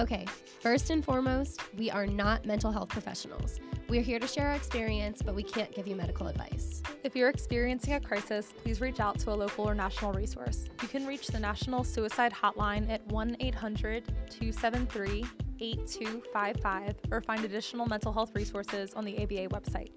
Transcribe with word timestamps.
Okay, 0.00 0.24
first 0.60 0.88
and 0.88 1.04
foremost, 1.04 1.60
we 1.76 1.90
are 1.90 2.06
not 2.06 2.46
mental 2.46 2.72
health 2.72 2.88
professionals. 2.88 3.60
We're 3.86 4.00
here 4.00 4.18
to 4.18 4.26
share 4.26 4.46
our 4.48 4.54
experience, 4.54 5.20
but 5.20 5.34
we 5.34 5.42
can't 5.42 5.74
give 5.74 5.86
you 5.86 5.94
medical 5.94 6.26
advice. 6.26 6.82
If 7.04 7.14
you're 7.14 7.28
experiencing 7.28 7.92
a 7.92 8.00
crisis, 8.00 8.50
please 8.62 8.80
reach 8.80 8.98
out 8.98 9.18
to 9.18 9.30
a 9.30 9.36
local 9.36 9.68
or 9.68 9.74
national 9.74 10.14
resource. 10.14 10.70
You 10.80 10.88
can 10.88 11.06
reach 11.06 11.26
the 11.26 11.38
National 11.38 11.84
Suicide 11.84 12.32
Hotline 12.32 12.88
at 12.88 13.06
1 13.08 13.36
800 13.40 14.06
273 14.30 15.26
8255 15.60 16.94
or 17.10 17.20
find 17.20 17.44
additional 17.44 17.84
mental 17.84 18.10
health 18.10 18.30
resources 18.34 18.94
on 18.94 19.04
the 19.04 19.22
ABA 19.22 19.48
website. 19.48 19.90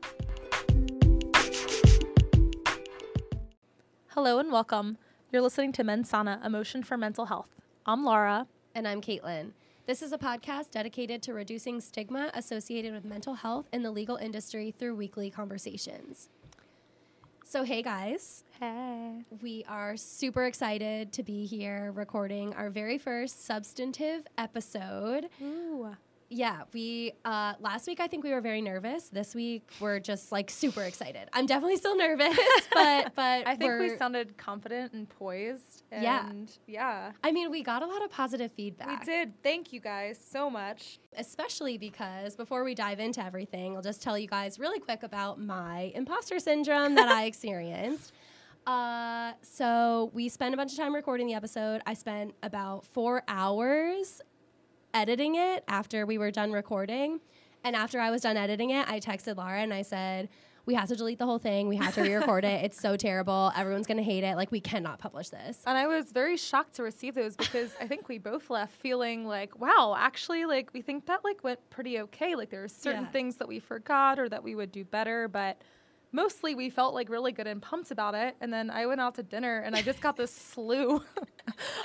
Hello 4.08 4.40
and 4.40 4.52
welcome. 4.52 4.98
You're 5.32 5.42
listening 5.42 5.72
to 5.72 5.84
Mensana 5.86 6.46
Emotion 6.46 6.84
for 6.84 6.98
Mental 6.98 7.28
Health. 7.28 7.52
I'm 7.86 8.04
Laura. 8.04 8.48
And 8.76 8.86
I'm 8.86 9.00
Caitlin. 9.00 9.52
This 9.86 10.02
is 10.02 10.14
a 10.14 10.18
podcast 10.18 10.72
dedicated 10.72 11.22
to 11.24 11.34
reducing 11.34 11.82
stigma 11.82 12.32
associated 12.34 12.94
with 12.94 13.04
mental 13.04 13.34
health 13.34 13.68
in 13.74 13.84
the 13.84 13.92
legal 13.92 14.16
industry 14.16 14.74
through 14.80 14.96
weekly 14.96 15.30
conversations. 15.30 16.30
So, 17.44 17.64
hey 17.64 17.82
guys. 17.82 18.46
Hey. 18.62 19.26
We 19.42 19.66
are 19.68 19.98
super 19.98 20.46
excited 20.46 21.12
to 21.12 21.22
be 21.22 21.46
here 21.46 21.92
recording 21.92 22.54
our 22.54 22.70
very 22.70 22.98
first 22.98 23.46
substantive 23.46 24.26
episode. 24.38 25.28
Ooh 25.42 25.98
yeah, 26.34 26.64
we 26.74 27.14
uh, 27.24 27.54
last 27.60 27.88
week 27.88 28.00
I 28.00 28.08
think 28.08 28.24
we 28.24 28.32
were 28.32 28.42
very 28.42 28.62
nervous. 28.62 29.10
This 29.10 29.36
week 29.36 29.70
we're 29.80 30.00
just 30.00 30.32
like 30.32 30.50
super 30.50 30.84
excited. 30.84 31.30
I'm 31.32 31.46
definitely 31.46 31.78
still 31.78 31.96
nervous, 31.96 32.38
but 32.74 33.14
but 33.16 33.48
I 33.48 33.56
think 33.56 33.80
we 33.80 33.96
sounded 33.98 34.38
confident 34.38 34.94
and 34.94 35.08
poised. 35.08 35.84
And 35.92 36.04
yeah, 36.04 36.32
yeah. 36.68 37.12
I 37.24 37.32
mean, 37.32 37.52
we 37.52 37.62
got 37.62 37.84
a 37.84 37.86
lot 37.86 38.04
of 38.04 38.10
positive 38.10 38.52
feedback. 38.52 39.00
We 39.02 39.06
did. 39.06 39.42
Thank 39.44 39.72
you 39.72 39.80
guys 39.80 40.20
so 40.20 40.50
much. 40.50 41.00
Especially 41.16 41.78
because 41.78 42.36
before 42.36 42.64
we 42.64 42.74
dive 42.74 43.00
into 43.00 43.24
everything, 43.24 43.76
I'll 43.76 43.84
just 43.84 44.02
tell 44.02 44.18
you 44.18 44.28
guys 44.28 44.58
really 44.58 44.80
quick 44.80 45.04
about 45.04 45.40
my 45.40 45.92
imposter 45.94 46.40
syndrome 46.40 46.96
that 46.96 47.08
I 47.08 47.24
experienced. 47.26 48.12
Uh, 48.66 49.34
so 49.42 50.10
we 50.14 50.30
spent 50.30 50.54
a 50.54 50.58
bunch 50.58 50.72
of 50.72 50.78
time 50.78 50.96
recording 50.96 51.28
the 51.28 51.34
episode. 51.34 51.82
I 51.86 51.94
spent 51.94 52.34
about 52.42 52.86
four 52.86 53.24
hours 53.28 54.22
editing 54.94 55.36
it 55.36 55.64
after 55.68 56.06
we 56.06 56.18
were 56.18 56.32
done 56.32 56.52
recording. 56.52 57.20
And 57.64 57.76
after 57.76 58.00
I 58.00 58.12
was 58.12 58.22
done 58.22 58.38
editing 58.38 58.72
it, 58.72 58.88
I 58.90 59.00
texted 59.00 59.38
Laura 59.38 59.60
and 59.62 59.74
I 59.74 59.82
said, 59.84 60.30
we 60.66 60.76
have 60.76 60.88
to 60.88 60.96
delete 60.96 61.20
the 61.20 61.26
whole 61.26 61.40
thing. 61.40 61.68
We 61.68 61.76
have 61.76 61.94
to 61.96 62.02
re-record 62.04 62.46
it. 62.46 62.64
It's 62.64 62.80
so 62.80 62.96
terrible. 62.96 63.52
Everyone's 63.56 63.86
gonna 63.86 64.02
hate 64.02 64.24
it. 64.24 64.38
Like 64.38 64.50
we 64.52 64.62
cannot 64.62 64.98
publish 65.00 65.28
this. 65.30 65.62
And 65.68 65.78
I 65.78 65.88
was 65.88 66.12
very 66.14 66.38
shocked 66.38 66.76
to 66.76 66.84
receive 66.84 67.16
those 67.16 67.36
because 67.36 67.76
I 67.82 67.88
think 67.88 68.08
we 68.08 68.18
both 68.18 68.50
left 68.50 68.74
feeling 68.74 69.26
like, 69.26 69.60
wow, 69.60 69.96
actually, 69.98 70.46
like 70.46 70.70
we 70.74 70.82
think 70.82 71.06
that 71.08 71.24
like 71.26 71.44
went 71.44 71.60
pretty 71.70 72.00
okay. 72.02 72.36
Like 72.36 72.50
there 72.50 72.64
are 72.64 72.70
certain 72.70 73.04
Yeah. 73.04 73.10
things 73.12 73.36
that 73.38 73.48
we 73.48 73.60
forgot 73.60 74.20
or 74.20 74.30
that 74.30 74.42
we 74.44 74.56
would 74.56 74.72
do 74.72 74.86
better, 74.86 75.28
but 75.28 75.58
mostly 76.14 76.56
we 76.56 76.70
felt 76.70 76.94
like 76.94 77.10
really 77.10 77.34
good 77.34 77.48
and 77.48 77.62
pumped 77.62 77.92
about 77.92 78.16
it. 78.16 78.36
And 78.40 78.54
then 78.54 78.70
I 78.70 78.86
went 78.86 79.02
out 79.02 79.16
to 79.16 79.24
dinner 79.24 79.60
and 79.60 79.76
I 79.76 79.82
just 79.82 80.00
got 80.00 80.16
this 80.16 80.32
slew 80.54 81.04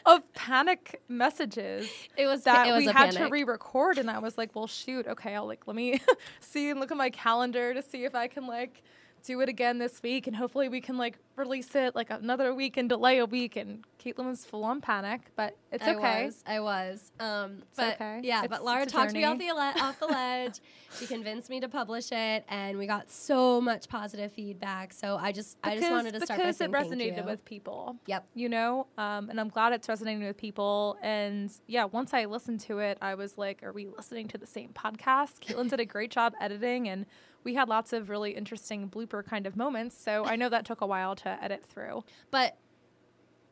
of 0.07 0.33
panic 0.35 1.03
messages 1.09 1.91
It 2.17 2.27
was 2.27 2.45
that 2.45 2.69
it 2.69 2.73
was 2.73 2.87
we 2.87 2.93
had 2.93 3.11
to 3.13 3.27
re-record 3.27 3.99
and 3.99 4.11
i 4.11 4.19
was 4.19 4.39
like 4.39 4.55
well 4.55 4.67
shoot 4.67 5.07
okay 5.07 5.35
i'll 5.35 5.47
like 5.47 5.67
let 5.67 5.75
me 5.75 6.01
see 6.41 6.71
and 6.71 6.79
look 6.79 6.91
at 6.91 6.97
my 6.97 7.11
calendar 7.11 7.75
to 7.75 7.83
see 7.83 8.05
if 8.05 8.15
i 8.15 8.29
can 8.29 8.47
like 8.47 8.83
do 9.23 9.41
it 9.41 9.49
again 9.49 9.79
this 9.79 10.03
week 10.03 10.27
and 10.27 10.37
hopefully 10.37 10.69
we 10.69 10.81
can 10.81 10.97
like 10.97 11.19
release 11.37 11.75
it 11.77 11.95
like 11.95 12.11
another 12.11 12.53
week 12.53 12.77
and 12.77 12.89
delay 12.89 13.19
a 13.19 13.27
week 13.27 13.55
and 13.57 13.85
caitlin 14.03 14.27
was 14.27 14.45
full 14.45 14.65
on 14.65 14.81
panic 14.81 15.21
but 15.37 15.57
it's 15.71 15.83
okay. 15.85 15.93
I 15.93 15.95
okay 15.97 16.25
was. 16.27 16.45
I 16.47 16.61
was. 16.61 17.13
Um, 17.21 17.63
but 17.77 17.95
okay. 17.95 18.21
yeah, 18.25 18.45
It's- 18.45 18.49
but 18.51 18.65
Laura 18.65 18.83
it's 18.83 18.93
talked 18.93 19.13
me 19.13 19.25
off 19.25 19.39
the 19.39 19.49
ele- 19.49 19.59
off 19.59 20.01
the 20.01 20.07
ledge. 20.09 20.61
she 20.99 21.07
convinced 21.07 21.51
me 21.51 21.61
to 21.61 21.69
publish 21.69 22.11
it, 22.11 22.45
and 22.49 22.79
we 22.79 22.87
got 22.87 23.11
so 23.11 23.61
much 23.61 23.89
positive 23.89 24.33
feedback. 24.33 24.93
So 24.95 25.17
I 25.21 25.33
just 25.33 25.59
I 25.63 25.77
just 25.77 25.91
wanted 25.91 26.15
to 26.15 26.25
start 26.25 26.39
because 26.41 26.61
it 26.61 26.71
resonated 26.73 27.25
with 27.27 27.45
people 27.45 27.97
Yep. 28.07 28.27
you 28.35 28.49
know 28.49 28.87
um, 28.97 29.29
and 29.31 29.39
i'm 29.41 29.49
glad 29.49 29.73
it's 29.73 29.89
resonating 29.89 30.25
with 30.27 30.37
people 30.37 30.97
and 31.03 31.51
yeah 31.67 31.85
once 31.85 32.15
i 32.15 32.25
listened 32.25 32.61
to 32.61 32.79
it 32.79 32.97
i 33.03 33.15
was 33.15 33.37
like 33.39 33.63
are 33.63 33.73
we 33.73 33.87
listening 33.87 34.27
to 34.29 34.39
the 34.39 34.47
same 34.47 34.71
podcast 34.71 35.39
caitlin 35.41 35.69
did 35.69 35.81
a 35.81 35.85
great 35.85 36.11
job 36.11 36.33
editing 36.41 36.89
and 36.89 37.05
we 37.49 37.55
had 37.55 37.67
lots 37.67 37.95
of 37.95 38.11
really 38.11 38.33
interesting 38.33 38.91
blooper 38.91 39.25
kind 39.25 39.47
of 39.47 39.57
moments 39.57 39.97
so 39.99 40.25
i 40.27 40.37
know 40.37 40.51
that 40.51 40.67
took 40.67 40.83
a 40.83 40.87
while 40.87 41.17
to 41.17 41.29
edit 41.43 41.65
through 41.65 42.05
But 42.31 42.59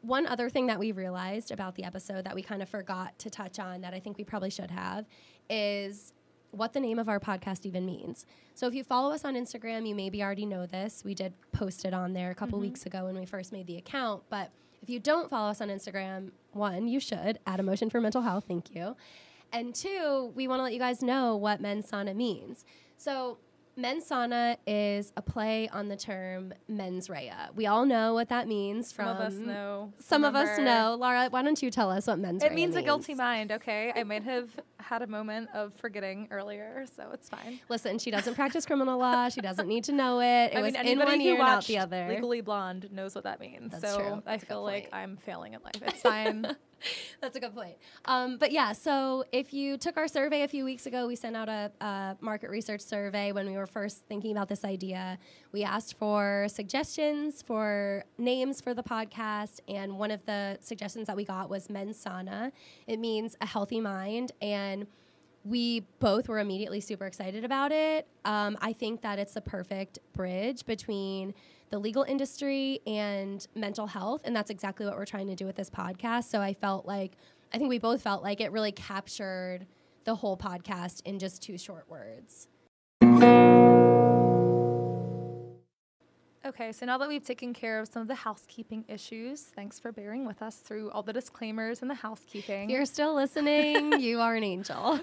one 0.06 0.26
other 0.26 0.48
thing 0.48 0.66
that 0.66 0.78
we 0.78 0.92
realized 0.92 1.50
about 1.50 1.74
the 1.74 1.84
episode 1.84 2.24
that 2.24 2.34
we 2.34 2.42
kind 2.42 2.62
of 2.62 2.68
forgot 2.68 3.18
to 3.18 3.30
touch 3.30 3.58
on 3.58 3.80
that 3.80 3.92
I 3.92 4.00
think 4.00 4.16
we 4.18 4.24
probably 4.24 4.50
should 4.50 4.70
have 4.70 5.04
is 5.50 6.12
what 6.52 6.72
the 6.72 6.80
name 6.80 6.98
of 6.98 7.08
our 7.08 7.18
podcast 7.18 7.66
even 7.66 7.84
means. 7.84 8.24
So 8.54 8.66
if 8.66 8.74
you 8.74 8.84
follow 8.84 9.12
us 9.12 9.24
on 9.24 9.34
Instagram, 9.34 9.86
you 9.86 9.94
maybe 9.94 10.22
already 10.22 10.46
know 10.46 10.64
this. 10.64 11.02
We 11.04 11.14
did 11.14 11.34
post 11.52 11.84
it 11.84 11.92
on 11.92 12.12
there 12.12 12.30
a 12.30 12.34
couple 12.34 12.58
mm-hmm. 12.58 12.68
weeks 12.68 12.86
ago 12.86 13.06
when 13.06 13.18
we 13.18 13.26
first 13.26 13.52
made 13.52 13.66
the 13.66 13.76
account. 13.76 14.22
But 14.30 14.52
if 14.80 14.88
you 14.88 15.00
don't 15.00 15.28
follow 15.28 15.50
us 15.50 15.60
on 15.60 15.68
Instagram, 15.68 16.30
one, 16.52 16.86
you 16.86 17.00
should 17.00 17.40
at 17.46 17.60
Emotion 17.60 17.90
for 17.90 18.00
Mental 18.00 18.22
Health. 18.22 18.44
Thank 18.46 18.74
you. 18.74 18.96
And 19.52 19.74
two, 19.74 20.32
we 20.34 20.48
want 20.48 20.60
to 20.60 20.64
let 20.64 20.72
you 20.72 20.78
guys 20.78 21.02
know 21.02 21.36
what 21.36 21.60
mens 21.60 21.88
sana 21.88 22.14
means. 22.14 22.64
So 22.96 23.38
Mens 23.78 24.06
sana 24.06 24.56
is 24.66 25.12
a 25.18 25.22
play 25.22 25.68
on 25.68 25.88
the 25.88 25.96
term 25.96 26.54
mens 26.66 27.10
rea. 27.10 27.30
We 27.54 27.66
all 27.66 27.84
know 27.84 28.14
what 28.14 28.30
that 28.30 28.48
means 28.48 28.90
From 28.90 29.06
some 29.06 29.16
of 29.16 29.20
us 29.20 29.34
know 29.34 29.92
Some 29.98 30.24
of 30.24 30.34
us 30.34 30.58
know. 30.58 30.96
Laura, 30.98 31.28
why 31.28 31.42
don't 31.42 31.62
you 31.62 31.70
tell 31.70 31.90
us 31.90 32.06
what 32.06 32.18
mens 32.18 32.42
rea 32.42 32.48
means? 32.48 32.52
it 32.52 32.54
means 32.54 32.76
a 32.76 32.82
guilty 32.82 33.14
mind 33.14 33.52
okay 33.52 33.92
i 33.94 34.02
might 34.02 34.22
have 34.24 34.48
had 34.88 35.02
a 35.02 35.06
moment 35.06 35.48
of 35.52 35.72
forgetting 35.74 36.28
earlier 36.30 36.84
so 36.96 37.04
it's 37.12 37.28
fine 37.28 37.58
Listen, 37.68 37.98
she 37.98 38.10
doesn't 38.10 38.34
practice 38.34 38.64
criminal 38.66 38.98
law. 38.98 39.28
She 39.28 39.40
doesn't 39.40 39.66
need 39.66 39.84
to 39.84 39.92
know 39.92 40.20
it. 40.20 40.26
It 40.52 40.58
I 40.58 40.62
was 40.62 40.72
mean, 40.72 40.80
in 40.82 40.86
anybody 40.86 41.10
one 41.10 41.20
who 41.20 41.26
ear 41.26 41.32
and 41.34 41.42
out 41.42 41.48
watched 41.56 41.68
the 41.68 41.78
other. 41.78 42.06
Legally 42.08 42.40
Blonde 42.40 42.88
knows 42.92 43.14
what 43.14 43.24
that 43.24 43.40
means. 43.40 43.72
That's 43.72 43.82
so 43.94 43.98
true. 43.98 44.06
I 44.26 44.30
That's 44.30 44.42
a 44.42 44.46
good 44.46 44.52
feel 44.54 44.62
like. 44.62 44.88
I'm 44.92 45.16
failing 45.16 45.54
at 45.54 45.64
life. 45.64 45.80
It's 45.82 46.02
fine. 46.02 46.46
That's 47.20 47.36
a 47.36 47.40
good 47.40 47.54
point. 47.54 47.76
Um, 48.04 48.36
but 48.38 48.52
yeah, 48.52 48.72
so 48.72 49.24
if 49.32 49.52
you 49.52 49.76
took 49.78 49.96
our 49.96 50.06
survey 50.08 50.42
a 50.42 50.48
few 50.48 50.64
weeks 50.64 50.86
ago, 50.86 51.06
we 51.06 51.16
sent 51.16 51.34
out 51.34 51.48
a, 51.48 51.72
a 51.80 52.16
market 52.20 52.50
research 52.50 52.82
survey 52.82 53.32
when 53.32 53.46
we 53.46 53.56
were 53.56 53.66
first 53.66 54.02
thinking 54.08 54.30
about 54.32 54.48
this 54.48 54.64
idea. 54.64 55.18
We 55.56 55.64
asked 55.64 55.96
for 55.98 56.48
suggestions 56.50 57.40
for 57.40 58.04
names 58.18 58.60
for 58.60 58.74
the 58.74 58.82
podcast, 58.82 59.60
and 59.66 59.98
one 59.98 60.10
of 60.10 60.22
the 60.26 60.58
suggestions 60.60 61.06
that 61.06 61.16
we 61.16 61.24
got 61.24 61.48
was 61.48 61.70
mens 61.70 61.96
sana. 61.96 62.52
It 62.86 62.98
means 62.98 63.38
a 63.40 63.46
healthy 63.46 63.80
mind, 63.80 64.32
and 64.42 64.86
we 65.46 65.86
both 65.98 66.28
were 66.28 66.40
immediately 66.40 66.82
super 66.82 67.06
excited 67.06 67.42
about 67.42 67.72
it. 67.72 68.06
Um, 68.26 68.58
I 68.60 68.74
think 68.74 69.00
that 69.00 69.18
it's 69.18 69.32
the 69.32 69.40
perfect 69.40 69.98
bridge 70.12 70.66
between 70.66 71.32
the 71.70 71.78
legal 71.78 72.02
industry 72.02 72.82
and 72.86 73.46
mental 73.54 73.86
health, 73.86 74.20
and 74.24 74.36
that's 74.36 74.50
exactly 74.50 74.84
what 74.84 74.94
we're 74.94 75.06
trying 75.06 75.28
to 75.28 75.34
do 75.34 75.46
with 75.46 75.56
this 75.56 75.70
podcast. 75.70 76.24
So 76.24 76.42
I 76.42 76.52
felt 76.52 76.84
like, 76.84 77.12
I 77.54 77.56
think 77.56 77.70
we 77.70 77.78
both 77.78 78.02
felt 78.02 78.22
like 78.22 78.42
it 78.42 78.52
really 78.52 78.72
captured 78.72 79.60
the 80.04 80.16
whole 80.16 80.36
podcast 80.36 81.00
in 81.06 81.18
just 81.18 81.40
two 81.40 81.56
short 81.56 81.88
words. 81.88 82.46
Okay, 86.46 86.70
so 86.70 86.86
now 86.86 86.96
that 86.98 87.08
we've 87.08 87.24
taken 87.24 87.52
care 87.52 87.80
of 87.80 87.88
some 87.88 88.02
of 88.02 88.08
the 88.08 88.14
housekeeping 88.14 88.84
issues, 88.88 89.42
thanks 89.42 89.80
for 89.80 89.90
bearing 89.90 90.26
with 90.26 90.42
us 90.42 90.56
through 90.56 90.90
all 90.90 91.02
the 91.02 91.12
disclaimers 91.12 91.82
and 91.82 91.90
the 91.90 91.94
housekeeping. 91.94 92.70
If 92.70 92.74
you're 92.74 92.86
still 92.86 93.14
listening, 93.14 93.92
you 94.00 94.20
are 94.20 94.36
an 94.36 94.44
angel. 94.44 95.00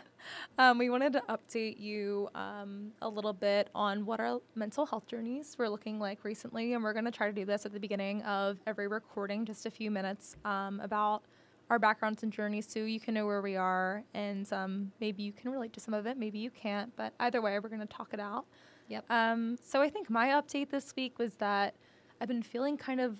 um, 0.58 0.78
we 0.78 0.90
wanted 0.90 1.14
to 1.14 1.22
update 1.30 1.80
you 1.80 2.28
um, 2.34 2.92
a 3.00 3.08
little 3.08 3.32
bit 3.32 3.70
on 3.74 4.04
what 4.04 4.20
our 4.20 4.40
mental 4.54 4.84
health 4.84 5.06
journeys 5.06 5.56
were 5.58 5.68
looking 5.68 5.98
like 5.98 6.24
recently, 6.24 6.74
and 6.74 6.84
we're 6.84 6.92
going 6.92 7.06
to 7.06 7.10
try 7.10 7.26
to 7.26 7.32
do 7.32 7.46
this 7.46 7.64
at 7.64 7.72
the 7.72 7.80
beginning 7.80 8.22
of 8.22 8.58
every 8.66 8.86
recording, 8.86 9.46
just 9.46 9.64
a 9.64 9.70
few 9.70 9.90
minutes 9.90 10.36
um, 10.44 10.78
about 10.80 11.22
our 11.70 11.78
backgrounds 11.78 12.22
and 12.22 12.32
journeys, 12.32 12.66
so 12.68 12.80
you 12.80 13.00
can 13.00 13.14
know 13.14 13.24
where 13.24 13.40
we 13.40 13.56
are, 13.56 14.04
and 14.12 14.52
um, 14.52 14.92
maybe 15.00 15.22
you 15.22 15.32
can 15.32 15.50
relate 15.50 15.72
to 15.72 15.80
some 15.80 15.94
of 15.94 16.06
it, 16.06 16.18
maybe 16.18 16.38
you 16.38 16.50
can't, 16.50 16.94
but 16.96 17.14
either 17.20 17.40
way, 17.40 17.58
we're 17.58 17.70
going 17.70 17.80
to 17.80 17.86
talk 17.86 18.08
it 18.12 18.20
out. 18.20 18.44
Yep. 18.88 19.04
Um, 19.10 19.58
so 19.64 19.80
I 19.80 19.88
think 19.88 20.10
my 20.10 20.28
update 20.28 20.70
this 20.70 20.94
week 20.96 21.18
was 21.18 21.34
that 21.34 21.74
I've 22.20 22.28
been 22.28 22.42
feeling 22.42 22.76
kind 22.76 23.00
of 23.00 23.18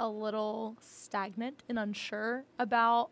a 0.00 0.08
little 0.08 0.76
stagnant 0.80 1.62
and 1.68 1.78
unsure 1.78 2.44
about 2.58 3.10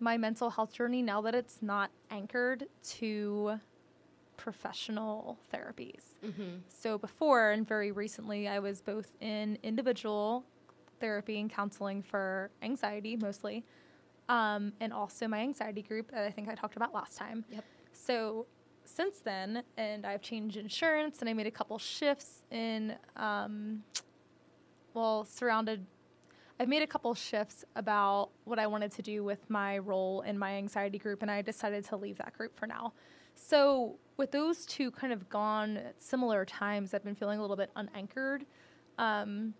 my 0.00 0.16
mental 0.16 0.50
health 0.50 0.72
journey 0.72 1.02
now 1.02 1.20
that 1.20 1.34
it's 1.34 1.58
not 1.62 1.90
anchored 2.10 2.66
to 2.82 3.60
professional 4.36 5.38
therapies. 5.52 6.02
So 6.68 6.98
before 6.98 7.50
and 7.50 7.68
very 7.68 7.92
recently, 7.92 8.48
I 8.48 8.58
was 8.58 8.80
both 8.80 9.12
in 9.20 9.58
individual 9.62 10.44
therapy 10.98 11.38
and 11.38 11.50
counseling 11.50 12.02
for 12.02 12.50
anxiety 12.62 13.16
mostly, 13.16 13.64
um, 14.28 14.72
and 14.80 14.92
also 14.92 15.28
my 15.28 15.40
anxiety 15.40 15.82
group 15.82 16.10
that 16.10 16.24
I 16.24 16.30
think 16.30 16.48
I 16.48 16.54
talked 16.54 16.76
about 16.76 16.94
last 16.94 17.16
time. 17.16 17.44
Yep. 17.50 17.64
So 17.92 18.46
since 18.90 19.20
then, 19.20 19.62
and 19.76 20.04
I've 20.04 20.22
changed 20.22 20.56
insurance 20.56 21.20
and 21.20 21.28
I 21.28 21.32
made 21.32 21.46
a 21.46 21.50
couple 21.50 21.78
shifts 21.78 22.42
in, 22.50 22.96
um, 23.16 23.82
well, 24.94 25.24
surrounded. 25.24 25.86
I've 26.58 26.68
made 26.68 26.82
a 26.82 26.86
couple 26.86 27.14
shifts 27.14 27.64
about 27.76 28.30
what 28.44 28.58
I 28.58 28.66
wanted 28.66 28.92
to 28.92 29.02
do 29.02 29.24
with 29.24 29.48
my 29.48 29.78
role 29.78 30.20
in 30.22 30.38
my 30.38 30.56
anxiety 30.56 30.98
group, 30.98 31.22
and 31.22 31.30
I 31.30 31.40
decided 31.40 31.84
to 31.86 31.96
leave 31.96 32.18
that 32.18 32.36
group 32.36 32.54
for 32.54 32.66
now. 32.66 32.92
So, 33.34 33.96
with 34.18 34.32
those 34.32 34.66
two 34.66 34.90
kind 34.90 35.12
of 35.12 35.30
gone 35.30 35.78
at 35.78 36.02
similar 36.02 36.44
times, 36.44 36.92
I've 36.92 37.04
been 37.04 37.14
feeling 37.14 37.38
a 37.38 37.42
little 37.42 37.56
bit 37.56 37.70
unanchored. 37.76 38.44
Um, 38.98 39.54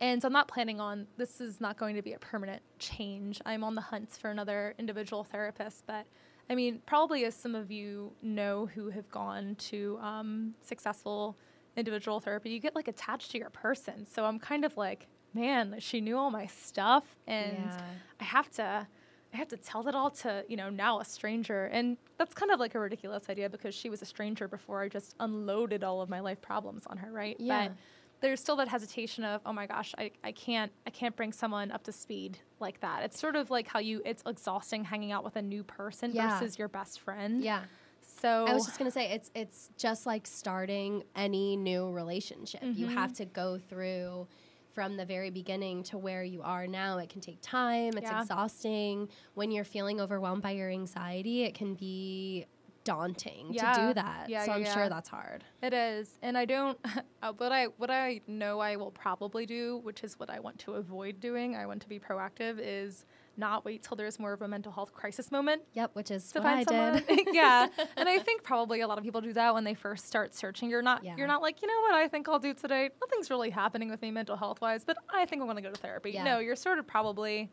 and 0.00 0.22
so 0.22 0.26
I'm 0.26 0.32
not 0.32 0.48
planning 0.48 0.80
on 0.80 1.06
this 1.18 1.40
is 1.40 1.60
not 1.60 1.76
going 1.76 1.96
to 1.96 2.02
be 2.02 2.14
a 2.14 2.18
permanent 2.18 2.62
change. 2.78 3.40
I'm 3.44 3.62
on 3.62 3.74
the 3.74 3.82
hunt 3.82 4.10
for 4.12 4.30
another 4.30 4.74
individual 4.78 5.24
therapist, 5.24 5.84
but 5.86 6.06
I 6.50 6.54
mean, 6.54 6.80
probably 6.86 7.24
as 7.24 7.34
some 7.34 7.54
of 7.54 7.70
you 7.70 8.12
know 8.22 8.66
who 8.66 8.90
have 8.90 9.10
gone 9.10 9.54
to 9.70 9.98
um, 10.02 10.54
successful 10.60 11.36
individual 11.76 12.20
therapy, 12.20 12.50
you 12.50 12.60
get 12.60 12.74
like 12.74 12.88
attached 12.88 13.30
to 13.32 13.38
your 13.38 13.50
person. 13.50 14.06
So 14.06 14.24
I'm 14.26 14.38
kind 14.38 14.64
of 14.64 14.76
like, 14.76 15.06
man, 15.32 15.76
she 15.78 16.00
knew 16.00 16.16
all 16.16 16.30
my 16.30 16.46
stuff, 16.46 17.04
and 17.26 17.70
Yeah. 17.70 17.80
I 18.20 18.24
have 18.24 18.50
to. 18.52 18.86
I 19.32 19.36
have 19.36 19.48
to 19.48 19.56
tell 19.56 19.82
that 19.82 19.96
all 19.96 20.10
to, 20.10 20.44
you 20.48 20.56
know, 20.56 20.70
now 20.70 21.00
a 21.00 21.04
stranger. 21.04 21.64
And 21.64 21.96
that's 22.18 22.34
kind 22.34 22.52
of 22.52 22.60
like 22.60 22.76
a 22.76 22.78
ridiculous 22.78 23.28
idea 23.28 23.50
because 23.50 23.74
she 23.74 23.90
was 23.90 24.00
a 24.00 24.04
stranger 24.04 24.46
before 24.46 24.80
I 24.80 24.88
just 24.88 25.16
unloaded 25.18 25.82
all 25.82 26.00
of 26.00 26.08
my 26.08 26.20
life 26.20 26.40
problems 26.40 26.84
on 26.86 26.98
her, 26.98 27.10
right? 27.10 27.34
Yeah. 27.40 27.66
But 27.66 27.76
there's 28.24 28.40
still 28.40 28.56
that 28.56 28.68
hesitation 28.68 29.22
of, 29.22 29.42
oh 29.44 29.52
my 29.52 29.66
gosh, 29.66 29.94
I, 29.98 30.10
I 30.24 30.32
can't 30.32 30.72
I 30.86 30.90
can't 30.90 31.14
bring 31.14 31.30
someone 31.30 31.70
up 31.70 31.82
to 31.84 31.92
speed 31.92 32.38
like 32.58 32.80
that. 32.80 33.02
It's 33.04 33.20
sort 33.20 33.36
of 33.36 33.50
like 33.50 33.68
how 33.68 33.80
you 33.80 34.00
it's 34.06 34.22
exhausting 34.26 34.82
hanging 34.82 35.12
out 35.12 35.24
with 35.24 35.36
a 35.36 35.42
new 35.42 35.62
person 35.62 36.10
Yeah. 36.14 36.38
versus 36.40 36.58
your 36.58 36.68
best 36.68 37.00
friend. 37.00 37.44
Yeah. 37.44 37.64
So 38.00 38.46
I 38.46 38.54
was 38.54 38.64
just 38.64 38.78
gonna 38.78 38.90
say 38.90 39.10
it's 39.12 39.30
it's 39.34 39.68
just 39.76 40.06
like 40.06 40.26
starting 40.26 41.02
any 41.14 41.54
new 41.56 41.90
relationship. 41.90 42.62
You 42.62 42.86
Mm-hmm. 42.86 42.96
have 42.96 43.12
to 43.14 43.26
go 43.26 43.58
through 43.58 44.26
from 44.72 44.96
the 44.96 45.04
very 45.04 45.28
beginning 45.30 45.82
to 45.84 45.98
where 45.98 46.24
you 46.24 46.40
are 46.42 46.66
now. 46.66 46.96
It 46.98 47.10
can 47.10 47.20
take 47.20 47.40
time. 47.42 47.92
It's 47.98 48.10
Yeah. 48.10 48.22
exhausting. 48.22 49.10
When 49.34 49.50
you're 49.50 49.64
feeling 49.64 50.00
overwhelmed 50.00 50.40
by 50.42 50.52
your 50.52 50.70
anxiety, 50.70 51.42
it 51.44 51.54
can 51.54 51.74
be 51.74 52.46
daunting 52.84 53.48
Yeah. 53.50 53.72
to 53.72 53.80
do 53.88 53.94
that. 53.94 54.28
Yeah, 54.28 54.44
so 54.44 54.52
yeah, 54.52 54.56
I'm 54.56 54.62
yeah. 54.64 54.74
sure 54.74 54.88
that's 54.88 55.08
hard. 55.08 55.44
It 55.62 55.72
is, 55.72 56.18
and 56.22 56.36
I 56.38 56.44
don't. 56.44 56.78
Uh, 57.24 57.32
what 57.38 57.52
I 57.52 57.64
what 57.78 57.90
I 57.90 58.20
know 58.26 58.60
I 58.60 58.76
will 58.76 58.90
probably 58.90 59.46
do, 59.46 59.80
which 59.82 60.04
is 60.04 60.18
what 60.20 60.28
I 60.28 60.40
want 60.40 60.58
to 60.58 60.72
avoid 60.74 61.20
doing. 61.20 61.56
I 61.56 61.64
want 61.64 61.80
to 61.80 61.88
be 61.88 61.98
proactive. 61.98 62.58
Is 62.60 63.06
not 63.38 63.64
wait 63.64 63.82
till 63.82 63.96
there's 63.96 64.18
more 64.18 64.34
of 64.34 64.42
a 64.42 64.46
mental 64.48 64.70
health 64.70 64.92
crisis 64.92 65.32
moment 65.32 65.62
Yep, 65.72 65.92
which 65.94 66.10
is 66.10 66.30
to 66.32 66.40
what 66.40 66.48
I 66.48 66.62
someone. 66.64 67.02
yeah, 67.32 67.66
and 67.96 68.10
I 68.10 68.18
think 68.18 68.42
probably 68.42 68.82
a 68.82 68.86
lot 68.86 68.98
of 68.98 69.04
people 69.04 69.22
do 69.22 69.32
that 69.32 69.54
when 69.54 69.64
they 69.64 69.72
first 69.72 70.06
start 70.06 70.34
searching. 70.34 70.68
You're 70.68 70.82
not 70.82 71.02
Yeah. 71.02 71.14
you're 71.16 71.26
not 71.26 71.40
like 71.40 71.62
you 71.62 71.68
know 71.68 71.80
what 71.80 71.94
I 71.94 72.08
think 72.08 72.28
I'll 72.28 72.38
do 72.38 72.52
today. 72.52 72.90
Nothing's 73.00 73.30
really 73.30 73.48
happening 73.48 73.88
with 73.90 74.02
me 74.02 74.10
mental 74.10 74.36
health 74.36 74.60
wise, 74.60 74.84
but 74.84 74.98
I 75.08 75.24
think 75.24 75.40
I'm 75.40 75.46
going 75.46 75.56
to 75.56 75.62
go 75.62 75.70
to 75.72 75.80
therapy. 75.80 76.10
Yeah. 76.10 76.24
No, 76.24 76.40
you're 76.40 76.56
sort 76.56 76.78
of 76.78 76.86
probably 76.86 77.50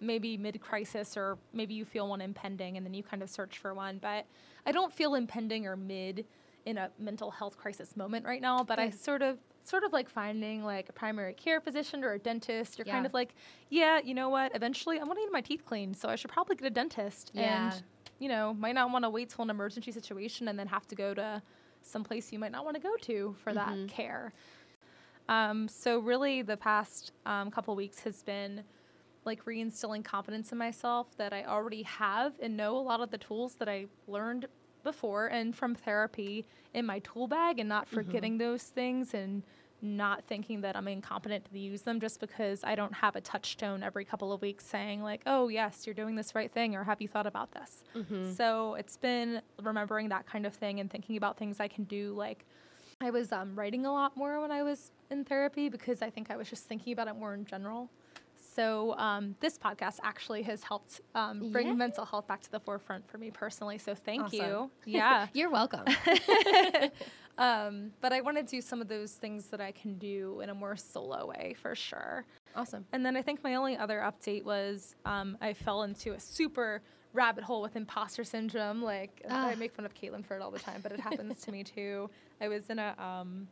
maybe 0.00 0.36
mid 0.36 0.60
crisis 0.60 1.16
or 1.16 1.38
maybe 1.52 1.74
you 1.74 1.84
feel 1.84 2.08
one 2.08 2.20
impending 2.20 2.76
and 2.76 2.86
then 2.86 2.94
you 2.94 3.02
kind 3.02 3.22
of 3.22 3.30
search 3.30 3.58
for 3.58 3.74
one. 3.74 3.98
But 3.98 4.26
I 4.66 4.72
don't 4.72 4.92
feel 4.92 5.14
impending 5.14 5.66
or 5.66 5.76
mid 5.76 6.24
in 6.66 6.78
a 6.78 6.90
mental 6.98 7.30
health 7.30 7.56
crisis 7.56 7.96
moment 7.96 8.26
right 8.26 8.40
now. 8.40 8.62
But 8.64 8.78
I 8.78 8.90
sort 8.90 9.22
of 9.22 9.38
sort 9.62 9.84
of 9.84 9.92
like 9.92 10.08
finding 10.08 10.64
like 10.64 10.88
a 10.88 10.92
primary 10.92 11.34
care 11.34 11.60
physician 11.60 12.02
or 12.04 12.12
a 12.12 12.18
dentist. 12.18 12.78
You're 12.78 12.86
kind 12.86 13.06
of 13.06 13.14
like, 13.14 13.34
yeah, 13.68 14.00
you 14.02 14.14
know 14.14 14.28
what? 14.28 14.54
Eventually, 14.54 14.98
I'm 14.98 15.06
gonna 15.06 15.20
need 15.20 15.32
my 15.32 15.40
teeth 15.40 15.64
cleaned, 15.64 15.96
so 15.96 16.08
I 16.08 16.16
should 16.16 16.30
probably 16.30 16.56
get 16.56 16.66
a 16.66 16.70
dentist. 16.70 17.30
Yeah. 17.34 17.72
And 17.72 17.82
you 18.18 18.28
know, 18.28 18.52
might 18.54 18.74
not 18.74 18.90
want 18.90 19.04
to 19.04 19.10
wait 19.10 19.30
till 19.30 19.44
an 19.44 19.50
emergency 19.50 19.92
situation 19.92 20.48
and 20.48 20.58
then 20.58 20.66
have 20.66 20.86
to 20.88 20.94
go 20.94 21.14
to 21.14 21.42
some 21.82 22.04
place 22.04 22.30
you 22.32 22.38
might 22.38 22.52
not 22.52 22.64
want 22.64 22.76
to 22.76 22.82
go 22.82 22.94
to 22.96 23.34
for 23.42 23.54
that 23.54 23.88
care. 23.88 24.32
Um, 25.28 25.68
so 25.68 26.00
really, 26.00 26.42
the 26.42 26.56
past 26.56 27.12
um, 27.24 27.50
couple 27.50 27.74
weeks 27.76 28.00
has 28.00 28.22
been 28.22 28.64
like 29.24 29.44
reinstilling 29.44 30.04
confidence 30.04 30.52
in 30.52 30.58
myself 30.58 31.06
that 31.16 31.32
I 31.32 31.44
already 31.44 31.82
have 31.82 32.32
and 32.40 32.56
know 32.56 32.76
a 32.76 32.80
lot 32.80 33.00
of 33.00 33.10
the 33.10 33.18
tools 33.18 33.54
that 33.56 33.68
I 33.68 33.86
learned 34.06 34.46
before 34.82 35.26
and 35.26 35.54
from 35.54 35.74
therapy 35.74 36.46
in 36.72 36.86
my 36.86 37.00
tool 37.00 37.28
bag 37.28 37.58
and 37.58 37.68
not 37.68 37.86
forgetting 37.88 38.38
those 38.38 38.62
things 38.62 39.12
and 39.12 39.42
not 39.82 40.24
thinking 40.24 40.60
that 40.62 40.76
I'm 40.76 40.88
incompetent 40.88 41.50
to 41.50 41.58
use 41.58 41.82
them 41.82 42.00
just 42.00 42.20
because 42.20 42.62
I 42.64 42.74
don't 42.74 42.92
have 42.94 43.16
a 43.16 43.20
touchstone 43.20 43.82
every 43.82 44.04
couple 44.04 44.30
of 44.32 44.42
weeks 44.42 44.64
saying 44.66 45.02
like, 45.02 45.22
"Oh, 45.26 45.48
yes, 45.48 45.86
you're 45.86 45.94
doing 45.94 46.16
this 46.16 46.34
right 46.34 46.50
thing," 46.52 46.74
or 46.76 46.84
"Have 46.84 47.00
you 47.00 47.08
thought 47.08 47.26
about 47.26 47.52
this?" 47.52 47.82
So 48.34 48.74
it's 48.74 48.96
been 48.98 49.40
remembering 49.62 50.10
that 50.10 50.26
kind 50.26 50.44
of 50.46 50.54
thing 50.54 50.80
and 50.80 50.90
thinking 50.90 51.16
about 51.16 51.38
things 51.38 51.60
I 51.60 51.68
can 51.68 51.84
do. 51.84 52.12
Like 52.14 52.44
I 53.00 53.10
was 53.10 53.32
um, 53.32 53.54
writing 53.58 53.86
a 53.86 53.92
lot 53.92 54.16
more 54.16 54.40
when 54.42 54.50
I 54.50 54.62
was 54.62 54.92
in 55.10 55.24
therapy 55.24 55.70
because 55.70 56.02
I 56.02 56.10
think 56.10 56.30
I 56.30 56.36
was 56.36 56.50
just 56.50 56.66
thinking 56.66 56.92
about 56.92 57.08
it 57.08 57.16
more 57.16 57.32
in 57.32 57.46
general. 57.46 57.88
So 58.54 58.94
um, 58.98 59.36
this 59.40 59.56
podcast 59.58 59.98
actually 60.02 60.42
has 60.42 60.62
helped 60.64 61.00
um, 61.14 61.50
bring 61.52 61.76
mental 61.78 62.04
health 62.04 62.26
back 62.26 62.40
to 62.42 62.50
the 62.50 62.60
forefront 62.60 63.08
for 63.08 63.16
me 63.18 63.30
personally. 63.30 63.78
So 63.78 63.94
thank 63.94 64.24
Awesome. 64.24 64.38
you. 64.40 64.70
Yeah. 64.86 65.28
You're 65.32 65.50
welcome. 65.50 65.84
um, 67.38 67.92
but 68.00 68.12
I 68.12 68.20
want 68.20 68.36
to 68.36 68.42
do 68.42 68.60
some 68.60 68.80
of 68.80 68.88
those 68.88 69.12
things 69.12 69.46
that 69.46 69.60
I 69.60 69.72
can 69.72 69.96
do 69.98 70.40
in 70.40 70.50
a 70.50 70.54
more 70.54 70.76
solo 70.76 71.26
way 71.26 71.54
for 71.60 71.74
sure. 71.74 72.24
awesome. 72.56 72.84
And 72.92 73.04
then 73.06 73.16
I 73.16 73.22
think 73.22 73.42
my 73.44 73.54
only 73.54 73.76
other 73.76 74.00
update 74.00 74.44
was 74.44 74.94
um, 75.04 75.38
I 75.40 75.52
fell 75.52 75.82
into 75.84 76.12
a 76.12 76.20
super 76.20 76.82
rabbit 77.12 77.44
hole 77.44 77.62
with 77.62 77.76
imposter 77.76 78.24
syndrome. 78.24 78.82
Like 78.82 79.22
I 79.28 79.52
Ah. 79.52 79.56
make 79.58 79.72
fun 79.72 79.84
of 79.86 79.94
Caitlin 79.94 80.24
for 80.24 80.36
it 80.36 80.42
all 80.42 80.50
the 80.50 80.58
time, 80.58 80.80
but 80.82 80.92
it 80.92 81.00
happens 81.00 81.40
to 81.42 81.52
me 81.52 81.64
too. 81.64 82.10
I 82.40 82.48
was 82.48 82.68
in 82.70 82.78
a 82.78 82.94
um, 82.98 83.48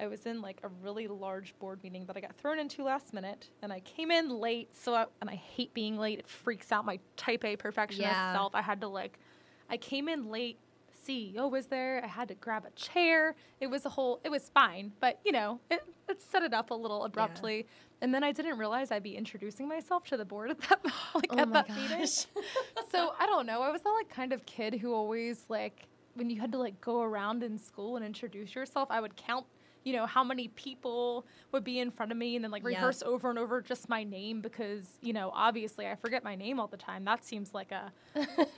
I 0.00 0.06
was 0.06 0.26
in 0.26 0.40
like 0.42 0.60
a 0.62 0.68
really 0.82 1.06
large 1.08 1.54
board 1.58 1.82
meeting 1.82 2.04
that 2.06 2.16
I 2.16 2.20
got 2.20 2.36
thrown 2.36 2.58
into 2.58 2.84
last 2.84 3.12
minute, 3.14 3.50
and 3.62 3.72
I 3.72 3.80
came 3.80 4.10
in 4.10 4.28
late. 4.28 4.68
So 4.76 4.94
I, 4.94 5.06
and 5.20 5.30
I 5.30 5.34
hate 5.34 5.72
being 5.74 5.96
late. 5.98 6.18
It 6.18 6.28
freaks 6.28 6.72
out 6.72 6.84
my 6.84 6.98
Type 7.16 7.44
A 7.44 7.56
perfectionist 7.56 8.00
Yeah. 8.02 8.32
self. 8.32 8.54
I 8.54 8.62
had 8.62 8.80
to 8.82 8.88
like, 8.88 9.18
I 9.70 9.76
came 9.76 10.08
in 10.08 10.30
late. 10.30 10.58
CEO 11.06 11.48
was 11.48 11.66
there. 11.66 12.00
I 12.02 12.08
had 12.08 12.26
to 12.28 12.34
grab 12.34 12.64
a 12.66 12.70
chair. 12.70 13.36
It 13.60 13.68
was 13.68 13.86
a 13.86 13.88
whole. 13.88 14.20
It 14.24 14.28
was 14.28 14.48
fine, 14.52 14.90
but 14.98 15.20
you 15.24 15.30
know, 15.30 15.60
it, 15.70 15.80
it 16.08 16.20
set 16.20 16.42
it 16.42 16.52
up 16.52 16.72
a 16.72 16.74
little 16.74 17.04
abruptly. 17.04 17.66
And 18.00 18.12
then 18.12 18.24
I 18.24 18.32
didn't 18.32 18.58
realize 18.58 18.90
I'd 18.90 19.04
be 19.04 19.16
introducing 19.16 19.68
myself 19.68 20.02
to 20.06 20.16
the 20.16 20.24
board 20.24 20.50
at 20.52 20.60
that 20.62 20.80
like 21.14 21.26
Oh 21.30 21.38
at 21.38 21.52
that 21.52 21.68
meeting. 21.68 22.06
so 22.90 23.12
I 23.20 23.26
don't 23.26 23.46
know. 23.46 23.62
I 23.62 23.70
was 23.70 23.82
that 23.82 23.90
like 23.90 24.08
kind 24.08 24.32
of 24.32 24.44
kid 24.46 24.74
who 24.74 24.92
always 24.94 25.44
like 25.48 25.86
when 26.14 26.28
you 26.28 26.40
had 26.40 26.50
to 26.52 26.58
like 26.58 26.80
go 26.80 27.02
around 27.02 27.44
in 27.44 27.56
school 27.56 27.94
and 27.96 28.04
introduce 28.04 28.54
yourself. 28.56 28.88
I 28.90 29.00
would 29.00 29.14
count, 29.14 29.46
you 29.86 29.92
know, 29.92 30.04
how 30.04 30.24
many 30.24 30.48
people 30.48 31.24
would 31.52 31.62
be 31.62 31.78
in 31.78 31.92
front 31.92 32.10
of 32.10 32.18
me, 32.18 32.34
and 32.34 32.44
then 32.44 32.50
like 32.50 32.64
Yeah. 32.64 32.80
rehearse 32.80 33.04
over 33.04 33.30
and 33.30 33.38
over 33.38 33.62
just 33.62 33.88
my 33.88 34.02
name 34.02 34.40
because 34.40 34.98
you 35.00 35.12
know 35.12 35.30
obviously 35.32 35.86
I 35.86 35.94
forget 35.94 36.24
my 36.24 36.34
name 36.34 36.58
all 36.58 36.66
the 36.66 36.76
time. 36.76 37.04
That 37.04 37.24
seems 37.24 37.54
like 37.54 37.70
a 37.70 37.92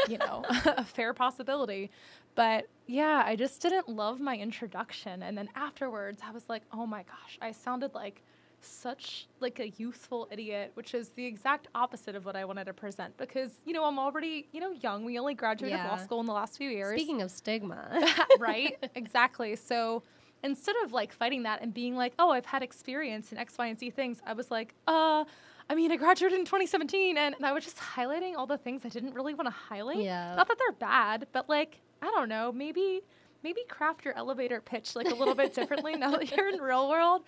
you 0.08 0.16
know 0.24 0.42
a 0.48 0.84
fair 0.84 1.12
possibility. 1.12 1.90
But 2.34 2.66
yeah, 2.86 3.22
I 3.26 3.36
just 3.36 3.60
didn't 3.60 3.90
love 3.90 4.20
my 4.20 4.36
introduction, 4.38 5.22
and 5.22 5.36
then 5.36 5.50
afterwards 5.54 6.22
I 6.26 6.30
was 6.30 6.48
like, 6.48 6.62
oh 6.72 6.86
my 6.86 7.02
gosh, 7.02 7.38
I 7.42 7.52
sounded 7.52 7.94
like 7.94 8.22
such 8.60 9.28
like 9.38 9.60
a 9.60 9.68
youthful 9.68 10.28
idiot, 10.32 10.70
which 10.74 10.94
is 10.94 11.10
the 11.10 11.26
exact 11.26 11.68
opposite 11.74 12.16
of 12.16 12.24
what 12.24 12.36
I 12.36 12.44
wanted 12.46 12.64
to 12.64 12.72
present 12.72 13.16
because 13.18 13.52
you 13.66 13.74
know 13.74 13.84
I'm 13.84 13.98
already 13.98 14.48
you 14.52 14.60
know 14.60 14.70
young. 14.70 15.04
We 15.04 15.18
only 15.18 15.34
graduated 15.34 15.78
law 15.84 15.96
school 15.96 16.20
in 16.20 16.26
the 16.26 16.32
last 16.32 16.56
few 16.56 16.70
years, 16.70 16.92
Speaking 16.92 17.20
of 17.20 17.30
stigma, 17.30 18.02
right? 18.38 18.76
Exactly. 18.94 19.56
So 19.56 20.02
instead 20.42 20.74
of 20.84 20.92
like 20.92 21.12
fighting 21.12 21.42
that 21.44 21.60
and 21.62 21.72
being 21.74 21.96
like, 21.96 22.12
oh, 22.18 22.30
I've 22.30 22.46
had 22.46 22.62
experience 22.62 23.32
in 23.32 23.38
X, 23.38 23.56
Y, 23.58 23.66
and 23.66 23.78
Z 23.78 23.90
things, 23.90 24.20
I 24.26 24.32
was 24.34 24.50
like, 24.50 24.74
uh. 24.86 25.24
I 25.70 25.74
mean, 25.74 25.92
I 25.92 25.96
graduated 25.96 26.38
in 26.38 26.46
2017, 26.46 27.18
and, 27.18 27.34
and 27.34 27.44
I 27.44 27.52
was 27.52 27.62
just 27.62 27.76
highlighting 27.76 28.34
all 28.36 28.46
the 28.46 28.56
things 28.56 28.86
I 28.86 28.88
didn't 28.88 29.12
really 29.12 29.34
want 29.34 29.48
to 29.48 29.50
highlight. 29.54 29.98
Yeah. 29.98 30.34
Not 30.34 30.48
that 30.48 30.56
they're 30.58 30.72
bad, 30.72 31.26
but 31.32 31.46
like, 31.50 31.80
I 32.00 32.06
don't 32.06 32.30
know, 32.30 32.50
maybe 32.50 33.02
maybe 33.44 33.60
craft 33.68 34.02
your 34.06 34.16
elevator 34.16 34.62
pitch 34.62 34.96
like 34.96 35.10
a 35.10 35.14
little 35.14 35.34
bit 35.34 35.52
differently 35.52 35.94
now 35.94 36.12
that 36.12 36.34
you're 36.34 36.48
in 36.48 36.58
real 36.62 36.88
world. 36.88 37.20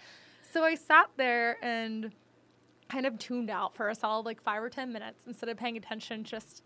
So 0.53 0.65
I 0.65 0.75
sat 0.75 1.11
there 1.19 1.59
and 1.63 2.13
kind 2.89 3.05
of 3.05 3.19
tuned 3.19 3.51
out 3.51 3.75
for 3.77 3.91
a 3.91 3.95
solid 3.95 4.25
like 4.25 4.43
five 4.43 4.63
or 4.63 4.71
ten 4.71 4.91
minutes 4.91 5.25
instead 5.27 5.51
of 5.51 5.59
paying 5.59 5.77
attention, 5.77 6.25
just 6.25 6.63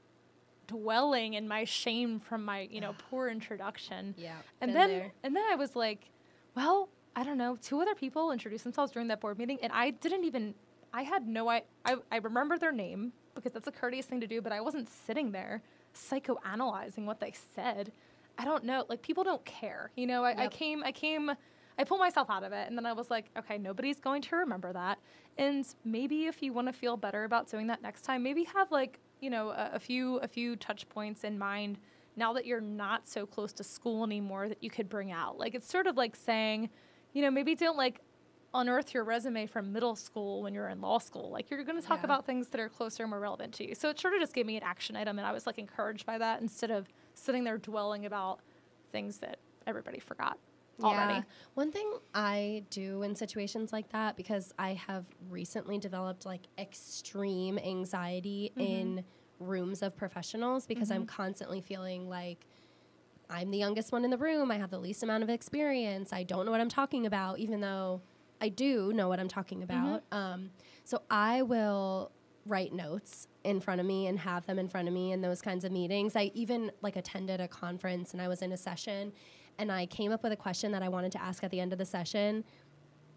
dwelling 0.69 1.35
in 1.35 1.47
my 1.49 1.65
shame 1.65 2.21
from 2.21 2.45
my 2.45 2.69
you 2.71 2.81
know 2.81 2.95
poor 3.11 3.29
introduction. 3.29 4.15
Yeah, 4.17 4.37
And 4.61 4.77
then 4.77 4.91
there. 4.91 5.13
and 5.25 5.35
then 5.35 5.43
I 5.51 5.57
was 5.57 5.75
like, 5.75 6.09
well, 6.55 6.89
I 7.17 7.25
don't 7.25 7.39
know. 7.39 7.57
Two 7.61 7.81
other 7.81 7.95
people 7.95 8.33
introduced 8.33 8.65
themselves 8.65 8.93
during 8.93 9.09
that 9.09 9.21
board 9.21 9.39
meeting, 9.39 9.59
and 9.63 9.73
I 9.73 9.91
didn't 9.91 10.25
even. 10.25 10.55
I 10.93 11.03
had 11.03 11.27
no. 11.27 11.49
I 11.49 11.63
I, 11.85 11.97
I 12.11 12.17
remember 12.19 12.59
their 12.59 12.73
name 12.73 13.13
because 13.35 13.53
that's 13.53 13.67
a 13.67 13.73
courteous 13.73 14.07
thing 14.07 14.21
to 14.21 14.27
do, 14.27 14.41
but 14.41 14.53
I 14.53 14.61
wasn't 14.61 14.89
sitting 14.89 15.33
there 15.33 15.63
psychoanalyzing 15.95 17.05
what 17.05 17.21
they 17.21 17.33
said. 17.55 17.93
I 18.39 18.45
don't 18.45 18.65
know. 18.65 18.85
Like 18.89 19.03
people 19.03 19.25
don't 19.25 19.45
care. 19.45 19.91
You 19.97 20.07
know. 20.07 20.25
I, 20.25 20.45
I 20.45 20.49
came. 20.49 20.83
I 20.83 20.93
came. 20.93 21.31
I 21.77 21.85
pulled 21.85 22.01
myself 22.01 22.31
out 22.31 22.45
of 22.45 22.53
it, 22.53 22.69
and 22.69 22.79
then 22.79 22.87
I 22.87 22.93
was 22.93 23.11
like, 23.11 23.27
okay, 23.37 23.59
nobody's 23.59 23.99
going 23.99 24.23
to 24.23 24.37
remember 24.37 24.73
that. 24.73 24.99
And 25.39 25.67
maybe 25.85 26.27
if 26.27 26.41
you 26.41 26.53
want 26.53 26.69
to 26.69 26.73
feel 26.73 26.97
better 26.97 27.25
about 27.25 27.51
doing 27.51 27.67
that 27.67 27.83
next 27.83 28.03
time, 28.03 28.23
maybe 28.23 28.45
have 28.45 28.71
like 28.71 29.01
you 29.21 29.31
know 29.31 29.51
a, 29.51 29.71
a 29.75 29.79
few 29.79 30.19
a 30.19 30.29
few 30.29 30.57
touch 30.57 30.89
points 30.89 31.25
in 31.25 31.39
mind 31.39 31.79
now 32.17 32.33
that 32.33 32.47
you're 32.47 32.61
not 32.61 33.09
so 33.09 33.27
close 33.27 33.53
to 33.55 33.65
school 33.65 34.05
anymore 34.05 34.49
that 34.49 34.63
you 34.63 34.71
could 34.71 34.89
bring 34.89 35.11
out. 35.13 35.39
Like 35.39 35.55
it's 35.55 35.69
sort 35.69 35.87
of 35.87 35.97
like 35.97 36.15
saying, 36.17 36.71
you 37.13 37.23
know, 37.23 37.31
maybe 37.31 37.55
don't 37.55 37.77
like 37.77 38.01
unearth 38.55 38.95
your 38.95 39.03
resume 39.03 39.47
from 39.47 39.73
middle 39.73 39.97
school 39.97 40.43
when 40.43 40.55
you're 40.55 40.69
in 40.69 40.81
law 40.81 40.99
school. 40.99 41.31
Like 41.31 41.51
you're 41.51 41.65
going 41.65 41.81
to 41.81 41.87
talk 41.87 41.99
Yeah. 42.01 42.05
about 42.05 42.25
things 42.25 42.49
that 42.51 42.61
are 42.61 42.69
closer 42.69 43.03
and 43.03 43.11
more 43.11 43.19
relevant 43.19 43.53
to 43.55 43.69
you. 43.69 43.75
So 43.75 43.89
it 43.89 43.99
sort 43.99 44.15
of 44.15 44.21
just 44.21 44.33
gave 44.33 44.47
me 44.47 44.57
an 44.57 44.63
action 44.63 44.95
item, 44.95 45.19
and 45.19 45.27
I 45.27 45.33
was 45.33 45.45
like 45.47 45.59
encouraged 45.59 46.07
by 46.07 46.19
that 46.19 46.41
instead 46.41 46.71
of 46.71 46.87
sitting 47.15 47.43
there 47.43 47.59
dwelling 47.59 48.07
about 48.07 48.39
things 48.93 49.19
that 49.19 49.39
everybody 49.67 49.99
forgot 49.99 50.39
already. 50.83 51.15
Yeah. 51.15 51.23
One 51.55 51.73
thing 51.73 51.95
I 52.15 52.63
do 52.71 53.03
in 53.03 53.17
situations 53.17 53.73
like 53.73 53.89
that, 53.91 54.17
because 54.17 54.53
I 54.57 54.75
have 54.75 55.05
recently 55.31 55.79
developed 55.79 56.25
like 56.25 56.43
extreme 56.57 57.59
anxiety 57.59 58.53
Mm-hmm. 58.57 58.61
in 58.61 59.05
rooms 59.45 59.83
of 59.83 59.97
professionals 59.97 60.67
because 60.67 60.91
I'm 60.91 61.07
constantly 61.07 61.61
feeling 61.61 62.09
like 62.09 62.47
I'm 63.31 63.51
the 63.51 63.59
youngest 63.59 63.93
one 63.93 64.05
in 64.05 64.11
the 64.11 64.19
room. 64.19 64.51
I 64.51 64.59
have 64.59 64.71
the 64.71 64.79
least 64.79 65.03
amount 65.03 65.23
of 65.23 65.31
experience. 65.31 66.13
I 66.13 66.23
don't 66.23 66.45
know 66.45 66.51
what 66.51 66.61
I'm 66.61 66.69
talking 66.69 67.07
about, 67.07 67.39
even 67.39 67.61
though 67.61 68.03
I 68.41 68.49
do 68.49 68.93
know 68.93 69.09
what 69.09 69.21
I'm 69.21 69.29
talking 69.29 69.63
about. 69.63 70.03
Um, 70.13 70.51
so 70.85 71.03
I 71.11 71.43
will 71.43 72.13
write 72.47 72.73
notes 72.73 73.27
in 73.45 73.61
front 73.61 73.81
of 73.81 73.87
me 73.87 74.07
and 74.07 74.19
have 74.19 74.45
them 74.47 74.59
in 74.59 74.69
front 74.69 74.89
of 74.89 74.95
me 74.95 75.13
in 75.13 75.23
those 75.23 75.41
kinds 75.41 75.65
of 75.65 75.73
meetings. 75.73 76.15
I 76.17 76.31
even 76.35 76.71
like 76.83 76.97
attended 76.97 77.41
a 77.41 77.49
conference 77.49 78.13
and 78.13 78.21
I 78.21 78.29
was 78.29 78.43
in 78.43 78.53
a 78.53 78.57
session 78.57 79.13
and 79.59 79.73
I 79.73 79.87
came 79.87 80.13
up 80.13 80.23
with 80.23 80.33
a 80.33 80.37
question 80.37 80.73
that 80.73 80.83
I 80.83 80.89
wanted 80.89 81.13
to 81.13 81.23
ask 81.23 81.43
at 81.45 81.51
the 81.51 81.61
end 81.61 81.73
of 81.73 81.79
the 81.79 81.87
session, 81.87 82.45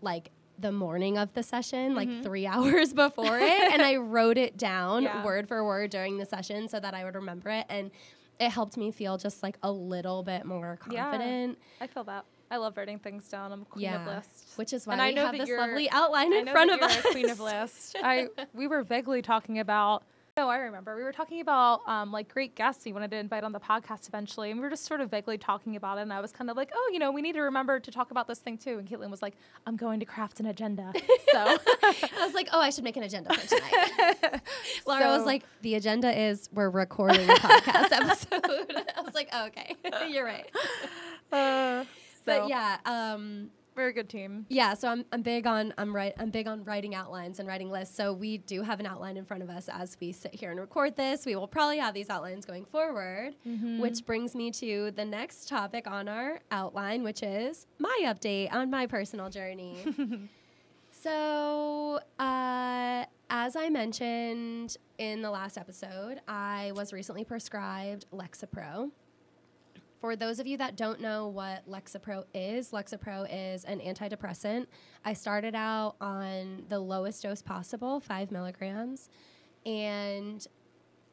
like 0.02 0.32
the 0.60 0.72
morning 0.72 1.18
of 1.18 1.34
the 1.34 1.44
session, 1.44 1.96
like 1.96 2.10
mm-hmm. 2.10 2.24
three 2.24 2.48
hours 2.54 2.94
before 2.94 3.38
it. 3.40 3.74
and 3.74 3.82
I 3.82 3.98
wrote 3.98 4.38
it 4.38 4.58
down 4.58 5.04
Yeah. 5.04 5.24
word 5.24 5.48
for 5.48 5.64
word 5.64 5.90
during 5.92 6.18
the 6.18 6.26
session 6.26 6.68
so 6.68 6.80
that 6.80 6.94
I 6.94 7.04
would 7.04 7.16
remember 7.16 7.50
it. 7.50 7.66
And 7.70 7.92
it 8.40 8.50
helped 8.50 8.78
me 8.78 8.92
feel 8.92 9.18
just 9.18 9.44
like 9.44 9.58
a 9.64 9.72
little 9.72 10.24
bit 10.24 10.46
more 10.46 10.80
Yeah. 10.90 11.04
confident. 11.12 11.58
I 11.82 11.88
feel 11.88 12.04
that. 12.06 12.26
I 12.50 12.58
love 12.58 12.78
writing 12.78 12.98
things 13.00 13.28
down. 13.28 13.52
I'm 13.52 13.64
a 13.64 13.66
queen 13.66 13.94
of 13.94 14.06
lists. 14.08 14.54
Which 14.58 14.72
is 14.72 14.88
why 14.88 14.94
And 14.94 15.02
I 15.02 15.12
know 15.12 15.26
have 15.26 15.38
this 15.38 15.50
lovely 15.50 15.90
outline 15.90 16.34
I 16.34 16.38
in 16.38 16.46
know 16.46 16.52
front 16.54 16.72
of 16.72 16.80
you're 16.80 16.90
us. 16.90 17.02
queen 17.12 17.30
of 17.30 17.40
lists. 17.42 17.94
I 18.02 18.30
we 18.54 18.68
were 18.68 18.84
vaguely 18.84 19.22
talking 19.22 19.60
about. 19.60 20.04
No, 20.38 20.50
I 20.50 20.58
remember 20.58 20.96
we 20.96 21.04
were 21.04 21.12
talking 21.12 21.42
about 21.42 21.82
um, 21.88 22.12
like 22.12 22.32
great 22.32 22.54
guests 22.54 22.86
we 22.86 22.94
wanted 22.94 23.10
to 23.10 23.18
invite 23.18 23.44
on 23.44 23.54
the 23.54 23.60
podcast 23.60 24.08
eventually, 24.08 24.52
and 24.52 24.60
we 24.60 24.64
were 24.64 24.70
just 24.70 24.86
sort 24.86 25.02
of 25.02 25.10
vaguely 25.10 25.40
talking 25.40 25.76
about 25.76 25.98
it. 25.98 26.02
And 26.02 26.14
I 26.14 26.22
was 26.22 26.32
kind 26.32 26.52
of 26.52 26.56
like, 26.56 26.70
oh, 26.76 26.90
you 26.94 27.00
know, 27.00 27.12
we 27.12 27.24
need 27.24 27.34
to 27.34 27.42
remember 27.42 27.80
to 27.80 27.90
talk 27.90 28.12
about 28.12 28.28
this 28.28 28.38
thing 28.38 28.56
too. 28.56 28.78
And 28.78 28.88
Caitlin 28.88 29.10
was 29.10 29.24
like, 29.24 29.34
I'm 29.66 29.76
going 29.76 30.00
to 30.00 30.06
craft 30.06 30.40
an 30.40 30.46
agenda. 30.46 30.94
So 31.32 31.40
I 31.40 32.26
was 32.26 32.34
like, 32.34 32.48
oh, 32.54 32.62
I 32.62 32.70
should 32.70 32.84
make 32.86 32.96
an 32.96 33.04
agenda 33.04 33.34
for 33.34 33.48
tonight. 33.48 34.42
Laura 34.88 35.08
was 35.10 35.26
like, 35.26 35.44
the 35.62 35.76
agenda 35.76 36.18
is 36.18 36.50
we're 36.54 36.70
recording 36.70 37.30
a 37.30 37.34
podcast 37.34 37.92
episode. 37.92 38.74
I 38.96 39.02
was 39.02 39.14
like, 39.14 39.28
oh, 39.34 39.48
okay, 39.48 39.76
you're 40.10 40.24
right. 40.24 40.50
uh, 41.34 41.84
But 42.26 42.48
yeah, 42.48 42.78
um, 42.86 43.50
we're 43.78 43.92
good 43.92 44.10
team. 44.10 44.46
yeah. 44.50 44.74
So 44.74 44.90
I'm, 44.90 45.06
I'm 45.12 45.22
big 45.22 45.48
on 45.48 45.74
I'm 45.78 45.96
right 45.96 46.14
I'm 46.18 46.30
big 46.32 46.48
on 46.48 46.64
writing 46.64 46.96
outlines 46.96 47.40
and 47.40 47.48
writing 47.48 47.70
lists. 47.70 47.96
So 47.96 48.12
we 48.12 48.40
do 48.40 48.62
have 48.64 48.80
an 48.80 48.86
outline 48.86 49.16
in 49.18 49.24
front 49.26 49.44
of 49.44 49.50
us 49.50 49.70
as 49.72 49.96
we 50.02 50.12
sit 50.12 50.34
here 50.36 50.52
and 50.52 50.60
record 50.60 50.96
this. 50.96 51.26
We 51.26 51.36
will 51.36 51.48
probably 51.48 51.78
have 51.78 51.94
these 51.94 52.10
outlines 52.10 52.46
going 52.46 52.66
forward, 52.66 53.36
which 53.80 54.06
brings 54.06 54.36
me 54.36 54.52
to 54.52 54.92
the 54.92 55.06
next 55.06 55.48
topic 55.48 55.88
on 55.88 56.08
our 56.10 56.40
outline, 56.52 57.04
which 57.04 57.24
is 57.24 57.68
my 57.80 58.00
update 58.06 58.52
on 58.52 58.70
my 58.70 58.88
personal 58.88 59.30
journey. 59.30 59.78
So, 61.00 62.00
uh, 62.20 63.06
as 63.30 63.56
I 63.56 63.70
mentioned 63.70 64.76
in 64.98 65.22
the 65.22 65.30
last 65.30 65.58
episode, 65.58 66.22
I 66.28 66.72
was 66.76 66.92
recently 66.92 67.24
prescribed 67.24 68.08
Lexapro. 68.12 68.90
For 70.08 70.16
those 70.16 70.40
of 70.40 70.48
you 70.48 70.56
that 70.60 70.78
don't 70.78 71.02
know 71.02 71.28
what 71.28 71.70
Lexapro 71.70 72.24
is, 72.34 72.72
Lexapro 72.72 73.28
is 73.30 73.66
an 73.66 73.82
antidepressant. 73.82 74.68
I 75.04 75.12
started 75.12 75.54
out 75.54 75.98
on 76.00 76.64
the 76.70 76.80
lowest 76.80 77.24
dose 77.24 77.42
possible, 77.42 78.00
five 78.00 78.32
milligrams. 78.32 79.10
And 79.66 80.48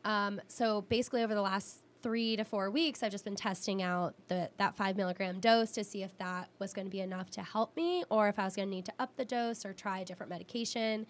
um, 0.05 0.41
so 0.47 0.83
basically, 0.83 1.25
over 1.25 1.35
the 1.35 1.43
last 1.43 1.83
three 2.05 2.37
to 2.37 2.45
four 2.45 2.71
weeks, 2.71 3.03
I've 3.03 3.11
just 3.11 3.25
been 3.25 3.35
testing 3.35 3.83
out 3.83 4.15
the, 4.29 4.49
that 4.59 4.77
five 4.77 4.97
milligram 4.97 5.41
dose 5.41 5.73
to 5.73 5.83
see 5.83 6.05
if 6.05 6.17
that 6.19 6.49
was 6.61 6.73
going 6.73 6.87
to 6.87 6.93
be 6.93 7.01
enough 7.01 7.31
to 7.31 7.43
help 7.43 7.75
me 7.77 8.05
or 8.11 8.29
if 8.29 8.39
I 8.39 8.45
was 8.45 8.55
going 8.55 8.69
to 8.69 8.75
need 8.77 8.85
to 8.85 8.93
up 9.01 9.17
the 9.17 9.25
dose 9.25 9.67
or 9.67 9.73
try 9.73 9.99
a 9.99 10.05
different 10.05 10.31
medication. 10.31 11.05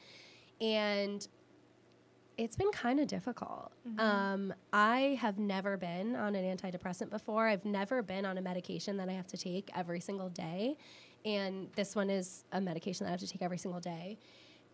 And 0.58 1.28
it's 2.36 2.56
been 2.56 2.70
kind 2.72 2.98
of 3.00 3.06
difficult. 3.06 3.72
Um, 3.98 4.52
I 4.72 5.18
have 5.20 5.38
never 5.38 5.76
been 5.76 6.16
on 6.16 6.34
an 6.34 6.56
antidepressant 6.56 7.10
before. 7.10 7.46
I've 7.46 7.64
never 7.64 8.02
been 8.02 8.24
on 8.24 8.38
a 8.38 8.42
medication 8.42 8.96
that 8.96 9.08
I 9.08 9.12
have 9.12 9.26
to 9.28 9.36
take 9.36 9.70
every 9.76 10.00
single 10.00 10.28
day. 10.30 10.76
And 11.24 11.68
this 11.76 11.94
one 11.94 12.10
is 12.10 12.44
a 12.52 12.60
medication 12.60 13.04
that 13.04 13.10
I 13.10 13.12
have 13.12 13.20
to 13.20 13.28
take 13.28 13.42
every 13.42 13.58
single 13.58 13.80
day. 13.80 14.18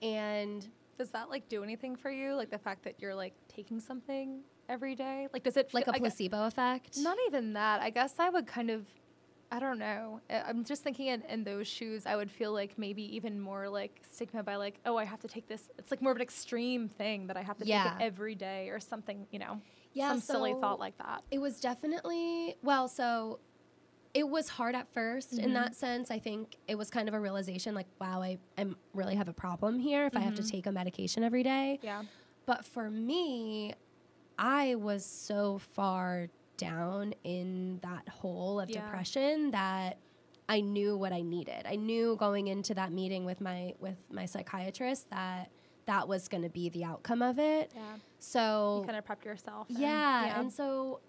And 0.03 0.67
Does 0.99 1.11
that 1.11 1.31
like 1.31 1.49
do 1.49 1.63
anything 1.63 1.97
for 1.97 2.11
you? 2.11 2.35
Like 2.35 2.51
the 2.51 2.59
fact 2.59 2.83
that 2.85 2.95
you're 2.99 3.15
like 3.15 3.35
taking 3.49 3.81
something 3.81 4.41
every 4.69 4.95
day? 4.95 5.29
Like 5.33 5.43
does 5.43 5.57
it 5.57 5.73
like 5.73 5.87
a 5.87 5.93
placebo 5.93 6.47
effect. 6.47 6.99
Not 6.99 7.17
even 7.27 7.53
that. 7.55 7.81
I 7.81 7.91
guess 7.91 8.15
I 8.19 8.31
would 8.31 8.47
kind 8.47 8.71
of, 8.71 8.87
I 9.53 9.59
don't 9.59 9.79
know. 9.79 10.21
I'm 10.31 10.65
just 10.65 10.85
thinking 10.85 11.09
in, 11.09 11.23
in 11.23 11.43
those 11.43 11.67
shoes, 11.67 12.07
I 12.07 12.15
would 12.15 12.31
feel 12.31 12.53
like 12.53 12.79
maybe 12.79 13.03
even 13.17 13.41
more 13.41 13.69
like 13.69 14.01
stigma 14.09 14.45
by 14.45 14.57
like, 14.57 14.79
oh, 14.87 14.97
I 14.97 15.05
have 15.05 15.21
to 15.21 15.29
take 15.29 15.49
this. 15.49 15.71
It's 15.77 15.91
like 15.91 16.01
more 16.01 16.13
of 16.13 16.17
an 16.17 16.23
extreme 16.23 16.89
thing 16.89 17.27
that 17.27 17.37
I 17.37 17.43
have 17.43 17.59
to 17.59 17.67
Yeah. 17.67 17.85
take 17.85 17.93
it 17.95 18.05
every 18.05 18.37
day 18.37 18.69
or 18.69 18.79
something, 18.79 19.27
you 19.33 19.41
know, 19.41 19.61
Yeah, 19.93 20.11
some 20.11 20.21
silly 20.21 20.55
thought 20.61 20.79
like 20.79 20.97
that. 20.99 21.25
It 21.33 21.41
was 21.41 21.59
definitely 21.61 22.57
well, 22.63 22.87
so 22.87 23.41
it 24.15 24.29
was 24.29 24.49
hard 24.49 24.75
at 24.75 24.93
1st 24.95 25.33
in 25.33 25.39
mm-hmm. 25.39 25.55
that 25.55 25.75
sense. 25.75 26.11
I 26.11 26.19
think 26.19 26.57
it 26.69 26.77
was 26.77 26.91
kind 26.91 27.09
of 27.09 27.15
a 27.15 27.21
realization 27.21 27.75
like, 27.75 27.87
wow, 28.01 28.23
I, 28.23 28.39
I 28.57 28.67
really 28.95 29.17
have 29.17 29.29
a 29.29 29.33
problem 29.33 29.79
here 29.79 30.07
if 30.07 30.17
I 30.17 30.21
have 30.21 30.35
to 30.37 30.43
mm-hmm. 30.43 30.51
take 30.51 30.67
a 30.67 30.73
medication 30.73 31.25
every 31.25 31.43
day. 31.43 31.79
Yeah. 31.83 32.03
But 32.47 32.65
for 32.65 32.91
me, 32.91 33.75
I 34.39 34.77
was 34.77 35.05
so 35.05 35.59
far 35.59 36.29
down 36.61 37.15
in 37.25 37.79
that 37.83 38.09
hole 38.09 38.61
of 38.61 38.69
Yeah. 38.71 38.85
depression 38.85 39.51
that 39.53 39.99
I 40.49 40.61
knew 40.61 40.97
what 40.97 41.13
I 41.13 41.23
needed. 41.23 41.65
I 41.67 41.77
knew 41.77 42.17
going 42.17 42.49
into 42.49 42.75
that 42.75 42.93
meeting 42.93 43.25
with 43.25 43.41
my 43.41 43.75
with 43.81 43.97
my 44.13 44.27
psychiatrist 44.27 45.09
that 45.11 45.51
that 45.87 46.07
was 46.07 46.29
going 46.29 46.43
to 46.43 46.49
be 46.51 46.69
the 46.69 46.85
outcome 46.85 47.23
of 47.23 47.39
it. 47.39 47.73
Yeah. 47.75 47.97
So 48.19 48.81
You 48.83 48.87
kind 48.87 48.99
of 48.99 49.05
prepped 49.07 49.25
yourself. 49.25 49.69
and- 49.71 49.79
yeah, 49.79 50.39
and 50.39 50.53
so 50.53 51.01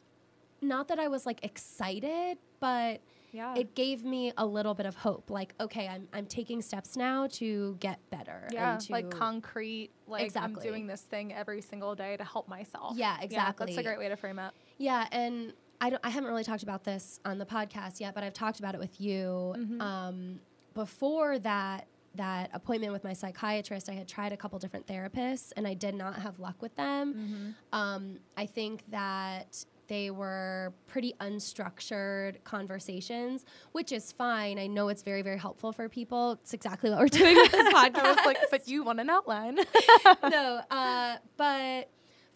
not 0.61 0.87
that 0.87 0.99
I 0.99 1.07
was 1.07 1.25
like 1.25 1.43
excited, 1.43 2.37
but 2.59 3.01
yeah. 3.31 3.55
it 3.55 3.73
gave 3.75 4.03
me 4.03 4.31
a 4.37 4.45
little 4.45 4.73
bit 4.75 4.85
of 4.85 4.95
hope. 4.95 5.29
Like, 5.29 5.53
okay, 5.59 5.87
I'm 5.87 6.07
I'm 6.13 6.25
taking 6.27 6.61
steps 6.61 6.95
now 6.95 7.27
to 7.33 7.75
get 7.79 7.99
better. 8.11 8.47
yeah, 8.53 8.73
and 8.73 8.81
to, 8.81 8.91
like 8.91 9.09
concrete, 9.09 9.89
like 10.07 10.23
Exactly. 10.23 10.55
I'm 10.55 10.61
doing 10.63 10.87
this 10.87 11.01
thing 11.01 11.33
every 11.33 11.61
single 11.61 11.95
day 11.95 12.15
to 12.17 12.23
help 12.23 12.47
myself. 12.47 12.95
Yeah, 12.95 13.17
exactly. 13.21 13.65
that's 13.67 13.77
a 13.79 13.83
great 13.83 13.97
way 13.99 14.07
to 14.09 14.15
frame 14.15 14.37
it. 14.39 14.51
Yeah, 14.81 15.07
and 15.11 15.53
I 15.79 15.91
don't 15.91 16.03
I 16.03 16.09
haven't 16.09 16.29
really 16.29 16.43
talked 16.43 16.63
about 16.63 16.83
this 16.83 17.19
on 17.23 17.37
the 17.37 17.45
podcast 17.45 17.99
yet, 17.99 18.15
but 18.15 18.23
I've 18.23 18.33
talked 18.33 18.59
about 18.59 18.73
it 18.73 18.79
with 18.79 18.99
you. 18.99 19.53
Mm-hmm. 19.57 19.81
Um, 19.81 20.39
before 20.73 21.37
that 21.39 21.87
that 22.15 22.49
appointment 22.53 22.91
with 22.91 23.03
my 23.03 23.13
psychiatrist, 23.13 23.89
I 23.89 23.93
had 23.93 24.07
tried 24.07 24.33
a 24.33 24.37
couple 24.37 24.57
different 24.59 24.87
therapists, 24.87 25.53
and 25.55 25.67
I 25.67 25.75
did 25.75 25.95
not 25.95 26.15
have 26.15 26.39
luck 26.39 26.61
with 26.61 26.75
them. 26.75 27.13
Mm-hmm. 27.13 27.79
Um, 27.79 28.19
I 28.35 28.47
think 28.47 28.83
that 28.89 29.63
they 29.87 30.09
were 30.09 30.73
pretty 30.87 31.13
unstructured 31.21 32.43
conversations, 32.43 33.45
which 33.71 33.91
is 33.91 34.11
fine. 34.11 34.57
I 34.57 34.67
know 34.67 34.89
it's 34.89 35.03
very, 35.03 35.21
very 35.21 35.37
helpful 35.37 35.71
for 35.73 35.87
people. 35.89 36.33
It's 36.41 36.53
exactly 36.53 36.89
what 36.89 36.99
we're 36.99 37.07
doing 37.07 37.35
with 37.35 37.51
this 37.51 37.73
podcast. 37.73 38.25
Like, 38.25 38.37
but 38.49 38.67
you 38.67 38.83
want 38.83 38.99
an 38.99 39.09
outline. 39.09 39.59
no, 40.29 40.61
uh, 40.71 41.17
but 41.37 41.89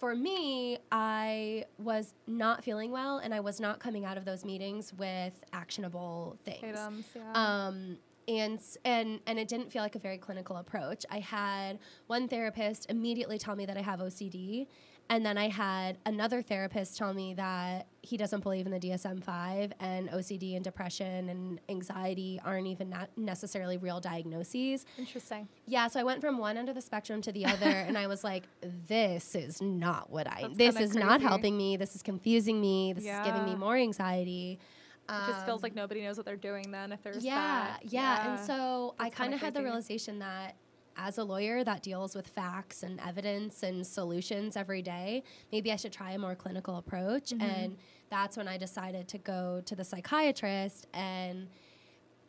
for 0.05 0.13
me, 0.13 0.77
I 0.91 1.65
was 1.79 2.13
not 2.27 2.63
feeling 2.63 2.91
well, 2.91 3.17
and 3.17 3.33
I 3.33 3.39
was 3.39 3.59
not 3.59 3.79
coming 3.79 4.05
out 4.05 4.17
of 4.17 4.25
those 4.25 4.45
meetings 4.45 4.93
with 4.93 5.33
actionable 5.51 6.38
things. 6.45 6.63
Items, 6.63 7.05
yeah. 7.15 7.31
Um, 7.33 7.97
and 8.27 8.59
and 8.83 9.19
and 9.25 9.39
it 9.39 9.47
didn't 9.47 9.71
feel 9.71 9.81
like 9.81 9.95
a 9.95 10.00
very 10.00 10.19
clinical 10.19 10.57
approach. 10.57 11.07
I 11.09 11.21
had 11.21 11.79
one 12.05 12.27
therapist 12.27 12.85
immediately 12.91 13.39
tell 13.39 13.55
me 13.55 13.65
that 13.65 13.77
I 13.77 13.81
have 13.81 14.00
OCD, 14.00 14.67
and 15.09 15.25
then 15.25 15.38
I 15.38 15.50
had 15.50 15.97
another 16.05 16.41
therapist 16.41 16.97
tell 16.97 17.13
me 17.13 17.33
that 17.35 17.88
he 18.01 18.17
doesn't 18.17 18.41
believe 18.41 18.65
in 18.65 18.71
the 18.71 18.79
DSM 18.79 19.24
five, 19.24 19.71
and 19.79 20.09
OCD 20.09 20.55
and 20.55 20.63
depression 20.63 21.29
and 21.29 21.59
anxiety 21.69 22.39
aren't 22.43 22.67
even 22.67 22.89
not 22.89 23.09
necessarily 23.17 23.77
real 23.77 24.00
diagnoses. 24.00 24.85
Interesting. 24.97 25.47
Yeah, 25.67 25.88
so 25.88 26.00
I 26.00 26.03
went 26.03 26.21
from 26.21 26.38
one 26.38 26.57
end 26.57 26.69
of 26.69 26.75
the 26.75 26.81
spectrum 26.81 27.21
to 27.24 27.31
the 27.31 27.45
other, 27.53 27.65
and 27.69 27.97
I 27.97 28.07
was 28.07 28.24
like, 28.24 28.43
"This 28.88 29.35
is 29.35 29.62
not 29.62 30.09
what 30.09 30.27
I. 30.27 30.41
That's 30.43 30.57
this 30.57 30.79
is 30.79 30.95
not 30.95 31.21
helping 31.21 31.57
me. 31.57 31.77
This 31.77 31.95
is 31.95 32.01
confusing 32.03 32.59
me. 32.59 32.93
This 32.93 33.05
is 33.05 33.19
giving 33.25 33.45
me 33.45 33.55
more 33.55 33.75
anxiety." 33.75 34.59
It 35.07 35.12
just 35.27 35.45
feels 35.45 35.59
Um, 35.59 35.62
like 35.62 35.75
nobody 35.75 36.01
knows 36.01 36.17
what 36.17 36.25
they're 36.25 36.35
doing 36.35 36.71
then 36.71 36.91
if 36.91 37.03
there's 37.03 37.24
yeah, 37.24 37.35
that. 37.35 37.85
yeah, 37.85 38.31
And 38.38 38.43
so 38.43 38.95
I 38.97 39.03
That's 39.03 39.15
kind 39.15 39.27
kinda 39.29 39.35
of 39.35 39.41
had 39.41 39.53
the 39.53 39.62
realization 39.62 40.17
that 40.17 40.55
as 40.97 41.17
a 41.17 41.23
lawyer 41.23 41.63
that 41.63 41.83
deals 41.83 42.15
with 42.15 42.27
facts 42.27 42.83
and 42.83 42.99
evidence 42.99 43.63
and 43.63 43.85
solutions 43.85 44.55
every 44.55 44.81
day, 44.81 45.23
maybe 45.51 45.71
I 45.71 45.75
should 45.75 45.93
try 45.93 46.11
a 46.11 46.17
more 46.17 46.35
clinical 46.35 46.77
approach. 46.77 47.31
Mm-hmm. 47.31 47.41
And 47.41 47.77
that's 48.09 48.37
when 48.37 48.47
I 48.47 48.57
decided 48.57 49.07
to 49.09 49.17
go 49.17 49.61
to 49.65 49.75
the 49.75 49.83
psychiatrist 49.83 50.87
and 50.93 51.47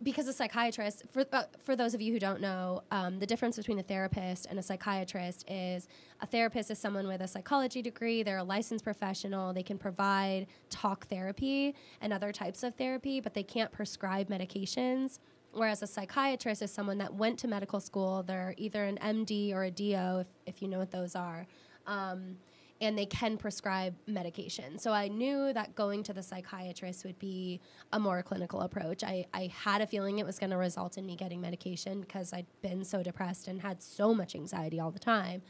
because 0.02 0.28
a 0.28 0.32
psychiatrist, 0.32 1.04
for 1.10 1.24
uh, 1.32 1.44
for 1.64 1.74
those 1.74 1.94
of 1.94 2.00
you 2.00 2.12
who 2.12 2.18
don't 2.18 2.40
know, 2.40 2.82
um, 2.90 3.18
the 3.18 3.26
difference 3.26 3.56
between 3.56 3.78
a 3.78 3.82
therapist 3.82 4.46
and 4.46 4.58
a 4.58 4.62
psychiatrist 4.62 5.50
is 5.50 5.88
a 6.20 6.26
therapist 6.26 6.70
is 6.70 6.78
someone 6.78 7.08
with 7.08 7.22
a 7.22 7.28
psychology 7.28 7.80
degree. 7.80 8.22
They're 8.22 8.38
a 8.38 8.44
licensed 8.44 8.84
professional. 8.84 9.52
They 9.52 9.62
can 9.62 9.78
provide 9.78 10.48
talk 10.68 11.06
therapy 11.06 11.74
and 12.00 12.12
other 12.12 12.32
types 12.32 12.62
of 12.62 12.74
therapy, 12.74 13.20
but 13.20 13.32
they 13.32 13.42
can't 13.42 13.72
prescribe 13.72 14.28
medications. 14.28 15.18
Whereas 15.56 15.82
a 15.82 15.86
psychiatrist 15.86 16.60
is 16.62 16.70
someone 16.70 16.98
that 16.98 17.14
went 17.14 17.38
to 17.40 17.48
medical 17.48 17.80
school. 17.80 18.22
They're 18.22 18.54
either 18.56 18.84
an 18.84 18.98
MD 19.02 19.54
or 19.54 19.64
a 19.64 19.70
DO, 19.70 20.20
if, 20.20 20.26
if 20.46 20.62
you 20.62 20.68
know 20.68 20.78
what 20.78 20.90
those 20.90 21.16
are. 21.16 21.46
Um, 21.86 22.36
and 22.80 22.98
they 22.98 23.06
can 23.06 23.38
prescribe 23.38 23.94
medication. 24.06 24.78
So 24.78 24.92
I 24.92 25.08
knew 25.08 25.52
that 25.54 25.74
going 25.74 26.02
to 26.04 26.12
the 26.12 26.22
psychiatrist 26.22 27.06
would 27.06 27.18
be 27.18 27.60
a 27.92 27.98
more 27.98 28.22
clinical 28.22 28.60
approach. 28.60 29.02
I, 29.02 29.24
I 29.32 29.46
had 29.46 29.80
a 29.80 29.86
feeling 29.86 30.18
it 30.18 30.26
was 30.26 30.38
going 30.38 30.50
to 30.50 30.58
result 30.58 30.98
in 30.98 31.06
me 31.06 31.16
getting 31.16 31.40
medication 31.40 32.02
because 32.02 32.34
I'd 32.34 32.46
been 32.60 32.84
so 32.84 33.02
depressed 33.02 33.48
and 33.48 33.62
had 33.62 33.82
so 33.82 34.12
much 34.12 34.34
anxiety 34.34 34.78
all 34.78 34.90
the 34.90 34.98
time. 34.98 35.40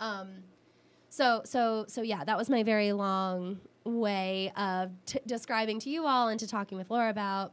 Um, 0.00 0.42
so 1.08 1.42
so 1.44 1.84
so 1.88 2.00
yeah, 2.00 2.24
that 2.24 2.38
was 2.38 2.48
my 2.48 2.62
very 2.62 2.92
long 2.92 3.60
way 3.84 4.50
of 4.56 4.90
describing 5.26 5.78
to 5.80 5.90
you 5.90 6.06
all 6.06 6.28
and 6.28 6.40
to 6.40 6.46
talking 6.48 6.78
with 6.78 6.90
Laura 6.90 7.10
about 7.10 7.52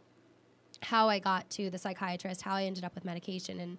how 0.81 1.09
I 1.09 1.19
got 1.19 1.50
to 1.51 1.69
the 1.69 1.77
psychiatrist, 1.77 2.41
how 2.41 2.55
I 2.55 2.63
ended 2.63 2.83
up 2.83 2.95
with 2.95 3.05
medication, 3.05 3.59
and 3.59 3.77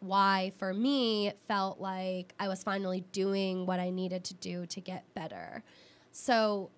why 0.00 0.52
for 0.58 0.72
me 0.72 1.28
it 1.28 1.38
felt 1.46 1.80
like 1.80 2.32
I 2.40 2.48
was 2.48 2.62
finally 2.62 3.04
doing 3.12 3.66
what 3.66 3.78
I 3.78 3.90
needed 3.90 4.24
to 4.24 4.34
do 4.34 4.66
to 4.66 4.80
get 4.80 5.04
better. 5.14 5.62
So 6.12 6.70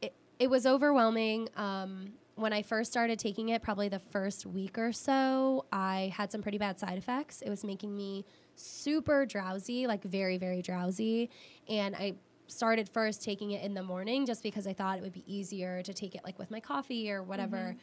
it, 0.00 0.14
it 0.38 0.48
was 0.48 0.66
overwhelming. 0.66 1.48
Um, 1.56 2.12
when 2.36 2.52
I 2.52 2.62
first 2.62 2.92
started 2.92 3.18
taking 3.18 3.48
it, 3.48 3.62
probably 3.62 3.88
the 3.88 3.98
first 3.98 4.46
week 4.46 4.78
or 4.78 4.92
so, 4.92 5.64
I 5.72 6.12
had 6.16 6.30
some 6.30 6.40
pretty 6.40 6.58
bad 6.58 6.78
side 6.78 6.96
effects. 6.96 7.42
It 7.42 7.50
was 7.50 7.64
making 7.64 7.96
me 7.96 8.24
super 8.54 9.26
drowsy, 9.26 9.88
like 9.88 10.04
very, 10.04 10.38
very 10.38 10.62
drowsy. 10.62 11.30
And 11.68 11.96
I 11.96 12.14
started 12.46 12.88
first 12.88 13.22
taking 13.22 13.50
it 13.50 13.62
in 13.62 13.74
the 13.74 13.82
morning 13.82 14.24
just 14.24 14.42
because 14.42 14.66
I 14.66 14.72
thought 14.72 14.98
it 14.98 15.02
would 15.02 15.12
be 15.12 15.24
easier 15.26 15.82
to 15.82 15.92
take 15.92 16.14
it 16.14 16.22
like 16.24 16.38
with 16.38 16.50
my 16.50 16.60
coffee 16.60 17.10
or 17.10 17.22
whatever. 17.22 17.56
Mm-hmm. 17.56 17.78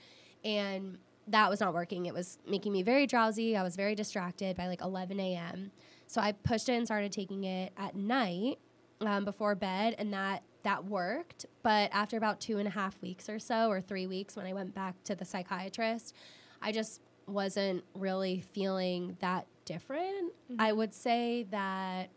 And 0.45 0.99
that 1.27 1.49
was 1.49 1.59
not 1.59 1.73
working. 1.73 2.05
It 2.05 2.13
was 2.13 2.37
making 2.47 2.71
me 2.71 2.83
very 2.83 3.07
drowsy. 3.07 3.57
I 3.57 3.63
was 3.63 3.75
very 3.75 3.95
distracted 3.95 4.55
by 4.55 4.67
like 4.67 4.81
11 4.81 5.19
a.m. 5.19 5.71
So 6.07 6.21
I 6.21 6.31
pushed 6.31 6.69
it 6.69 6.73
and 6.73 6.85
started 6.85 7.11
taking 7.11 7.43
it 7.43 7.73
at 7.77 7.95
night 7.95 8.59
um, 9.01 9.25
before 9.25 9.55
bed, 9.55 9.95
and 9.97 10.13
that 10.13 10.43
that 10.63 10.85
worked. 10.85 11.45
But 11.63 11.89
after 11.93 12.17
about 12.17 12.39
two 12.39 12.57
and 12.59 12.67
a 12.67 12.71
half 12.71 13.01
weeks 13.01 13.27
or 13.27 13.39
so, 13.39 13.69
or 13.69 13.81
three 13.81 14.07
weeks, 14.07 14.35
when 14.35 14.45
I 14.45 14.53
went 14.53 14.73
back 14.73 15.03
to 15.05 15.15
the 15.15 15.25
psychiatrist, 15.25 16.15
I 16.61 16.71
just 16.71 17.01
wasn't 17.27 17.83
really 17.95 18.41
feeling 18.41 19.17
that 19.19 19.47
different. 19.65 20.31
Mm-hmm. 20.51 20.61
I 20.61 20.71
would 20.71 20.93
say 20.93 21.47
that 21.51 22.09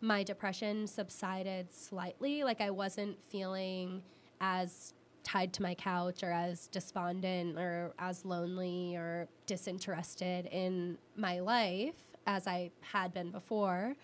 my 0.00 0.22
depression 0.22 0.86
subsided 0.86 1.72
slightly. 1.72 2.44
Like 2.44 2.60
I 2.60 2.70
wasn't 2.70 3.22
feeling 3.24 4.02
as 4.40 4.94
tied 5.24 5.52
to 5.54 5.62
my 5.62 5.74
couch 5.74 6.22
or 6.22 6.32
as 6.32 6.66
despondent 6.68 7.58
or 7.58 7.92
as 7.98 8.24
lonely 8.24 8.96
or 8.96 9.28
disinterested 9.46 10.46
in 10.46 10.98
my 11.16 11.40
life 11.40 11.94
as 12.26 12.46
I 12.46 12.70
had 12.80 13.12
been 13.12 13.30
before. 13.30 13.94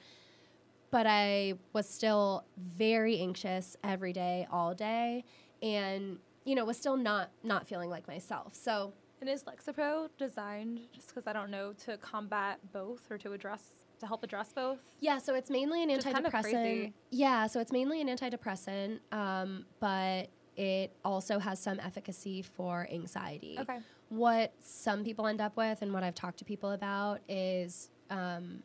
But 0.91 1.07
I 1.07 1.55
was 1.73 1.89
still 1.89 2.45
very 2.57 3.19
anxious 3.21 3.77
every 3.85 4.13
day, 4.13 4.47
all 4.51 4.75
day, 4.75 5.25
and 5.63 6.19
you 6.45 6.55
know 6.55 6.65
was 6.65 6.79
still 6.79 6.97
not 6.97 7.31
not 7.43 7.67
feeling 7.67 7.91
like 7.91 8.07
myself. 8.09 8.55
So. 8.55 8.93
And 9.21 9.29
is 9.29 9.43
Lexapro 9.43 10.09
designed 10.17 10.79
just 10.95 11.09
because 11.09 11.27
I 11.27 11.33
don't 11.33 11.51
know 11.51 11.73
to 11.87 11.97
combat 11.97 12.61
both 12.73 13.11
or 13.11 13.19
to 13.19 13.33
address 13.33 13.65
to 13.99 14.07
help 14.07 14.23
address 14.23 14.53
both? 14.53 14.79
Yeah, 15.01 15.19
so 15.19 15.35
it's 15.35 15.51
mainly 15.51 15.83
an 15.83 15.91
antidepressant. 15.91 16.53
Kind 16.53 16.87
of 16.87 16.93
yeah, 17.11 17.47
so 17.49 17.61
it's 17.61 17.73
mainly 17.73 18.01
an 18.01 18.09
antidepressant, 18.09 19.01
um, 19.13 19.67
but 19.81 20.29
it 20.59 20.93
also 21.05 21.39
has 21.39 21.61
some 21.61 21.79
efficacy 21.79 22.43
for 22.43 22.89
anxiety. 22.93 23.57
Okay. 23.61 23.79
What 24.09 24.53
some 24.61 25.05
people 25.05 25.29
end 25.29 25.41
up 25.41 25.57
with, 25.57 25.83
and 25.83 25.93
what 25.95 26.03
I've 26.03 26.17
talked 26.17 26.39
to 26.41 26.45
people 26.45 26.73
about, 26.73 27.21
is 27.29 27.91
um, 28.11 28.65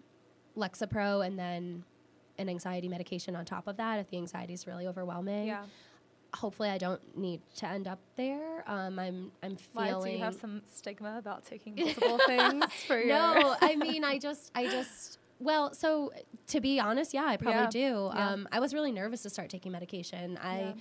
Lexapro 0.57 1.25
and 1.25 1.37
then 1.37 1.83
an 2.39 2.49
anxiety 2.49 2.87
medication 2.87 3.35
on 3.35 3.45
top 3.45 3.67
of 3.67 3.77
that 3.77 3.99
if 3.99 4.09
the 4.09 4.17
anxiety 4.17 4.53
is 4.53 4.65
really 4.65 4.87
overwhelming. 4.87 5.45
Yeah. 5.45 5.65
Hopefully, 6.33 6.69
I 6.69 6.79
don't 6.79 7.15
need 7.15 7.41
to 7.57 7.67
end 7.67 7.87
up 7.87 7.99
there. 8.15 8.63
Um, 8.65 8.97
I'm 8.97 9.31
I'm 9.43 9.55
feeling. 9.55 9.93
Why 9.93 10.03
do 10.03 10.09
you 10.09 10.17
have 10.17 10.33
some 10.33 10.63
stigma 10.65 11.19
about 11.19 11.45
taking 11.45 11.75
multiple 11.75 12.19
things 12.25 12.65
for 12.87 12.97
your? 12.97 13.09
No, 13.09 13.55
I 13.61 13.75
mean 13.75 14.03
I 14.03 14.17
just 14.17 14.51
I 14.55 14.65
just 14.65 15.19
well, 15.37 15.75
so 15.75 16.11
to 16.47 16.59
be 16.59 16.79
honest, 16.79 17.13
yeah, 17.13 17.25
I 17.25 17.37
probably 17.37 17.61
yeah. 17.61 17.69
do. 17.69 18.11
Yeah. 18.15 18.29
Um, 18.29 18.47
I 18.51 18.59
was 18.59 18.73
really 18.73 18.91
nervous 18.91 19.21
to 19.23 19.29
start 19.29 19.51
taking 19.51 19.71
medication. 19.71 20.39
I 20.41 20.59
yeah 20.59 20.73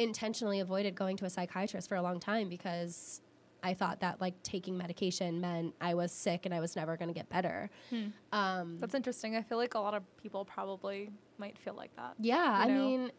intentionally 0.00 0.60
avoided 0.60 0.94
going 0.94 1.16
to 1.18 1.24
a 1.26 1.30
psychiatrist 1.30 1.88
for 1.88 1.96
a 1.96 2.02
long 2.02 2.18
time 2.18 2.48
because 2.48 3.20
I 3.62 3.74
thought 3.74 4.00
that 4.00 4.20
like 4.20 4.42
taking 4.42 4.78
medication 4.78 5.40
meant 5.40 5.74
I 5.80 5.94
was 5.94 6.10
sick 6.10 6.46
and 6.46 6.54
I 6.54 6.60
was 6.60 6.74
never 6.76 6.96
going 6.96 7.08
to 7.08 7.14
get 7.14 7.28
better. 7.28 7.70
Hmm. 7.90 8.06
Um, 8.32 8.78
That's 8.80 8.94
interesting. 8.94 9.36
I 9.36 9.42
feel 9.42 9.58
like 9.58 9.74
a 9.74 9.78
lot 9.78 9.94
of 9.94 10.02
people 10.16 10.44
probably 10.44 11.10
might 11.38 11.58
feel 11.58 11.74
like 11.74 11.94
that. 11.96 12.14
Yeah, 12.18 12.66
you 12.66 12.68
know? 12.68 12.74
I 12.74 12.78
mean, 12.78 13.12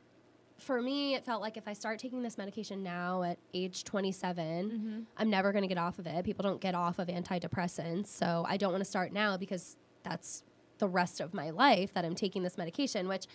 for 0.57 0.81
me, 0.81 1.15
it 1.15 1.25
felt 1.25 1.41
like 1.41 1.57
if 1.57 1.67
I 1.67 1.73
start 1.73 1.99
taking 1.99 2.23
this 2.23 2.37
medication 2.37 2.83
now 2.83 3.23
at 3.23 3.37
age 3.53 3.83
27, 3.83 4.69
mm-hmm. 4.69 4.99
I'm 5.17 5.29
never 5.29 5.51
going 5.51 5.63
to 5.63 5.67
get 5.67 5.77
off 5.77 5.99
of 5.99 6.07
it. 6.07 6.25
People 6.25 6.43
don't 6.43 6.61
get 6.61 6.75
off 6.75 6.99
of 6.99 7.07
antidepressants, 7.07 8.07
so 8.07 8.45
I 8.47 8.57
don't 8.57 8.71
want 8.71 8.83
to 8.83 8.89
start 8.89 9.11
now 9.13 9.37
because 9.37 9.77
that's 10.03 10.43
the 10.79 10.87
rest 10.87 11.19
of 11.19 11.33
my 11.33 11.51
life 11.51 11.93
that 11.93 12.05
I'm 12.05 12.15
taking 12.15 12.41
this 12.43 12.57
medication, 12.57 13.07
which 13.07 13.27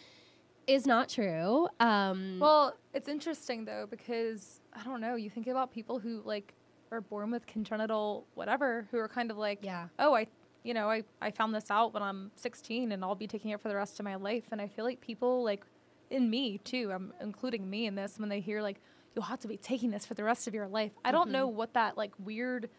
is 0.66 0.87
not 0.87 1.09
true. 1.09 1.68
Um, 1.80 2.38
well, 2.40 2.74
it's 2.96 3.09
interesting 3.09 3.66
though 3.66 3.87
because 3.88 4.61
I 4.72 4.82
don't 4.82 5.02
know. 5.02 5.16
You 5.16 5.28
think 5.28 5.46
about 5.46 5.70
people 5.70 5.98
who 5.98 6.22
like 6.24 6.54
are 6.90 7.02
born 7.02 7.30
with 7.30 7.46
congenital 7.46 8.26
whatever, 8.35 8.88
who 8.90 8.98
are 8.98 9.09
kind 9.09 9.30
of 9.30 9.37
like, 9.37 9.59
yeah, 9.61 9.88
oh, 9.98 10.14
I, 10.14 10.26
you 10.64 10.72
know, 10.72 10.90
I 10.90 11.04
I 11.20 11.30
found 11.30 11.54
this 11.54 11.70
out 11.70 11.92
when 11.92 12.02
I'm 12.02 12.30
16 12.37 12.92
and 12.92 13.04
I'll 13.04 13.14
be 13.14 13.26
taking 13.26 13.50
it 13.50 13.61
for 13.61 13.68
the 13.68 13.76
rest 13.76 14.00
of 14.00 14.04
my 14.04 14.14
life. 14.14 14.44
And 14.50 14.62
I 14.62 14.68
feel 14.68 14.87
like 14.87 15.02
people 15.02 15.44
like, 15.44 15.62
in 16.09 16.30
me 16.30 16.56
too, 16.59 16.90
I'm 16.90 17.12
including 17.20 17.68
me 17.68 17.87
in 17.87 17.96
this 17.96 18.18
when 18.18 18.30
they 18.30 18.40
hear 18.40 18.62
like 18.62 18.80
you'll 19.14 19.26
have 19.26 19.40
to 19.40 19.48
be 19.48 19.59
taking 19.59 19.90
this 19.90 20.06
for 20.06 20.14
the 20.14 20.24
rest 20.24 20.48
of 20.48 20.54
your 20.54 20.66
life. 20.66 20.92
I 21.04 21.12
don't 21.12 21.24
mm-hmm. 21.24 21.32
know 21.32 21.48
what 21.48 21.74
that 21.74 21.98
like 21.98 22.12
weird 22.18 22.70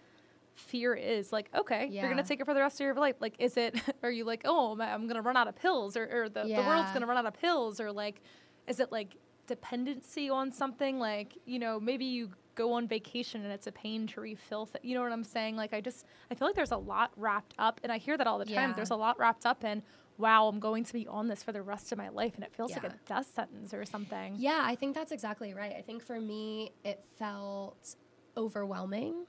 fear 0.56 0.95
is 0.95 1.32
like 1.32 1.51
okay 1.56 1.88
yeah. 1.91 2.01
you're 2.01 2.10
gonna 2.10 2.23
take 2.23 2.39
it 2.41 2.45
for 2.45 2.56
the 2.56 2.60
rest 2.60 2.82
of 2.82 2.84
your 2.84 2.95
life 2.95 3.13
like 3.19 3.36
is 3.38 3.58
it 3.58 3.75
are 4.01 4.10
you 4.10 4.23
like 4.23 4.41
oh 4.43 4.75
i'm 4.82 5.08
gonna 5.08 5.21
run 5.21 5.38
out 5.38 5.47
of 5.47 5.56
pills 5.56 5.95
or, 5.95 6.10
or 6.12 6.30
the, 6.30 6.47
yeah. 6.47 6.60
the 6.60 6.67
world's 6.67 6.91
gonna 6.93 7.06
run 7.06 7.15
out 7.15 7.27
of 7.27 7.39
pills 7.39 7.80
or 7.80 7.91
like 7.91 8.23
is 8.67 8.80
it 8.80 8.91
like 8.91 9.15
dependency 9.48 10.30
on 10.30 10.52
something 10.52 11.00
like 11.00 11.38
you 11.46 11.60
know 11.60 11.80
maybe 11.80 12.06
you 12.06 12.30
go 12.56 12.74
on 12.74 12.88
vacation 12.88 13.44
and 13.44 13.52
it's 13.52 13.68
a 13.68 13.72
pain 13.72 14.08
to 14.08 14.20
refill 14.20 14.66
th- 14.66 14.84
you 14.84 14.96
know 14.96 15.02
what 15.02 15.12
i'm 15.12 15.24
saying 15.24 15.56
like 15.56 15.74
i 15.74 15.82
just 15.82 16.06
i 16.32 16.36
feel 16.36 16.48
like 16.48 16.56
there's 16.56 16.72
a 16.72 16.78
lot 16.78 17.12
wrapped 17.16 17.54
up 17.58 17.80
and 17.84 17.92
i 17.92 17.98
hear 17.98 18.18
that 18.18 18.28
all 18.28 18.40
the 18.40 18.46
time 18.46 18.70
yeah. 18.70 18.74
there's 18.76 18.90
a 18.90 18.96
lot 18.96 19.18
wrapped 19.20 19.46
up 19.46 19.64
in 19.64 19.82
wow 20.18 20.48
i'm 20.48 20.60
going 20.60 20.84
to 20.84 20.94
be 20.94 21.08
on 21.08 21.28
this 21.28 21.44
for 21.44 21.52
the 21.52 21.62
rest 21.62 21.92
of 21.92 21.98
my 21.98 22.10
life 22.10 22.34
and 22.36 22.44
it 22.44 22.54
feels 22.54 22.72
yeah. 22.72 22.80
like 22.82 22.92
a 22.92 22.96
death 23.06 23.28
sentence 23.34 23.74
or 23.74 23.86
something 23.86 24.36
yeah 24.38 24.62
i 24.64 24.76
think 24.76 24.96
that's 24.96 25.12
exactly 25.12 25.54
right 25.54 25.76
i 25.78 25.82
think 25.82 26.04
for 26.04 26.20
me 26.20 26.72
it 26.84 27.04
felt 27.18 27.96
overwhelming 28.36 29.26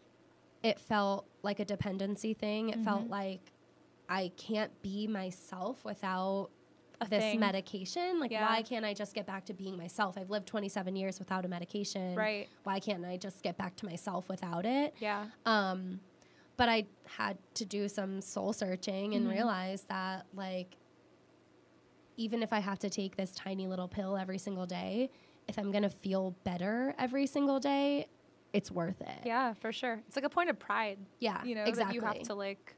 it 0.62 0.80
felt 0.80 1.26
like 1.42 1.60
a 1.60 1.64
dependency 1.64 2.34
thing. 2.34 2.70
It 2.70 2.76
mm-hmm. 2.76 2.84
felt 2.84 3.08
like 3.08 3.40
I 4.08 4.32
can't 4.36 4.70
be 4.82 5.06
myself 5.06 5.84
without 5.84 6.50
a 7.00 7.08
this 7.08 7.22
thing. 7.22 7.40
medication. 7.40 8.20
Like, 8.20 8.30
yeah. 8.30 8.48
why 8.48 8.62
can't 8.62 8.84
I 8.84 8.94
just 8.94 9.14
get 9.14 9.26
back 9.26 9.44
to 9.46 9.54
being 9.54 9.76
myself? 9.76 10.16
I've 10.18 10.30
lived 10.30 10.46
27 10.46 10.96
years 10.96 11.18
without 11.18 11.44
a 11.44 11.48
medication. 11.48 12.14
Right. 12.14 12.48
Why 12.64 12.80
can't 12.80 13.04
I 13.04 13.16
just 13.16 13.42
get 13.42 13.56
back 13.56 13.76
to 13.76 13.86
myself 13.86 14.28
without 14.28 14.64
it? 14.64 14.94
Yeah. 14.98 15.26
Um, 15.46 16.00
but 16.56 16.68
I 16.68 16.86
had 17.16 17.38
to 17.54 17.64
do 17.64 17.88
some 17.88 18.20
soul 18.20 18.52
searching 18.52 19.14
and 19.14 19.24
mm-hmm. 19.24 19.34
realize 19.34 19.82
that, 19.82 20.26
like, 20.34 20.76
even 22.16 22.42
if 22.42 22.52
I 22.52 22.58
have 22.58 22.80
to 22.80 22.90
take 22.90 23.16
this 23.16 23.30
tiny 23.32 23.68
little 23.68 23.86
pill 23.86 24.16
every 24.16 24.38
single 24.38 24.66
day, 24.66 25.10
if 25.46 25.58
I'm 25.58 25.70
going 25.70 25.84
to 25.84 25.90
feel 25.90 26.34
better 26.42 26.94
every 26.98 27.26
single 27.26 27.60
day, 27.60 28.08
it's 28.52 28.70
worth 28.70 29.00
it. 29.00 29.20
Yeah, 29.24 29.54
for 29.54 29.72
sure. 29.72 30.00
It's 30.08 30.16
like 30.16 30.24
a 30.24 30.30
point 30.30 30.50
of 30.50 30.58
pride. 30.58 30.98
Yeah, 31.20 31.44
you 31.44 31.54
know 31.54 31.64
exactly. 31.64 31.98
that 31.98 32.02
you 32.02 32.06
have 32.06 32.26
to 32.26 32.34
like 32.34 32.74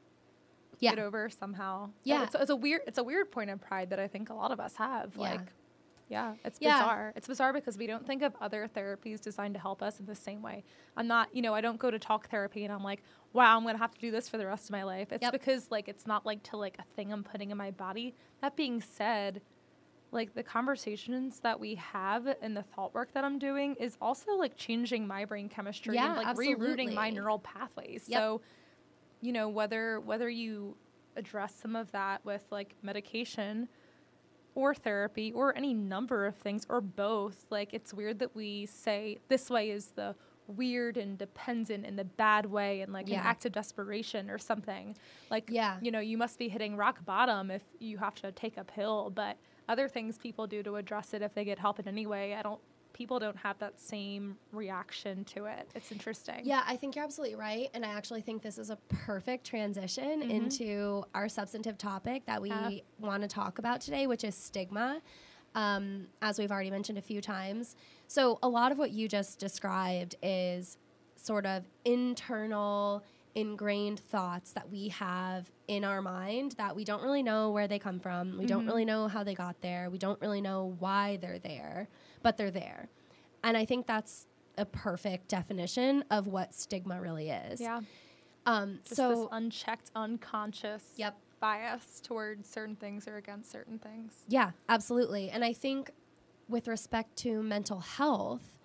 yeah. 0.80 0.94
get 0.94 0.98
over 0.98 1.30
somehow. 1.30 1.90
Yeah, 2.04 2.24
it's, 2.24 2.34
it's, 2.34 2.50
a 2.50 2.56
weird 2.56 2.82
it's 2.86 2.98
a 2.98 3.04
weird 3.04 3.30
point 3.30 3.50
of 3.50 3.60
pride 3.60 3.90
that 3.90 4.00
I 4.00 4.08
think 4.08 4.30
a 4.30 4.34
lot 4.34 4.50
of 4.50 4.60
us 4.60 4.76
have. 4.76 5.12
Yeah. 5.14 5.20
Like, 5.22 5.52
yeah, 6.08 6.34
it's 6.44 6.58
yeah. 6.60 6.80
bizarre. 6.80 7.12
It's 7.14 7.28
bizarre 7.28 7.52
because 7.52 7.78
we 7.78 7.86
don't 7.86 8.04
think 8.04 8.22
of 8.22 8.34
other 8.40 8.68
therapies 8.74 9.20
designed 9.20 9.54
to 9.54 9.60
help 9.60 9.80
us 9.80 10.00
in 10.00 10.06
the 10.06 10.14
same 10.14 10.42
way. 10.42 10.64
I'm 10.96 11.06
not, 11.06 11.32
you 11.32 11.40
know, 11.40 11.54
I 11.54 11.60
don't 11.60 11.78
go 11.78 11.88
to 11.88 12.00
talk 12.00 12.28
therapy 12.28 12.64
and 12.64 12.72
I'm 12.72 12.82
like, 12.82 13.00
wow, 13.32 13.56
I'm 13.56 13.64
gonna 13.64 13.78
have 13.78 13.94
to 13.94 14.00
do 14.00 14.10
this 14.10 14.28
for 14.28 14.36
the 14.36 14.46
rest 14.46 14.64
of 14.64 14.70
my 14.72 14.82
life. 14.82 15.12
It's 15.12 15.22
yep. 15.22 15.32
because 15.32 15.70
like 15.70 15.88
it's 15.88 16.08
not 16.08 16.26
like 16.26 16.42
to 16.44 16.56
like 16.56 16.76
a 16.80 16.82
thing 16.96 17.12
I'm 17.12 17.22
putting 17.22 17.52
in 17.52 17.56
my 17.56 17.70
body. 17.70 18.14
That 18.40 18.56
being 18.56 18.80
said, 18.80 19.40
like 20.10 20.34
the 20.34 20.42
conversations 20.42 21.38
that 21.40 21.60
we 21.60 21.76
have 21.76 22.26
and 22.42 22.56
the 22.56 22.62
thought 22.62 22.92
work 22.92 23.12
that 23.12 23.22
I'm 23.22 23.38
doing 23.38 23.76
is 23.78 23.96
also 24.00 24.32
like 24.32 24.56
changing 24.56 25.06
my 25.06 25.24
brain 25.24 25.48
chemistry 25.48 25.94
yeah, 25.94 26.08
and 26.08 26.16
like 26.16 26.26
absolutely. 26.26 26.66
rerouting 26.66 26.94
my 26.94 27.10
neural 27.10 27.38
pathways. 27.38 28.04
Yep. 28.08 28.18
So 28.18 28.40
you 29.20 29.32
know, 29.32 29.48
whether 29.48 30.00
whether 30.00 30.28
you 30.28 30.76
address 31.16 31.54
some 31.54 31.74
of 31.76 31.90
that 31.92 32.24
with 32.24 32.44
like 32.50 32.74
medication 32.82 33.68
or 34.54 34.74
therapy 34.74 35.32
or 35.32 35.56
any 35.56 35.72
number 35.74 36.26
of 36.26 36.36
things 36.36 36.66
or 36.68 36.80
both, 36.80 37.46
like 37.50 37.72
it's 37.74 37.92
weird 37.94 38.18
that 38.18 38.34
we 38.34 38.66
say 38.66 39.18
this 39.28 39.48
way 39.50 39.70
is 39.70 39.88
the 39.96 40.14
weird 40.46 40.96
and 40.96 41.16
dependent 41.18 41.86
in 41.86 41.94
the 41.94 42.04
bad 42.04 42.46
way 42.46 42.80
and 42.80 42.92
like 42.92 43.08
Yeah. 43.08 43.20
an 43.20 43.26
act 43.26 43.44
of 43.46 43.52
desperation 43.52 44.28
or 44.28 44.38
something. 44.38 44.96
Like, 45.30 45.48
Yeah. 45.48 45.78
you 45.80 45.92
know, 45.92 46.00
you 46.00 46.18
must 46.18 46.38
be 46.38 46.48
hitting 46.48 46.76
rock 46.76 47.04
bottom 47.04 47.50
if 47.52 47.62
you 47.78 47.98
have 47.98 48.16
to 48.16 48.32
take 48.32 48.56
a 48.56 48.64
pill, 48.64 49.10
but 49.10 49.36
other 49.68 49.86
things 49.86 50.18
people 50.18 50.48
do 50.48 50.62
to 50.64 50.74
address 50.76 51.14
it 51.14 51.22
if 51.22 51.34
they 51.34 51.44
get 51.44 51.60
help 51.60 51.78
in 51.78 51.86
any 51.86 52.04
way, 52.06 52.34
I 52.34 52.42
don't, 52.42 52.60
people 52.92 53.18
don't 53.18 53.36
have 53.36 53.58
that 53.58 53.78
same 53.80 54.36
reaction 54.52 55.24
to 55.24 55.46
it. 55.46 55.70
It's 55.74 55.90
interesting. 55.92 56.40
Yeah, 56.42 56.62
I 56.66 56.76
think 56.76 56.94
you're 56.96 57.04
absolutely 57.04 57.36
right. 57.36 57.68
And 57.74 57.84
I 57.84 57.88
actually 57.90 58.20
think 58.22 58.42
this 58.42 58.58
is 58.58 58.70
a 58.70 58.76
perfect 58.88 59.44
transition 59.46 60.22
Mhm. 60.22 60.30
into 60.30 61.04
our 61.14 61.28
substantive 61.28 61.78
topic 61.78 62.26
that 62.26 62.40
we 62.42 62.48
Yeah. 62.48 62.70
want 62.98 63.22
to 63.22 63.28
talk 63.28 63.58
about 63.58 63.80
today, 63.80 64.06
which 64.06 64.24
is 64.24 64.34
stigma, 64.34 65.00
um, 65.54 66.08
as 66.22 66.38
we've 66.38 66.50
already 66.50 66.70
mentioned 66.70 66.98
a 66.98 67.02
few 67.02 67.20
times. 67.20 67.74
So, 68.06 68.38
a 68.42 68.48
lot 68.48 68.72
of 68.72 68.78
what 68.78 68.90
you 68.90 69.08
just 69.08 69.38
described 69.38 70.14
is 70.22 70.78
sort 71.16 71.46
of 71.46 71.66
internal, 71.84 73.04
ingrained 73.34 74.00
thoughts 74.00 74.52
that 74.52 74.68
we 74.70 74.88
have 74.88 75.50
in 75.70 75.84
our 75.84 76.02
mind 76.02 76.50
that 76.58 76.74
we 76.74 76.82
don't 76.84 77.00
really 77.00 77.22
know 77.22 77.52
where 77.52 77.68
they 77.68 77.78
come 77.78 78.00
from. 78.00 78.36
We 78.36 78.44
don't 78.44 78.64
Mhm. 78.64 78.66
really 78.66 78.84
know 78.84 79.06
how 79.06 79.22
they 79.22 79.36
got 79.36 79.60
there. 79.60 79.88
We 79.88 79.98
don't 79.98 80.20
really 80.20 80.40
know 80.40 80.74
why 80.80 81.16
they're 81.18 81.38
there, 81.38 81.88
but 82.22 82.36
they're 82.36 82.50
there. 82.50 82.88
And 83.44 83.56
I 83.56 83.64
think 83.64 83.86
that's 83.86 84.26
a 84.58 84.66
perfect 84.66 85.28
definition 85.28 86.04
of 86.10 86.26
what 86.26 86.54
stigma 86.54 87.00
really 87.00 87.30
is. 87.30 87.60
Yeah. 87.60 87.82
Um, 88.46 88.80
Just 88.82 88.96
so, 88.96 89.08
this 89.14 89.28
unchecked, 89.30 89.92
unconscious 89.94 90.94
Yep. 90.96 91.16
bias 91.38 92.00
towards 92.00 92.48
certain 92.50 92.74
things 92.74 93.06
or 93.06 93.16
against 93.16 93.48
certain 93.52 93.78
things. 93.78 94.24
yeah, 94.26 94.50
absolutely. 94.68 95.30
And 95.30 95.44
I 95.44 95.52
think 95.52 95.92
with 96.48 96.66
respect 96.66 97.14
to 97.18 97.44
mental 97.44 97.78
health, 97.78 98.58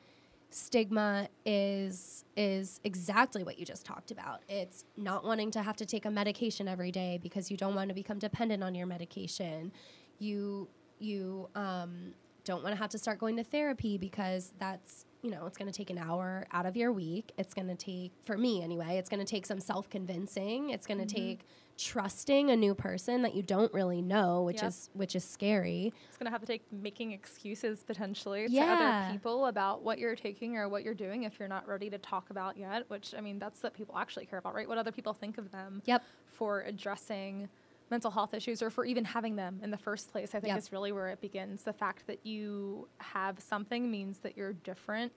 stigma 0.56 1.28
is 1.46 2.24
is 2.38 2.80
exactly 2.86 3.44
what 3.44 3.60
you 3.60 3.66
just 3.66 3.86
talked 3.86 4.10
about. 4.10 4.40
It's 4.48 4.86
not 4.96 5.26
wanting 5.26 5.52
to 5.52 5.62
have 5.62 5.76
to 5.76 5.86
take 5.86 6.06
a 6.06 6.12
medication 6.12 6.70
every 6.70 6.92
day 6.92 7.20
because 7.22 7.52
you 7.52 7.58
don't 7.58 7.76
want 7.76 7.90
to 7.90 7.94
become 7.94 8.20
dependent 8.20 8.64
on 8.64 8.74
your 8.74 8.88
medication. 8.88 9.74
You 10.18 10.70
you 10.98 11.50
um, 11.56 12.14
don't 12.46 12.64
want 12.64 12.74
to 12.74 12.82
have 12.82 12.92
to 12.92 12.98
start 12.98 13.20
going 13.20 13.36
to 13.38 13.44
therapy 13.44 13.98
because 13.98 14.54
that's 14.60 15.06
you 15.22 15.32
know 15.32 15.46
it's 15.48 15.58
going 15.58 15.70
to 15.70 15.76
take 15.78 15.90
an 15.90 15.98
hour 15.98 16.48
out 16.54 16.66
of 16.66 16.78
your 16.78 16.94
week. 16.94 17.34
It's 17.38 17.54
going 17.54 17.68
to 17.68 17.76
take 17.76 18.12
for 18.24 18.38
me 18.38 18.64
anyway. 18.64 18.98
It's 18.98 19.10
going 19.10 19.20
to 19.20 19.30
take 19.30 19.46
some 19.46 19.60
self 19.60 19.90
convincing. 19.90 20.70
It's 20.70 20.88
going 20.88 21.00
to 21.00 21.06
mm-hmm. 21.06 21.28
take 21.28 21.46
trusting 21.78 22.52
a 22.52 22.56
new 22.56 22.74
person 22.74 23.22
that 23.24 23.36
you 23.36 23.44
don't 23.44 23.74
really 23.74 24.02
know, 24.02 24.44
which 24.44 24.64
is 24.64 24.90
which 24.94 25.16
is 25.16 25.24
scary. 25.26 25.92
It's 26.08 26.18
going 26.18 26.26
to 26.28 26.32
have 26.32 26.42
to 26.42 26.48
take 26.48 26.64
making 26.72 27.12
excuses 27.12 27.84
potentially 27.84 28.48
to 28.48 28.54
Yeah. 28.54 29.08
other 29.08 29.14
people 29.14 29.48
about 29.48 29.84
what 29.84 30.00
you're 30.00 30.16
taking 30.16 30.56
or 30.56 30.70
what 30.70 30.84
you're 30.84 30.94
doing 30.94 31.24
if 31.24 31.38
you're 31.40 31.50
not 31.50 31.68
ready 31.68 31.90
to 31.90 31.98
talk 31.98 32.30
about 32.30 32.56
yet, 32.56 32.90
which 32.90 33.14
I 33.18 33.22
mean, 33.22 33.40
that's 33.40 33.62
what 33.62 33.74
people 33.74 33.98
actually 33.98 34.26
care 34.26 34.40
about, 34.40 34.54
right? 34.54 34.70
What 34.70 34.78
other 34.78 34.92
people 34.92 35.14
think 35.14 35.38
of 35.38 35.52
them 35.52 35.82
Yep. 35.86 36.04
for 36.28 36.62
addressing 36.62 37.50
mental 37.90 38.12
health 38.12 38.34
issues 38.34 38.62
or 38.62 38.70
for 38.70 38.86
even 38.86 39.06
having 39.06 39.36
them 39.36 39.60
in 39.64 39.72
the 39.72 39.78
first 39.78 40.12
place. 40.12 40.34
I 40.34 40.40
think 40.40 40.50
Yep. 40.50 40.58
is 40.58 40.72
really 40.72 40.92
where 40.92 41.10
it 41.10 41.22
begins. 41.22 41.64
The 41.64 41.74
fact 41.74 42.08
that 42.08 42.26
you 42.26 42.88
have 43.00 43.40
something 43.40 43.90
means 43.92 44.20
that 44.20 44.36
you're 44.38 44.54
different 44.54 45.12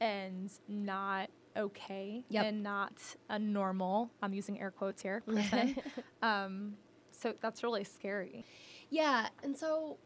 and 0.00 0.50
not 0.68 1.30
okay 1.56 2.24
Yep. 2.30 2.46
and 2.46 2.62
not 2.62 2.92
a 3.28 3.38
normal, 3.38 4.10
I'm 4.22 4.32
using 4.34 4.60
air 4.60 4.70
quotes 4.70 5.02
here, 5.02 5.20
person. 5.26 5.76
um, 6.22 6.74
so 7.12 7.34
that's 7.40 7.62
really 7.62 7.84
scary. 7.84 8.44
Yeah, 8.90 9.28
and 9.42 9.56
so 9.56 9.98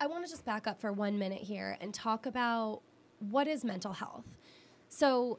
I 0.00 0.06
want 0.06 0.24
to 0.24 0.30
just 0.30 0.44
back 0.44 0.66
up 0.66 0.80
for 0.80 0.92
one 0.92 1.18
minute 1.18 1.40
here 1.40 1.76
and 1.80 1.94
talk 1.94 2.26
about 2.26 2.82
what 3.18 3.46
is 3.48 3.64
mental 3.64 3.92
health. 3.92 4.24
So, 4.88 5.38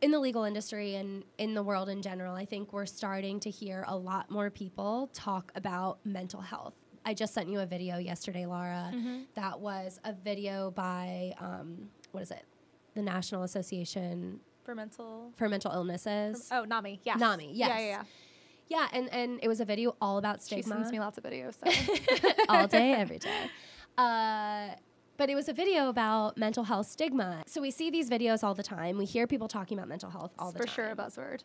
in 0.00 0.10
the 0.10 0.18
legal 0.18 0.44
industry 0.44 0.94
and 0.94 1.24
in 1.38 1.54
the 1.54 1.62
world 1.62 1.88
in 1.88 2.02
general, 2.02 2.34
I 2.34 2.44
think 2.44 2.72
we're 2.72 2.86
starting 2.86 3.40
to 3.40 3.50
hear 3.50 3.84
a 3.88 3.96
lot 3.96 4.30
more 4.30 4.50
people 4.50 5.10
talk 5.12 5.50
about 5.54 5.98
mental 6.04 6.40
health. 6.40 6.74
I 7.04 7.14
just 7.14 7.34
sent 7.34 7.48
you 7.48 7.60
a 7.60 7.66
video 7.66 7.98
yesterday, 7.98 8.44
Laura, 8.46 8.92
that 9.34 9.60
was 9.60 9.98
a 10.04 10.12
video 10.12 10.70
by, 10.70 11.32
um, 11.40 11.88
what 12.12 12.22
is 12.22 12.30
it? 12.30 12.44
The 12.94 13.02
National 13.02 13.44
Association 13.44 14.40
For 14.64 14.74
mental 14.74 15.32
for 15.36 15.48
Mental 15.48 15.72
Illnesses. 15.72 16.48
Oh, 16.52 16.64
NAMI. 16.64 17.00
Yes. 17.04 17.18
NAMI, 17.18 17.52
Yeah, 17.54 17.68
yes. 17.68 17.80
yeah, 17.80 17.86
yeah. 17.86 18.02
Yeah, 18.70 18.86
and, 18.92 19.10
and 19.14 19.40
it 19.42 19.48
was 19.48 19.60
a 19.60 19.64
video 19.64 19.96
all 20.00 20.18
about 20.18 20.42
stigma. 20.42 20.62
She 20.62 20.68
sends 20.68 20.92
me 20.92 21.00
lots 21.00 21.16
of 21.16 21.24
videos. 21.24 21.54
So. 21.54 22.28
all 22.50 22.66
day, 22.66 22.92
every 22.92 23.18
day. 23.18 23.30
Uh, 23.96 24.68
but 25.18 25.28
it 25.28 25.34
was 25.34 25.48
a 25.48 25.52
video 25.52 25.88
about 25.88 26.38
mental 26.38 26.64
health 26.64 26.86
stigma. 26.86 27.42
So 27.46 27.60
we 27.60 27.70
see 27.70 27.90
these 27.90 28.08
videos 28.08 28.42
all 28.42 28.54
the 28.54 28.62
time. 28.62 28.96
We 28.96 29.04
hear 29.04 29.26
people 29.26 29.48
talking 29.48 29.76
about 29.76 29.88
mental 29.88 30.08
health 30.08 30.32
all 30.38 30.52
the 30.52 30.60
for 30.60 30.64
time. 30.64 30.74
For 30.74 30.82
sure 30.82 30.90
a 30.90 30.96
buzzword. 30.96 31.42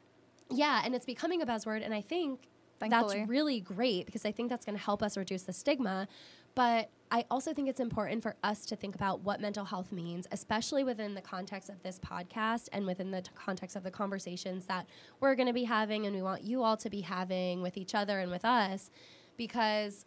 Yeah, 0.50 0.84
and 0.86 0.94
it's 0.94 1.06
becoming 1.08 1.42
a 1.42 1.46
buzzword. 1.46 1.84
And 1.84 1.94
I 1.94 2.00
think 2.00 2.48
Thankfully. 2.80 3.18
that's 3.18 3.30
really 3.30 3.60
great 3.60 4.06
because 4.06 4.26
I 4.26 4.32
think 4.32 4.50
that's 4.50 4.64
going 4.66 4.78
to 4.78 4.84
help 4.84 5.02
us 5.02 5.18
reduce 5.18 5.44
the 5.44 5.54
stigma. 5.54 6.08
But 6.54 6.92
I 7.10 7.26
also 7.32 7.52
think 7.52 7.68
it's 7.68 7.80
important 7.80 8.22
for 8.22 8.36
us 8.44 8.64
to 8.68 8.76
think 8.76 8.94
about 8.94 9.22
what 9.22 9.42
mental 9.42 9.66
health 9.66 9.92
means, 9.92 10.28
especially 10.32 10.84
within 10.84 11.16
the 11.16 11.22
context 11.22 11.70
of 11.70 11.82
this 11.82 11.98
podcast 11.98 12.70
and 12.74 12.86
within 12.86 13.10
the 13.10 13.22
t- 13.22 13.32
context 13.34 13.76
of 13.76 13.82
the 13.82 13.90
conversations 13.90 14.68
that 14.68 14.86
we're 15.20 15.34
going 15.34 15.48
to 15.48 15.54
be 15.54 15.64
having 15.64 16.06
and 16.06 16.16
we 16.16 16.22
want 16.22 16.44
you 16.44 16.62
all 16.62 16.78
to 16.78 16.92
be 16.92 17.02
having 17.02 17.64
with 17.64 17.76
each 17.76 17.96
other 17.96 18.20
and 18.20 18.30
with 18.30 18.46
us 18.46 18.92
because 19.36 20.06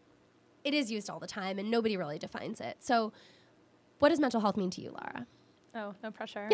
it 0.62 0.72
is 0.72 0.88
used 0.88 1.10
all 1.10 1.18
the 1.18 1.26
time 1.26 1.58
and 1.58 1.68
nobody 1.68 1.96
really 1.96 2.18
defines 2.18 2.60
it. 2.60 2.76
So, 2.78 3.12
what 3.98 4.10
does 4.10 4.20
mental 4.20 4.40
health 4.40 4.56
mean 4.56 4.70
to 4.70 4.80
you, 4.80 4.90
Laura? 4.90 5.26
Oh, 5.74 5.94
no 6.02 6.10
pressure. 6.10 6.48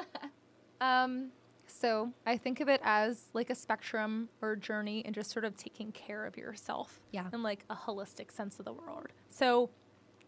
um, 0.80 1.30
so 1.66 2.12
I 2.26 2.36
think 2.36 2.60
of 2.60 2.68
it 2.68 2.80
as 2.82 3.24
like 3.34 3.50
a 3.50 3.54
spectrum 3.54 4.28
or 4.40 4.56
journey 4.56 5.02
and 5.04 5.14
just 5.14 5.30
sort 5.30 5.44
of 5.44 5.56
taking 5.56 5.92
care 5.92 6.24
of 6.24 6.36
yourself. 6.36 7.00
Yeah. 7.12 7.26
In 7.32 7.42
like 7.42 7.64
a 7.70 7.76
holistic 7.76 8.32
sense 8.32 8.58
of 8.58 8.64
the 8.64 8.72
world. 8.72 9.08
So 9.28 9.70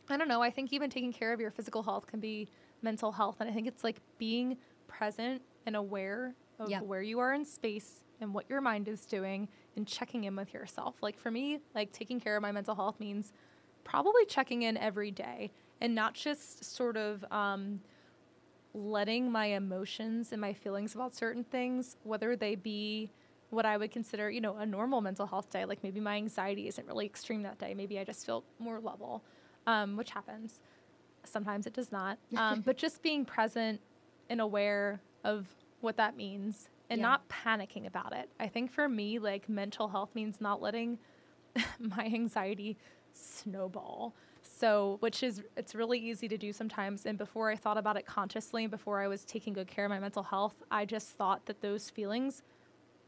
I 0.08 0.16
don't 0.16 0.28
know. 0.28 0.42
I 0.42 0.50
think 0.50 0.72
even 0.72 0.90
taking 0.90 1.12
care 1.12 1.32
of 1.32 1.40
your 1.40 1.50
physical 1.50 1.82
health 1.82 2.06
can 2.06 2.20
be 2.20 2.48
mental 2.82 3.12
health. 3.12 3.36
And 3.40 3.48
I 3.48 3.52
think 3.52 3.66
it's 3.66 3.84
like 3.84 4.00
being 4.18 4.56
present 4.86 5.42
and 5.66 5.76
aware 5.76 6.34
of 6.58 6.68
Yep. 6.68 6.82
where 6.82 7.02
you 7.02 7.18
are 7.20 7.32
in 7.32 7.44
space 7.44 8.04
and 8.20 8.34
what 8.34 8.44
your 8.50 8.60
mind 8.60 8.86
is 8.86 9.06
doing 9.06 9.48
and 9.76 9.86
checking 9.86 10.24
in 10.24 10.36
with 10.36 10.52
yourself. 10.52 10.96
Like 11.00 11.18
for 11.18 11.30
me, 11.30 11.60
like 11.74 11.90
taking 11.92 12.20
care 12.20 12.36
of 12.36 12.42
my 12.42 12.52
mental 12.52 12.74
health 12.74 13.00
means 13.00 13.32
probably 13.84 14.26
checking 14.26 14.62
in 14.62 14.76
every 14.76 15.10
day 15.10 15.52
and 15.80 15.94
not 15.94 16.14
just 16.14 16.64
sort 16.64 16.96
of 16.96 17.24
um, 17.30 17.80
letting 18.74 19.30
my 19.32 19.46
emotions 19.46 20.32
and 20.32 20.40
my 20.40 20.52
feelings 20.52 20.94
about 20.94 21.14
certain 21.14 21.44
things, 21.44 21.96
whether 22.02 22.36
they 22.36 22.54
be 22.54 23.10
what 23.50 23.66
I 23.66 23.76
would 23.76 23.90
consider, 23.90 24.30
you 24.30 24.40
know, 24.40 24.56
a 24.56 24.66
normal 24.66 25.00
mental 25.00 25.26
health 25.26 25.50
day, 25.50 25.64
like 25.64 25.82
maybe 25.82 25.98
my 25.98 26.16
anxiety 26.16 26.68
isn't 26.68 26.86
really 26.86 27.06
extreme 27.06 27.42
that 27.42 27.58
day. 27.58 27.74
Maybe 27.74 27.98
I 27.98 28.04
just 28.04 28.24
feel 28.24 28.44
more 28.58 28.78
level, 28.78 29.24
um, 29.66 29.96
which 29.96 30.10
happens. 30.10 30.60
Sometimes 31.24 31.66
it 31.66 31.72
does 31.72 31.90
not. 31.90 32.18
Um, 32.36 32.60
but 32.60 32.76
just 32.76 33.02
being 33.02 33.24
present 33.24 33.80
and 34.28 34.40
aware 34.40 35.00
of 35.24 35.48
what 35.80 35.96
that 35.96 36.16
means 36.16 36.68
and 36.88 37.00
Yeah. 37.00 37.08
not 37.08 37.28
panicking 37.28 37.86
about 37.86 38.12
it. 38.14 38.28
I 38.38 38.46
think 38.48 38.70
for 38.70 38.88
me, 38.88 39.18
like 39.18 39.48
mental 39.48 39.88
health 39.88 40.14
means 40.14 40.40
not 40.40 40.62
letting 40.62 40.98
my 41.80 42.04
anxiety 42.04 42.78
snowball. 43.12 44.14
So, 44.60 44.98
which 45.00 45.22
is, 45.22 45.42
it's 45.56 45.74
really 45.74 45.98
easy 45.98 46.28
to 46.28 46.36
do 46.36 46.52
sometimes. 46.52 47.06
And 47.06 47.16
before 47.16 47.50
I 47.50 47.56
thought 47.56 47.78
about 47.78 47.96
it 47.96 48.04
consciously, 48.04 48.66
before 48.66 49.00
I 49.00 49.08
was 49.08 49.24
taking 49.24 49.54
good 49.54 49.68
care 49.68 49.86
of 49.86 49.90
my 49.90 49.98
mental 49.98 50.22
health, 50.22 50.62
I 50.70 50.84
just 50.84 51.08
thought 51.10 51.46
that 51.46 51.62
those 51.62 51.88
feelings, 51.88 52.42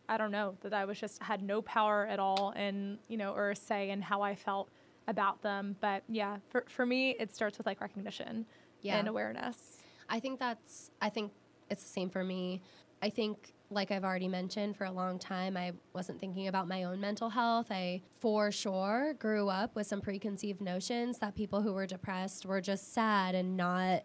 I 0.08 0.16
don't 0.16 0.30
know, 0.30 0.56
that 0.62 0.72
I 0.72 0.86
was 0.86 0.98
just 0.98 1.22
had 1.22 1.42
no 1.42 1.60
power 1.60 2.06
at 2.06 2.18
all 2.18 2.54
and, 2.56 2.96
you 3.08 3.18
know, 3.18 3.34
or 3.34 3.50
a 3.50 3.56
say 3.56 3.90
in 3.90 4.00
how 4.00 4.22
I 4.22 4.34
felt 4.34 4.70
about 5.08 5.42
them. 5.42 5.76
But 5.80 6.04
yeah, 6.08 6.38
for, 6.48 6.64
for 6.68 6.86
me, 6.86 7.10
it 7.20 7.34
starts 7.34 7.58
with 7.58 7.66
like 7.66 7.82
recognition 7.82 8.46
Yeah. 8.80 8.96
and 8.98 9.06
awareness. 9.06 9.82
I 10.08 10.20
think 10.20 10.38
that's 10.38 10.90
I 11.02 11.10
think 11.10 11.32
it's 11.68 11.82
the 11.82 11.88
same 11.90 12.08
for 12.08 12.24
me. 12.24 12.62
I 13.02 13.10
think 13.10 13.52
like 13.70 13.90
I've 13.90 14.04
already 14.04 14.28
mentioned 14.28 14.76
for 14.76 14.84
a 14.84 14.92
long 14.92 15.18
time 15.18 15.56
I 15.56 15.72
wasn't 15.94 16.20
thinking 16.20 16.46
about 16.48 16.68
my 16.68 16.84
own 16.84 17.00
mental 17.00 17.30
health. 17.30 17.68
I 17.70 18.02
for 18.20 18.52
sure 18.52 19.14
grew 19.18 19.48
up 19.48 19.74
with 19.74 19.86
some 19.86 20.00
preconceived 20.00 20.60
notions 20.60 21.18
that 21.18 21.34
people 21.34 21.62
who 21.62 21.72
were 21.72 21.86
depressed 21.86 22.44
were 22.46 22.60
just 22.60 22.92
sad 22.92 23.34
and 23.34 23.56
not 23.56 24.02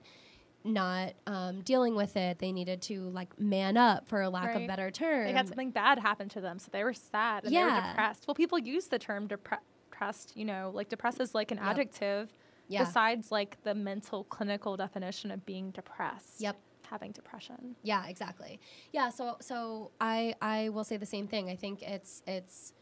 not 0.63 1.13
um, 1.27 1.62
dealing 1.62 1.95
with 1.95 2.17
it. 2.17 2.39
They 2.39 2.51
needed 2.51 2.81
to 2.83 3.03
like 3.10 3.39
man 3.39 3.77
up 3.77 4.07
for 4.07 4.21
a 4.21 4.29
lack 4.29 4.49
of 4.49 4.55
Right. 4.62 4.67
better 4.67 4.89
term. 4.91 5.25
They 5.25 5.31
had 5.33 5.47
something 5.47 5.71
bad 5.71 5.99
happen 5.99 6.27
to 6.29 6.41
them, 6.41 6.60
so 6.60 6.69
they 6.71 6.83
were 6.83 6.93
sad 6.93 7.45
and 7.45 7.53
they 7.55 7.63
were 7.63 7.69
depressed. 7.89 8.27
Well, 8.27 8.36
people 8.36 8.57
use 8.60 8.88
the 8.88 8.99
term 8.99 9.27
depre- 9.29 9.60
depressed, 9.91 10.33
you 10.36 10.43
know, 10.45 10.71
like 10.73 10.89
depressed 10.89 11.21
is 11.21 11.33
like 11.36 11.51
an 11.51 11.57
Yep. 11.57 11.65
adjective 11.67 12.33
Yeah. 12.67 12.83
besides 12.83 13.31
like 13.31 13.62
the 13.63 13.75
mental 13.75 14.25
clinical 14.25 14.75
definition 14.75 15.31
of 15.31 15.45
being 15.45 15.71
depressed. 15.71 16.41
Yep. 16.41 16.57
Having 16.89 17.12
depression. 17.12 17.76
Yeah, 17.84 18.08
exactly. 18.08 18.60
Yeah, 18.91 19.10
so 19.10 19.38
so 19.41 19.91
I 20.00 20.36
I 20.41 20.69
will 20.69 20.84
say 20.84 20.97
the 20.97 21.06
same 21.06 21.28
thing. 21.28 21.50
I 21.50 21.56
think 21.56 21.82
it's 21.82 22.21
it's 22.28 22.73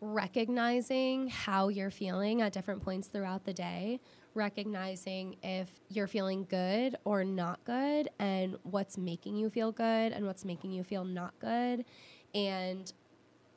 recognizing 0.00 1.28
how 1.28 1.68
you're 1.68 1.90
feeling 1.90 2.40
at 2.40 2.52
different 2.52 2.82
points 2.82 3.08
throughout 3.08 3.44
the 3.44 3.52
day, 3.52 4.00
recognizing 4.34 5.36
if 5.42 5.68
you're 5.90 6.06
feeling 6.06 6.46
good 6.48 6.96
or 7.04 7.22
not 7.22 7.62
good 7.64 8.08
and 8.18 8.56
what's 8.62 8.96
making 8.96 9.36
you 9.36 9.50
feel 9.50 9.72
good 9.72 10.12
and 10.12 10.24
what's 10.24 10.44
making 10.44 10.72
you 10.72 10.82
feel 10.82 11.04
not 11.04 11.38
good 11.38 11.84
and 12.34 12.92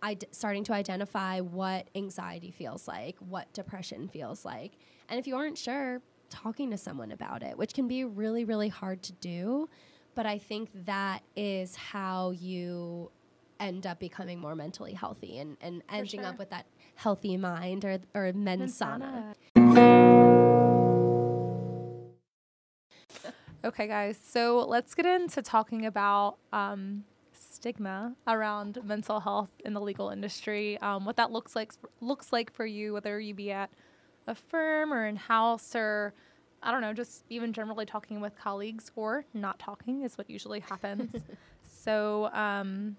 I 0.01 0.17
starting 0.31 0.65
to 0.65 0.73
identify 0.73 1.39
what 1.39 1.87
anxiety 1.95 2.51
feels 2.51 2.89
like, 2.89 3.15
what 3.19 3.51
depression 3.53 4.09
feels 4.09 4.43
like. 4.43 4.73
And 5.07 5.17
if 5.17 5.27
you 5.27 5.37
aren't 5.37 5.57
sure, 5.57 6.01
talking 6.33 6.71
to 6.71 6.77
someone 6.77 7.11
about 7.11 7.43
it, 7.43 7.57
which 7.57 7.73
can 7.73 7.87
be 7.87 8.03
really, 8.03 8.43
really 8.43 8.69
hard 8.69 9.03
to 9.03 9.13
do. 9.13 9.69
But 10.15 10.25
I 10.25 10.39
think 10.39 10.69
that 10.85 11.21
is 11.35 11.75
how 11.75 12.31
you 12.31 13.11
end 13.59 13.85
up 13.85 13.99
becoming 13.99 14.39
more 14.39 14.55
mentally 14.55 14.93
healthy 14.93 15.37
and, 15.37 15.57
and 15.61 15.83
ending 15.89 16.21
sure. 16.21 16.29
up 16.29 16.39
with 16.39 16.49
that 16.49 16.65
healthy 16.95 17.37
mind 17.37 17.85
or, 17.85 17.99
or 18.13 18.33
mensana. 18.33 19.35
Okay, 23.65 23.87
guys, 23.87 24.19
so 24.21 24.65
let's 24.67 24.93
get 24.93 25.05
into 25.05 25.41
talking 25.41 25.85
about 25.85 26.35
um, 26.51 27.05
stigma 27.31 28.13
around 28.27 28.79
mental 28.83 29.21
health 29.21 29.51
in 29.63 29.73
the 29.73 29.79
legal 29.79 30.09
industry. 30.09 30.77
Um, 30.79 31.05
what 31.05 31.15
that 31.15 31.31
looks 31.31 31.55
like 31.55 31.71
looks 32.01 32.33
like 32.33 32.51
for 32.51 32.65
you, 32.65 32.93
whether 32.93 33.19
you 33.19 33.33
be 33.33 33.51
at 33.51 33.69
a 34.27 34.35
firm 34.35 34.93
or 34.93 35.05
in 35.05 35.15
house 35.15 35.75
or 35.75 36.13
I 36.63 36.71
don't 36.71 36.81
know, 36.81 36.93
just 36.93 37.25
even 37.29 37.51
generally 37.51 37.85
talking 37.85 38.21
with 38.21 38.37
colleagues 38.37 38.91
or 38.95 39.25
not 39.33 39.59
talking 39.59 40.03
is 40.03 40.17
what 40.17 40.29
usually 40.29 40.61
happens. 40.61 41.13
so 41.63 42.29
um, 42.31 42.95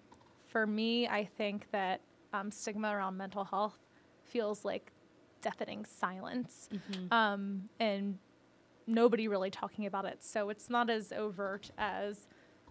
for 0.47 0.67
me, 0.67 1.09
I 1.09 1.25
think 1.25 1.67
that 1.73 2.03
um, 2.35 2.51
stigma 2.51 2.95
around 2.95 3.17
mental 3.17 3.45
health 3.45 3.79
feels 4.23 4.65
like 4.65 4.93
deafening 5.41 5.85
silence 5.85 6.69
mm-hmm. 6.73 7.13
um, 7.13 7.69
and 7.81 8.19
nobody 8.87 9.29
really 9.29 9.51
talking 9.51 9.87
about 9.87 10.05
it. 10.05 10.23
So 10.23 10.51
it's 10.51 10.69
not 10.69 10.91
as 10.91 11.13
overt 11.13 11.71
as, 11.79 12.27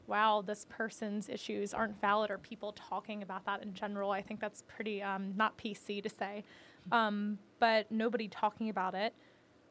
wow, 0.05 0.43
this 0.45 0.65
person's 0.69 1.27
issues 1.27 1.73
aren't 1.73 1.99
valid 2.01 2.29
or 2.29 2.37
people 2.37 2.73
talking 2.73 3.23
about 3.23 3.45
that 3.45 3.63
in 3.63 3.73
general. 3.73 4.11
I 4.11 4.21
think 4.21 4.39
that's 4.39 4.63
pretty 4.67 5.01
um, 5.01 5.33
not 5.35 5.57
PC 5.57 6.03
to 6.03 6.09
say. 6.09 6.43
Um, 6.91 7.39
but 7.63 7.89
nobody 7.89 8.27
talking 8.27 8.67
about 8.67 8.93
it 8.93 9.13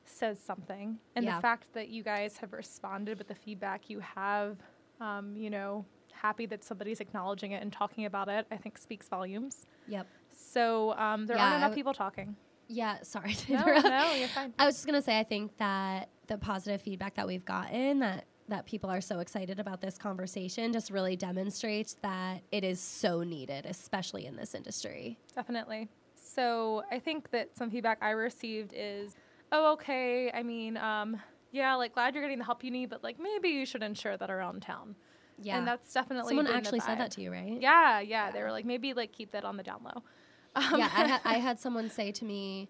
says 0.07 0.38
something. 0.40 0.96
And 1.14 1.26
yeah. 1.26 1.37
the 1.37 1.42
fact 1.42 1.66
that 1.74 1.90
you 1.90 2.02
guys 2.02 2.38
have 2.38 2.55
responded 2.55 3.18
with 3.18 3.28
the 3.28 3.35
feedback 3.35 3.90
you 3.90 4.00
have, 4.00 4.57
um, 4.98 5.37
you 5.37 5.50
know, 5.50 5.85
happy 6.11 6.46
that 6.46 6.64
somebody's 6.64 7.00
acknowledging 7.00 7.52
it 7.52 7.61
and 7.62 7.70
talking 7.70 8.07
about 8.07 8.31
it, 8.31 8.46
I 8.50 8.57
think 8.57 8.78
speaks 8.78 9.09
volumes. 9.09 9.66
Yep. 9.88 10.07
So 10.35 10.94
um, 10.94 11.26
there 11.26 11.37
yeah, 11.37 11.42
aren't 11.42 11.57
enough 11.57 11.68
w- 11.72 11.81
people 11.81 11.92
talking. 11.92 12.35
Yeah, 12.66 12.96
sorry. 13.02 13.37
no, 13.50 13.62
no, 13.62 14.12
you're 14.14 14.28
fine. 14.28 14.55
I 14.59 14.64
was 14.64 14.76
just 14.76 14.87
gonna 14.87 15.02
say, 15.02 15.18
I 15.18 15.24
think 15.24 15.55
that 15.59 16.09
the 16.28 16.38
positive 16.38 16.81
feedback 16.81 17.16
that 17.16 17.26
we've 17.26 17.44
gotten 17.44 17.98
that 17.98 18.24
that 18.48 18.64
people 18.64 18.88
are 18.88 19.02
so 19.02 19.18
excited 19.18 19.61
about 19.61 19.83
this 19.83 19.98
conversation 19.98 20.72
just 20.72 20.90
really 20.90 21.14
demonstrates 21.14 21.98
that 22.02 22.40
it 22.50 22.64
is 22.64 22.81
so 22.81 23.22
needed, 23.22 23.66
especially 23.66 24.24
in 24.24 24.37
this 24.37 24.55
industry. 24.55 25.18
Definitely. 25.35 25.88
So 26.35 26.83
I 26.90 26.99
think 26.99 27.31
that 27.31 27.57
some 27.57 27.71
feedback 27.71 27.99
I 28.01 28.11
received 28.11 28.73
is, 28.75 29.14
oh, 29.51 29.73
okay. 29.75 30.31
I 30.33 30.42
mean, 30.42 30.77
um, 30.77 31.21
yeah, 31.51 31.75
like 31.75 31.95
glad 31.95 32.14
you're 32.14 32.23
getting 32.23 32.38
the 32.38 32.45
help 32.45 32.64
you 32.64 32.71
need, 32.71 32.90
but 32.90 33.03
like 33.03 33.18
maybe 33.21 33.49
you 33.51 33.66
should 33.66 33.83
ensure 33.83 34.16
that 34.16 34.31
around 34.31 34.62
town. 34.62 34.97
Yeah, 35.40 35.59
and 35.59 35.66
that's 35.66 35.92
definitely 35.92 36.37
someone 36.37 36.47
actually 36.47 36.81
said 36.81 36.99
that 36.99 37.11
to 37.12 37.21
you, 37.23 37.33
right? 37.33 37.61
Yeah, 37.61 38.01
yeah, 38.01 38.01
yeah, 38.01 38.31
They 38.31 38.42
were 38.42 38.53
like, 38.53 38.64
maybe 38.64 38.95
like 38.95 39.12
keep 39.12 39.33
that 39.33 39.45
on 39.45 39.57
the 39.57 39.62
down 39.62 39.83
low. 39.85 40.03
Um, 40.55 40.79
yeah, 40.79 40.90
I, 40.95 41.07
ha- 41.09 41.21
I 41.25 41.35
had 41.38 41.59
someone 41.59 41.90
say 41.90 42.12
to 42.12 42.25
me, 42.25 42.68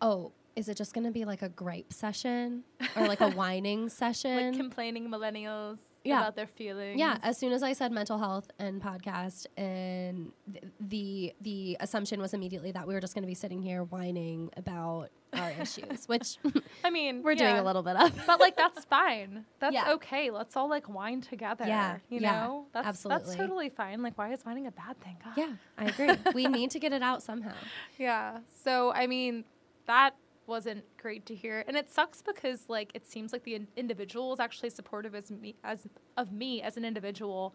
"Oh, 0.00 0.32
is 0.56 0.68
it 0.68 0.76
just 0.76 0.94
going 0.94 1.04
to 1.04 1.10
be 1.10 1.24
like 1.24 1.42
a 1.42 1.48
gripe 1.48 1.92
session 1.92 2.64
or 2.96 3.06
like 3.06 3.20
a 3.20 3.30
whining 3.36 3.88
session? 3.88 4.50
Like 4.50 4.56
complaining 4.56 5.08
millennials 5.08 5.78
yeah. 6.04 6.20
about 6.20 6.36
their 6.36 6.46
feelings. 6.46 6.98
Yeah, 6.98 7.18
as 7.22 7.38
soon 7.38 7.52
as 7.52 7.62
I 7.62 7.72
said 7.72 7.92
mental 7.92 8.18
health 8.18 8.50
and 8.58 8.80
podcast 8.80 9.46
and 9.56 10.32
th- 10.52 10.64
the 10.80 11.34
the 11.40 11.76
assumption 11.80 12.20
was 12.20 12.34
immediately 12.34 12.72
that 12.72 12.86
we 12.86 12.94
were 12.94 13.00
just 13.00 13.14
going 13.14 13.22
to 13.22 13.28
be 13.28 13.34
sitting 13.34 13.62
here 13.62 13.84
whining 13.84 14.50
about 14.56 15.10
our 15.32 15.50
issues, 15.60 16.06
which 16.06 16.36
I 16.84 16.90
mean, 16.90 17.22
we're 17.22 17.32
yeah. 17.32 17.50
doing 17.50 17.56
a 17.58 17.64
little 17.64 17.82
bit 17.82 17.96
of. 17.96 18.12
but 18.26 18.40
like 18.40 18.56
that's 18.56 18.84
fine. 18.84 19.44
That's 19.60 19.74
yeah. 19.74 19.92
okay. 19.94 20.30
Let's 20.30 20.56
all 20.56 20.68
like 20.68 20.88
whine 20.88 21.20
together. 21.20 21.64
Yeah. 21.66 21.96
You 22.08 22.20
know? 22.20 22.66
That's 22.72 22.86
absolutely. 22.86 23.24
that's 23.24 23.36
totally 23.36 23.68
fine. 23.70 24.02
Like 24.02 24.18
why 24.18 24.32
is 24.32 24.42
whining 24.44 24.66
a 24.66 24.72
bad 24.72 25.00
thing? 25.00 25.16
God. 25.24 25.34
Yeah, 25.36 25.52
I 25.78 25.86
agree. 25.86 26.10
we 26.34 26.46
need 26.46 26.70
to 26.72 26.78
get 26.78 26.92
it 26.92 27.02
out 27.02 27.22
somehow. 27.22 27.54
Yeah. 27.98 28.38
So 28.62 28.92
I 28.92 29.06
mean, 29.06 29.44
that 29.86 30.14
wasn't 30.46 30.84
great 30.96 31.26
to 31.26 31.34
hear. 31.34 31.64
And 31.66 31.76
it 31.76 31.90
sucks 31.90 32.22
because 32.22 32.64
like 32.68 32.90
it 32.94 33.06
seems 33.06 33.32
like 33.32 33.44
the 33.44 33.54
in- 33.54 33.68
individual 33.76 34.32
is 34.32 34.40
actually 34.40 34.70
supportive 34.70 35.14
as 35.14 35.30
me 35.30 35.54
as 35.64 35.86
of 36.16 36.32
me 36.32 36.62
as 36.62 36.76
an 36.76 36.84
individual. 36.84 37.54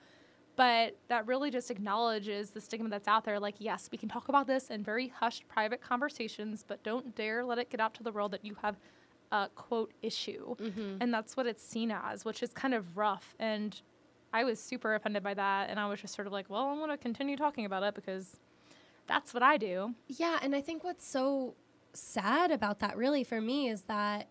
But 0.56 0.98
that 1.08 1.26
really 1.26 1.52
just 1.52 1.72
acknowledges 1.72 2.50
the 2.50 2.60
stigma 2.60 2.90
that's 2.90 3.08
out 3.08 3.24
there. 3.26 3.40
Like 3.40 3.56
yes 3.60 3.90
we 3.92 3.98
can 3.98 4.10
talk 4.10 4.30
about 4.30 4.48
this 4.48 4.70
in 4.70 4.84
very 4.84 5.08
hushed 5.10 5.48
private 5.48 5.82
conversations 5.82 6.64
but 6.68 6.84
don't 6.84 7.16
dare 7.16 7.46
let 7.46 7.58
it 7.60 7.70
get 7.70 7.80
out 7.80 7.94
to 7.96 8.04
the 8.04 8.12
world 8.12 8.32
that 8.32 8.44
you 8.44 8.56
have 8.62 8.78
a 9.32 9.48
quote 9.56 9.94
issue. 10.02 10.56
Mm-hmm. 10.56 10.98
and 11.02 11.14
that's 11.14 11.38
what 11.38 11.46
it's 11.46 11.64
seen 11.64 11.92
as 11.92 12.26
which 12.26 12.42
is 12.44 12.52
kind 12.54 12.74
of 12.74 12.98
rough. 12.98 13.36
And 13.40 13.80
i 14.34 14.44
was 14.44 14.60
super 14.60 14.96
offended 14.96 15.24
by 15.24 15.34
that. 15.36 15.70
And 15.70 15.80
i 15.80 15.88
was 15.88 16.02
just 16.02 16.16
sort 16.16 16.28
of 16.28 16.34
like 16.34 16.50
well 16.50 16.68
i'm 16.70 16.78
going 16.78 16.90
to 16.90 16.98
continue 16.98 17.38
talking 17.38 17.66
about 17.66 17.84
it 17.84 17.94
because 17.94 18.38
that's 19.08 19.34
what 19.34 19.44
i 19.44 19.58
do. 19.58 19.94
Yeah 20.08 20.40
and 20.42 20.56
i 20.56 20.62
think 20.62 20.84
what's 20.84 21.06
so 21.08 21.54
sad 21.94 22.52
about 22.52 22.80
that, 22.80 22.98
really, 22.98 23.24
for 23.24 23.42
me, 23.42 23.70
is 23.70 23.84
that 23.84 24.28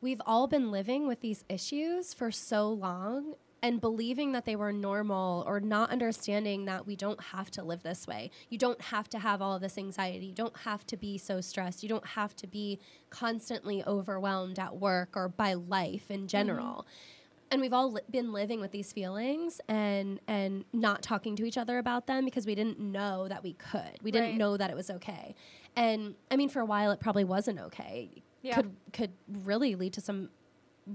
we've 0.00 0.22
all 0.26 0.46
been 0.46 0.70
living 0.70 1.06
with 1.06 1.20
these 1.20 1.44
issues 1.48 2.14
for 2.14 2.30
so 2.30 2.68
long 2.68 3.34
and 3.62 3.80
believing 3.80 4.32
that 4.32 4.44
they 4.44 4.54
were 4.54 4.72
normal 4.72 5.42
or 5.46 5.58
not 5.58 5.90
understanding 5.90 6.66
that 6.66 6.86
we 6.86 6.94
don't 6.94 7.20
have 7.20 7.50
to 7.50 7.64
live 7.64 7.82
this 7.82 8.06
way. 8.06 8.30
You 8.48 8.58
don't 8.58 8.80
have 8.80 9.08
to 9.10 9.18
have 9.18 9.42
all 9.42 9.54
of 9.56 9.60
this 9.60 9.76
anxiety. 9.76 10.26
You 10.26 10.34
don't 10.34 10.56
have 10.58 10.86
to 10.86 10.96
be 10.96 11.18
so 11.18 11.40
stressed. 11.40 11.82
You 11.82 11.88
don't 11.88 12.06
have 12.06 12.36
to 12.36 12.46
be 12.46 12.78
constantly 13.10 13.82
overwhelmed 13.84 14.60
at 14.60 14.76
work 14.76 15.16
or 15.16 15.28
by 15.28 15.54
life 15.54 16.10
in 16.10 16.28
general. 16.28 16.86
Mm-hmm 16.86 17.14
and 17.50 17.60
we've 17.60 17.72
all 17.72 17.92
li- 17.92 18.00
been 18.10 18.32
living 18.32 18.60
with 18.60 18.70
these 18.72 18.92
feelings 18.92 19.60
and 19.68 20.20
and 20.28 20.64
not 20.72 21.02
talking 21.02 21.36
to 21.36 21.44
each 21.44 21.56
other 21.56 21.78
about 21.78 22.06
them 22.06 22.24
because 22.24 22.46
we 22.46 22.54
didn't 22.54 22.78
know 22.78 23.28
that 23.28 23.42
we 23.42 23.54
could. 23.54 23.98
We 24.02 24.10
didn't 24.10 24.36
know 24.36 24.56
that 24.56 24.70
it 24.70 24.76
was 24.76 24.90
okay. 24.90 25.34
And 25.78 26.16
I 26.28 26.36
mean, 26.36 26.48
for 26.48 26.60
a 26.60 26.64
while, 26.64 26.90
it 26.90 26.98
probably 26.98 27.22
wasn't 27.22 27.60
okay. 27.60 28.10
Yeah. 28.42 28.56
Could 28.56 28.76
could 28.92 29.12
really 29.44 29.76
lead 29.76 29.92
to 29.92 30.00
some 30.00 30.30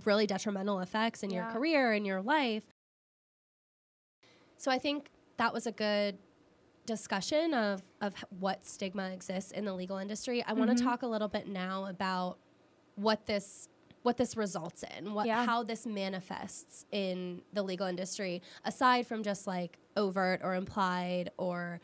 really 0.04 0.28
detrimental 0.28 0.82
effects 0.82 1.24
in 1.24 1.30
yeah. 1.30 1.46
your 1.46 1.54
career 1.54 1.94
and 1.94 2.06
your 2.06 2.22
life. 2.22 2.64
So 4.58 4.70
I 4.72 4.80
think 4.80 5.10
that 5.38 5.54
was 5.54 5.68
a 5.68 5.72
good 5.72 6.18
discussion 6.86 7.54
of 7.54 7.82
of 8.02 8.14
what 8.40 8.66
stigma 8.66 9.12
exists 9.12 9.52
in 9.52 9.64
the 9.64 9.74
legal 9.74 9.98
industry. 9.98 10.44
I 10.44 10.52
mm-hmm. 10.52 10.60
want 10.60 10.78
to 10.78 10.84
talk 10.84 11.04
a 11.04 11.08
little 11.08 11.30
bit 11.30 11.48
now 11.48 11.86
about 11.86 12.38
what 12.96 13.26
this 13.26 13.70
what 14.02 14.18
this 14.18 14.36
results 14.36 14.84
in, 14.98 15.14
what 15.14 15.28
yeah. 15.28 15.46
how 15.46 15.64
this 15.64 15.86
manifests 15.86 16.86
in 16.92 17.42
the 17.54 17.64
legal 17.64 17.88
industry, 17.88 18.42
aside 18.66 19.08
from 19.08 19.24
just 19.24 19.48
like 19.48 19.80
overt 19.96 20.42
or 20.44 20.56
implied 20.56 21.30
or 21.38 21.80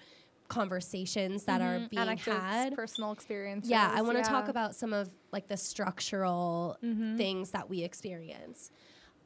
conversations 0.49 1.45
that 1.45 1.62
mm-hmm. 1.62 1.85
are 1.85 1.88
being 1.89 2.01
Anecdotes, 2.01 2.43
had, 2.43 2.75
personal 2.75 3.12
experiences. 3.12 3.69
Yeah, 3.69 3.91
I 3.95 4.01
want 4.01 4.17
to 4.17 4.23
yeah. 4.23 4.29
talk 4.29 4.49
about 4.49 4.75
some 4.75 4.91
of 4.91 5.09
like 5.31 5.47
the 5.47 5.57
structural 5.57 6.77
mm-hmm. 6.83 7.15
things 7.17 7.51
that 7.51 7.69
we 7.69 7.83
experience. 7.83 8.71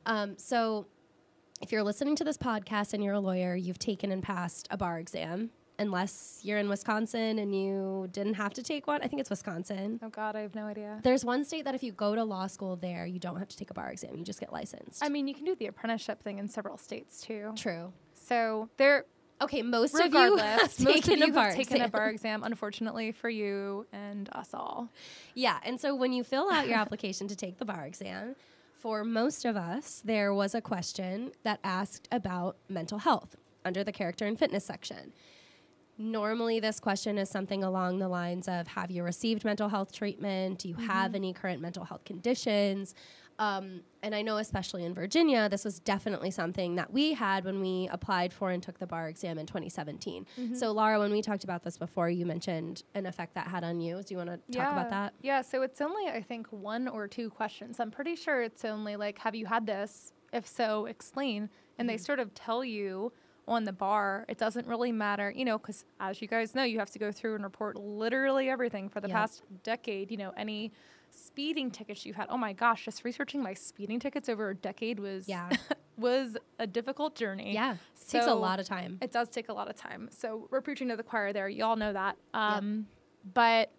Um, 0.05 0.38
so, 0.38 0.88
if 1.62 1.71
you're 1.71 1.83
listening 1.83 2.15
to 2.17 2.23
this 2.23 2.38
podcast 2.38 2.93
and 2.93 3.03
you're 3.03 3.13
a 3.13 3.19
lawyer, 3.19 3.55
you've 3.55 3.79
taken 3.79 4.12
and 4.12 4.21
passed 4.21 4.67
a 4.69 4.77
bar 4.77 4.99
exam 4.99 5.49
unless 5.79 6.39
you're 6.43 6.57
in 6.57 6.69
Wisconsin 6.69 7.39
and 7.39 7.55
you 7.55 8.07
didn't 8.12 8.36
have 8.36 8.53
to 8.53 8.63
take 8.63 8.88
one. 8.88 9.01
I 9.01 9.07
think 9.07 9.19
it's 9.19 9.29
Wisconsin. 9.29 9.99
Oh 10.03 10.09
God, 10.09 10.36
I 10.36 10.41
have 10.41 10.55
no 10.55 10.65
idea. 10.65 10.99
There's 11.03 11.25
one 11.25 11.43
state 11.43 11.65
that 11.65 11.75
if 11.75 11.83
you 11.83 11.91
go 11.91 12.15
to 12.15 12.23
law 12.23 12.47
school 12.47 12.75
there, 12.75 13.05
you 13.05 13.19
don't 13.19 13.38
have 13.38 13.47
to 13.47 13.57
take 13.57 13.71
a 13.71 13.73
bar 13.73 13.91
exam. 13.91 14.15
You 14.15 14.23
just 14.23 14.39
get 14.39 14.51
licensed. 14.51 15.03
I 15.03 15.09
mean, 15.09 15.27
you 15.27 15.33
can 15.33 15.45
do 15.45 15.55
the 15.55 15.67
apprenticeship 15.67 16.21
thing 16.21 16.38
in 16.38 16.47
several 16.47 16.77
states 16.77 17.21
too. 17.21 17.53
True. 17.55 17.93
So 18.13 18.69
there. 18.77 19.05
Okay, 19.41 19.62
most 19.62 19.93
regardless, 19.93 20.80
of 20.80 20.80
you 20.80 20.86
most 20.86 21.08
of 21.08 21.17
you 21.17 21.34
have 21.34 21.56
taken 21.56 21.82
a 21.82 21.89
bar 21.89 22.10
exam, 22.10 22.43
unfortunately 22.43 23.12
for 23.12 23.30
you 23.30 23.86
and 23.91 24.30
us 24.32 24.54
all. 24.54 24.89
Yeah, 25.34 25.60
and 25.63 25.80
so 25.80 25.96
when 25.96 26.13
you 26.13 26.24
fill 26.24 26.52
out 26.52 26.67
your 26.67 26.78
application 26.78 27.28
to 27.28 27.36
take 27.36 27.58
the 27.58 27.65
bar 27.65 27.86
exam, 27.86 28.36
for 28.78 29.04
most 29.04 29.46
of 29.46 29.56
us, 29.56 30.02
there 30.04 30.34
was 30.34 30.54
a 30.54 30.62
question 30.62 31.32
that 31.43 31.60
asked 31.63 32.08
about 32.12 32.58
mental 32.67 33.00
health 33.00 33.36
under 33.65 33.84
the 33.84 33.91
character 33.91 34.26
and 34.26 34.38
fitness 34.38 34.65
section. 34.65 35.13
Normally, 35.98 36.60
this 36.60 36.80
question 36.80 37.17
is 37.17 37.30
something 37.30 37.63
along 37.63 38.00
the 38.00 38.08
lines 38.08 38.48
of 38.48 38.67
Have 38.67 38.89
you 38.89 39.04
received 39.04 39.46
mental 39.46 39.69
health 39.69 39.91
treatment? 39.93 40.60
Do 40.60 40.67
you 40.67 40.76
mm-hmm. 40.76 40.88
have 40.88 41.13
any 41.13 41.34
current 41.34 41.62
mental 41.62 41.84
health 41.84 42.04
conditions? 42.04 42.96
Um, 43.39 43.82
and 44.04 44.13
I 44.13 44.22
know, 44.22 44.38
especially 44.38 44.86
in 44.86 44.93
Virginia, 44.93 45.50
this 45.50 45.65
was 45.65 45.80
definitely 45.80 46.30
something 46.30 46.76
that 46.76 46.93
we 46.93 47.13
had 47.13 47.46
when 47.46 47.60
we 47.62 47.89
applied 47.91 48.32
for 48.32 48.52
and 48.52 48.62
took 48.62 48.78
the 48.80 48.86
bar 48.88 49.08
exam 49.10 49.39
in 49.39 49.46
2017. 49.48 50.26
Mm-hmm. 50.39 50.56
So, 50.56 50.72
Laura, 50.72 51.00
when 51.00 51.12
we 51.12 51.22
talked 51.22 51.43
about 51.43 51.63
this 51.63 51.78
before, 51.78 52.10
you 52.10 52.26
mentioned 52.26 52.84
an 52.93 53.06
effect 53.06 53.34
that 53.36 53.48
had 53.48 53.63
on 53.63 53.82
you. 53.82 54.02
Do 54.04 54.13
you 54.13 54.17
want 54.17 54.30
to 54.30 54.58
talk 54.58 54.72
about 54.72 54.89
that? 54.91 55.13
Yeah, 55.22 55.41
so 55.41 55.62
it's 55.63 55.82
only, 55.82 56.08
I 56.10 56.22
think, 56.22 56.48
one 56.52 56.88
or 56.88 57.08
two 57.08 57.30
questions. 57.30 57.80
I'm 57.80 57.91
pretty 57.91 58.15
sure 58.15 58.41
it's 58.43 58.63
only 58.65 58.96
like, 58.98 59.17
have 59.19 59.34
you 59.36 59.46
had 59.48 59.65
this? 59.65 60.13
If 60.32 60.48
so, 60.48 60.86
explain. 60.86 61.50
And 61.80 61.89
they 61.89 61.96
Mm-hmm. 61.96 62.04
sort 62.04 62.19
of 62.19 62.34
tell 62.36 62.63
you 62.63 63.13
on 63.48 63.63
the 63.65 63.74
bar, 63.74 64.26
it 64.30 64.38
doesn't 64.38 64.67
really 64.67 64.91
matter, 64.91 65.32
you 65.36 65.43
know, 65.43 65.58
because 65.58 65.86
as 66.00 66.22
you 66.22 66.28
guys 66.28 66.56
know, 66.56 66.63
you 66.63 66.80
have 66.80 66.89
to 66.91 67.00
go 67.00 67.12
through 67.12 67.36
and 67.36 67.43
report 67.43 67.76
literally 67.78 68.50
everything 68.50 68.89
for 68.89 69.02
the 69.02 69.08
Yep. 69.10 69.15
past 69.17 69.43
decade, 69.63 70.12
you 70.12 70.17
know, 70.17 70.32
any 70.38 70.72
speeding 71.15 71.69
tickets 71.71 72.06
you've 72.06 72.15
had. 72.15 72.28
Oh 72.30 72.38
my 72.38 72.54
gosh, 72.54 72.86
just 72.86 73.04
researching 73.04 73.41
my 73.41 73.54
speeding 73.54 73.99
tickets 73.99 74.28
over 74.30 74.49
a 74.49 74.56
decade 74.56 74.99
was 74.99 75.28
Yeah. 75.28 75.49
was 75.97 76.36
a 76.60 76.65
difficult 76.67 77.15
journey. 77.15 77.54
Yeah. 77.54 77.76
takes 78.10 78.26
a 78.26 78.34
lot 78.34 78.60
of 78.60 78.65
time. 78.65 78.97
It 79.02 79.12
does 79.12 79.30
take 79.30 79.49
a 79.49 79.54
lot 79.54 79.69
of 79.69 79.76
time. 79.76 80.10
So 80.12 80.47
we're 80.52 80.62
preaching 80.62 80.89
to 80.89 80.95
the 80.95 81.04
choir 81.04 81.32
there. 81.32 81.47
Y'all 81.47 81.76
know 81.76 81.93
that. 81.93 82.17
Um, 82.34 82.88
But 83.34 83.71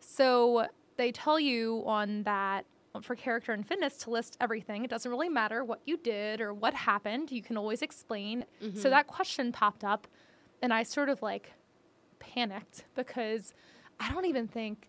so 0.00 0.66
they 0.96 1.12
tell 1.12 1.38
you 1.38 1.82
on 1.86 2.22
that 2.24 2.66
for 3.02 3.14
character 3.14 3.52
and 3.52 3.66
fitness 3.66 3.98
to 3.98 4.10
list 4.10 4.36
everything. 4.40 4.84
It 4.84 4.90
doesn't 4.90 5.10
really 5.10 5.28
matter 5.28 5.62
what 5.64 5.80
you 5.84 5.96
did 5.98 6.40
or 6.40 6.52
what 6.54 6.74
happened. 6.74 7.30
You 7.30 7.42
can 7.42 7.56
always 7.56 7.82
explain. 7.82 8.44
So 8.74 8.88
that 8.90 9.06
question 9.06 9.52
popped 9.52 9.84
up, 9.84 10.06
and 10.62 10.72
I 10.72 10.82
sort 10.82 11.08
of 11.10 11.20
like 11.22 11.52
panicked 12.18 12.84
because 12.94 13.52
I 14.00 14.10
don't 14.10 14.24
even 14.24 14.48
think 14.48 14.88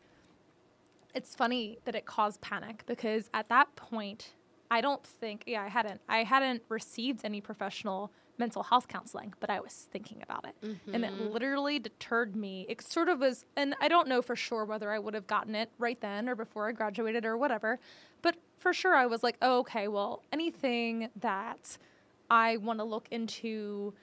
it's 1.17 1.33
funny 1.33 1.79
that 1.85 1.95
it 1.95 2.05
caused 2.05 2.39
panic 2.41 2.83
because 2.85 3.27
at 3.33 3.49
that 3.49 3.75
point 3.75 4.33
I 4.69 4.81
don't 4.81 5.03
think 5.03 5.43
yeah 5.47 5.63
I 5.63 5.67
hadn't 5.67 5.99
I 6.07 6.23
hadn't 6.23 6.61
received 6.69 7.21
any 7.23 7.41
professional 7.41 8.11
mental 8.37 8.61
health 8.61 8.87
counseling 8.87 9.33
but 9.39 9.49
I 9.49 9.59
was 9.59 9.87
thinking 9.91 10.21
about 10.21 10.45
it. 10.45 10.55
And 10.93 11.03
it 11.03 11.11
mm-hmm. 11.11 11.33
literally 11.33 11.79
deterred 11.79 12.35
me. 12.35 12.67
It 12.69 12.83
sort 12.83 13.09
of 13.09 13.19
was 13.19 13.45
and 13.55 13.75
I 13.81 13.87
don't 13.87 14.07
know 14.07 14.21
for 14.21 14.35
sure 14.35 14.63
whether 14.63 14.91
I 14.91 14.99
would 14.99 15.15
have 15.15 15.25
gotten 15.25 15.55
it 15.55 15.71
right 15.79 15.99
then 16.01 16.29
or 16.29 16.35
before 16.35 16.69
I 16.69 16.71
graduated 16.71 17.25
or 17.25 17.35
whatever 17.35 17.79
but 18.21 18.35
for 18.59 18.71
sure 18.71 18.93
I 18.93 19.07
was 19.07 19.23
like 19.23 19.37
oh, 19.41 19.59
okay 19.59 19.87
well 19.87 20.21
anything 20.31 21.09
that 21.19 21.79
I 22.29 22.57
want 22.57 22.77
to 22.77 22.85
look 22.85 23.07
into 23.09 23.95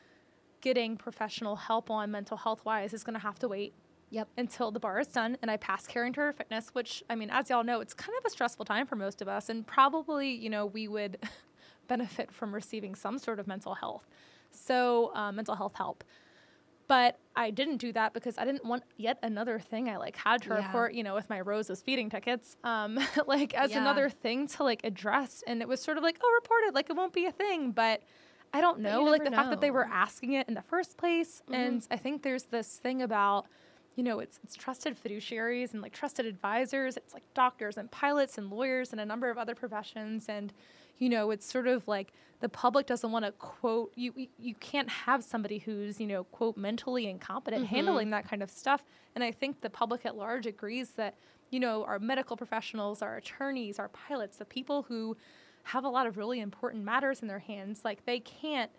getting 0.63 0.97
professional 0.97 1.55
help 1.55 1.91
on 1.91 2.11
mental 2.11 2.39
health 2.39 2.65
wise 2.65 2.93
is 2.93 3.05
going 3.05 3.15
to 3.15 3.21
have 3.21 3.39
to 3.39 3.47
wait 3.47 3.73
Yep. 4.15 4.29
until 4.39 4.71
the 4.71 4.81
bar 4.81 5.01
is 5.01 5.09
done 5.09 5.37
and 5.43 5.51
I 5.51 5.57
pass 5.57 5.87
character 5.87 6.29
and 6.29 6.37
fitness, 6.37 6.69
which 6.73 7.03
I 7.11 7.15
mean, 7.15 7.31
as 7.31 7.51
y'all 7.51 7.65
know, 7.65 7.81
it's 7.81 7.95
kind 7.95 8.17
of 8.19 8.25
a 8.25 8.31
stressful 8.31 8.65
time 8.65 8.87
for 8.87 8.97
most 8.97 9.21
of 9.23 9.29
us, 9.29 9.49
and 9.49 9.67
probably 9.67 10.31
you 10.31 10.49
know 10.51 10.67
we 10.67 10.89
would 10.89 11.19
benefit 11.89 12.33
from 12.33 12.55
receiving 12.55 12.95
some 12.95 13.19
sort 13.19 13.39
of 13.41 13.47
mental 13.47 13.75
health, 13.75 14.07
so 14.51 15.11
uh, 15.15 15.33
mental 15.33 15.55
health 15.57 15.75
help. 15.75 16.05
But 16.87 17.19
I 17.35 17.51
didn't 17.51 17.79
do 17.79 17.93
that 17.95 18.13
because 18.13 18.37
I 18.37 18.45
didn't 18.45 18.65
want 18.65 18.83
yet 18.99 19.19
another 19.23 19.59
thing 19.59 19.89
I 19.89 19.97
like 19.97 20.17
had 20.17 20.43
to 20.43 20.51
Yeah. 20.51 20.67
report, 20.67 20.93
you 20.93 21.03
know, 21.03 21.15
with 21.15 21.31
my 21.31 21.41
Rose's 21.41 21.81
feeding 21.81 22.11
tickets, 22.11 22.57
um, 22.63 22.99
like 23.27 23.55
as 23.55 23.71
Yeah. 23.71 23.81
another 23.81 24.11
thing 24.11 24.47
to 24.49 24.63
like 24.65 24.85
address. 24.85 25.43
And 25.47 25.63
it 25.63 25.69
was 25.69 25.81
sort 25.81 25.97
of 25.97 26.03
like, 26.05 26.19
oh, 26.23 26.31
report 26.43 26.61
it, 26.69 26.75
like 26.75 26.91
it 26.91 26.97
won't 26.97 27.15
be 27.15 27.25
a 27.25 27.33
thing. 27.33 27.73
But 27.73 28.03
I 28.53 28.61
don't 28.61 28.81
know, 28.81 29.03
like 29.05 29.25
the 29.25 29.31
never 29.31 29.43
fact 29.43 29.51
that 29.51 29.61
they 29.63 29.71
were 29.71 29.87
asking 29.87 30.35
it 30.35 30.47
in 30.47 30.53
the 30.55 30.63
first 30.63 30.99
place. 30.99 31.41
Mm-hmm. 31.47 31.55
And 31.55 31.87
I 31.91 31.97
think 31.97 32.23
there's 32.23 32.45
this 32.45 32.77
thing 32.77 33.01
about, 33.01 33.47
you 33.97 34.03
know, 34.03 34.19
it's 34.19 34.41
it's 34.43 34.57
trusted 34.57 34.97
fiduciaries 35.03 35.73
and 35.73 35.83
like 35.83 35.93
trusted 35.93 36.27
advisors. 36.27 36.97
It's 36.97 37.15
like 37.15 37.23
doctors 37.35 37.77
and 37.77 37.91
pilots 37.91 38.39
and 38.39 38.51
lawyers 38.51 38.93
and 38.93 39.01
a 39.01 39.05
number 39.05 39.31
of 39.31 39.39
other 39.39 39.55
professions. 39.55 40.27
And, 40.29 40.53
you 40.99 41.09
know, 41.09 41.31
it's 41.31 41.51
sort 41.51 41.69
of 41.69 41.87
like 41.87 42.13
the 42.41 42.49
public 42.49 42.87
doesn't 42.87 43.13
want 43.13 43.25
to 43.25 43.33
quote 43.33 43.93
you. 43.95 44.13
you- 44.39 44.55
can't 44.61 44.89
have 44.89 45.23
somebody 45.23 45.59
who's 45.59 46.01
you 46.01 46.07
know 46.07 46.25
quote 46.25 46.57
mentally 46.57 47.07
incompetent 47.09 47.65
mm-hmm. 47.65 47.75
handling 47.75 48.11
that 48.11 48.29
kind 48.29 48.43
of 48.43 48.51
stuff. 48.51 48.83
And 49.15 49.23
I 49.23 49.31
think 49.31 49.61
the 49.61 49.71
public 49.71 50.05
at 50.05 50.17
large 50.17 50.47
agrees 50.47 50.91
that 50.93 51.17
you 51.51 51.61
know 51.61 51.85
our 51.85 51.99
medical 51.99 52.37
professionals, 52.37 53.03
our 53.03 53.17
attorneys, 53.17 53.79
our 53.79 53.89
pilots, 53.89 54.39
the 54.39 54.45
people 54.45 54.83
who 54.83 55.17
have 55.65 55.85
a 55.85 55.89
lot 55.89 56.07
of 56.07 56.17
really 56.17 56.41
important 56.41 56.85
matters 56.85 57.23
in 57.23 57.29
their 57.29 57.39
hands, 57.39 57.83
like 57.85 58.05
they 58.05 58.21
can't 58.21 58.71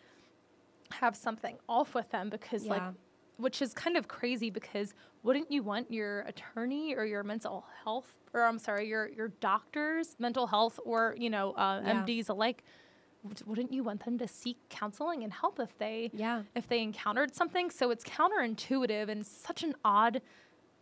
have 0.91 1.15
something 1.15 1.57
off 1.67 1.95
with 1.95 2.09
them 2.11 2.29
because 2.29 2.65
like 2.65 2.81
Yeah. 2.81 2.91
Which 3.37 3.61
is 3.61 3.73
kind 3.73 3.97
of 3.97 4.07
crazy 4.07 4.49
because 4.49 4.93
wouldn't 5.23 5.51
you 5.51 5.63
want 5.63 5.91
your 5.91 6.21
attorney 6.21 6.95
or 6.95 7.05
your 7.05 7.23
mental 7.23 7.65
health 7.83 8.15
or 8.33 8.43
I'm 8.43 8.59
sorry 8.59 8.87
your 8.87 9.09
your 9.09 9.29
doctors 9.39 10.15
mental 10.19 10.47
health 10.47 10.79
or 10.85 11.15
you 11.17 11.29
know 11.29 11.51
uh, 11.53 11.81
Yeah. 11.83 12.03
MDs 12.05 12.29
alike? 12.29 12.63
Wouldn't 13.47 13.73
you 13.73 13.83
want 13.83 14.05
them 14.05 14.19
to 14.19 14.27
seek 14.27 14.57
counseling 14.69 15.23
and 15.23 15.33
help 15.33 15.59
if 15.59 15.75
they 15.79 16.11
Yeah. 16.13 16.43
if 16.55 16.67
they 16.67 16.81
encountered 16.81 17.33
something? 17.33 17.69
So 17.71 17.89
it's 17.89 18.03
counterintuitive 18.03 19.09
and 19.09 19.25
such 19.25 19.63
an 19.63 19.73
odd 19.83 20.21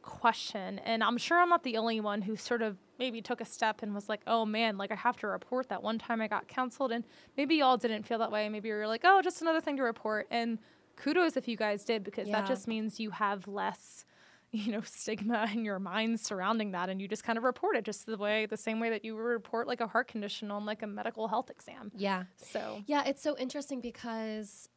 question. 0.02 0.80
And 0.80 1.04
I'm 1.04 1.18
sure 1.18 1.40
I'm 1.40 1.48
not 1.50 1.64
the 1.64 1.78
only 1.78 2.02
one 2.02 2.22
who 2.24 2.36
sort 2.36 2.62
of 2.62 2.78
maybe 3.00 3.22
took 3.22 3.40
a 3.40 3.46
step 3.46 3.82
and 3.82 3.96
was 3.96 4.10
like 4.10 4.22
oh 4.28 4.46
man 4.46 4.78
like 4.78 4.92
I 4.92 4.96
have 4.96 5.16
to 5.18 5.28
report 5.28 5.70
that 5.70 5.82
one 5.82 5.98
time 5.98 6.22
I 6.22 6.28
got 6.28 6.48
counseled. 6.48 6.92
And 6.92 7.06
maybe 7.38 7.56
y'all 7.56 7.78
didn't 7.78 8.04
feel 8.04 8.20
that 8.20 8.32
way. 8.32 8.50
Maybe 8.50 8.68
you're 8.68 8.88
like 8.88 9.02
oh 9.06 9.22
just 9.24 9.42
another 9.42 9.62
thing 9.62 9.78
to 9.78 9.84
report. 9.84 10.28
And 10.30 10.60
kudos 10.96 11.36
if 11.38 11.48
you 11.48 11.58
guys 11.58 11.84
did 11.84 12.04
because 12.04 12.28
Yeah. 12.28 12.42
that 12.42 12.48
just 12.48 12.68
means 12.68 13.00
you 13.00 13.12
have 13.12 13.48
less 13.48 14.06
you 14.52 14.72
know 14.72 14.82
stigma 14.82 15.48
in 15.52 15.66
your 15.66 15.80
mind 15.80 16.20
surrounding 16.20 16.72
that 16.72 16.88
and 16.90 17.02
you 17.02 17.08
just 17.08 17.24
kind 17.24 17.38
of 17.38 17.44
report 17.44 17.76
it 17.76 17.84
just 17.84 18.06
the 18.06 18.18
way 18.18 18.46
the 18.46 18.58
same 18.58 18.80
way 18.80 18.90
that 18.92 19.04
you 19.04 19.16
would 19.16 19.22
report 19.22 19.68
like 19.68 19.82
a 19.82 19.88
heart 19.88 20.08
condition 20.08 20.52
on 20.52 20.66
like 20.66 20.84
a 20.84 20.88
medical 20.88 21.28
health 21.28 21.50
exam 21.50 21.92
Yeah. 21.96 22.26
so 22.38 22.84
Yeah, 22.86 23.04
it's 23.06 23.22
so 23.24 23.36
interesting 23.38 23.82
because 23.82 24.70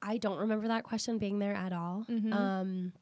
I 0.00 0.16
don't 0.16 0.38
remember 0.38 0.66
that 0.68 0.82
question 0.84 1.18
being 1.18 1.38
there 1.38 1.54
at 1.54 1.72
all. 1.72 2.04
Um, 2.08 2.92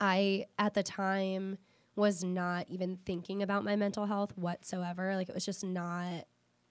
I, 0.00 0.46
at 0.58 0.74
the 0.74 0.82
time, 0.82 1.58
was 1.94 2.24
not 2.24 2.66
even 2.68 2.98
thinking 3.06 3.40
about 3.42 3.62
my 3.64 3.76
mental 3.76 4.06
health 4.06 4.36
whatsoever. 4.36 5.14
Like, 5.14 5.28
it 5.28 5.34
was 5.34 5.44
just 5.44 5.62
not 5.62 6.24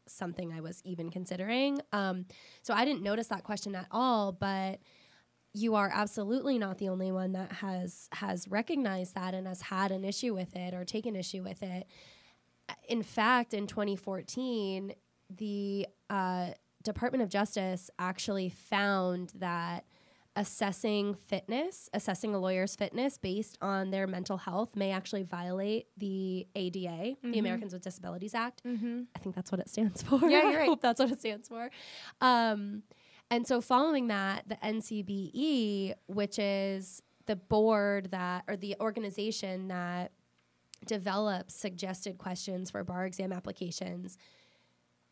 something 0.06 0.52
I 0.52 0.60
was 0.60 0.82
even 0.84 1.10
considering. 1.10 1.80
Um, 1.94 2.26
so 2.62 2.74
I 2.74 2.84
didn't 2.84 3.04
notice 3.04 3.28
that 3.28 3.46
question 3.46 3.74
at 3.74 3.88
all, 3.90 4.34
but 4.34 4.80
you 5.54 5.76
are 5.76 5.92
absolutely 5.94 6.58
not 6.58 6.80
the 6.80 6.90
only 6.90 7.12
one 7.12 7.34
that 7.34 7.52
has 7.52 8.10
has 8.14 8.48
recognized 8.48 9.16
that 9.16 9.34
and 9.34 9.48
has 9.48 9.62
had 9.62 9.92
an 9.92 10.04
issue 10.04 10.34
with 10.34 10.56
it 10.56 10.74
or 10.74 10.84
taken 10.84 11.16
issue 11.16 11.44
with 11.44 11.62
it. 11.62 11.88
In 12.90 13.04
fact, 13.04 13.54
in 13.54 13.68
2014, 13.68 14.94
the 15.30 15.88
uh, 16.10 16.50
Department 16.84 17.22
of 17.22 17.30
Justice 17.30 17.90
actually 18.00 18.50
found 18.50 19.32
that 19.36 19.86
assessing 20.36 21.14
fitness, 21.14 21.90
assessing 21.94 22.34
a 22.34 22.40
lawyer's 22.40 22.76
fitness 22.76 23.20
based 23.20 23.56
on 23.62 23.92
their 23.92 24.08
mental 24.08 24.38
health 24.38 24.76
may 24.76 24.90
actually 24.92 25.22
violate 25.22 25.86
the 25.98 26.48
ADA, 26.56 27.16
the 27.22 27.38
Americans 27.38 27.74
with 27.74 27.84
Disabilities 27.84 28.34
Act. 28.34 28.64
I 29.16 29.20
think 29.20 29.36
that's 29.36 29.52
what 29.52 29.62
it 29.62 29.70
stands 29.70 30.02
for. 30.08 30.20
Yeah, 30.28 30.50
you're 30.50 30.58
right. 30.58 30.62
I 30.62 30.66
hope 30.66 30.82
that's 30.82 31.00
what 31.00 31.12
it 31.12 31.20
stands 31.20 31.48
for. 31.48 31.70
Um, 32.22 32.82
and 33.34 33.48
so, 33.48 33.62
following 33.62 34.10
that, 34.10 34.48
the 34.48 34.58
NCBE, 34.58 35.96
which 36.06 36.38
is 36.38 37.02
the 37.26 37.36
board 37.36 38.12
that, 38.12 38.44
or 38.48 38.56
the 38.56 38.76
organization 38.80 39.70
that 39.70 40.12
develops 40.86 41.56
suggested 41.56 42.20
questions 42.20 42.70
for 42.70 42.84
bar 42.84 43.08
exam 43.08 43.34
applications, 43.34 44.20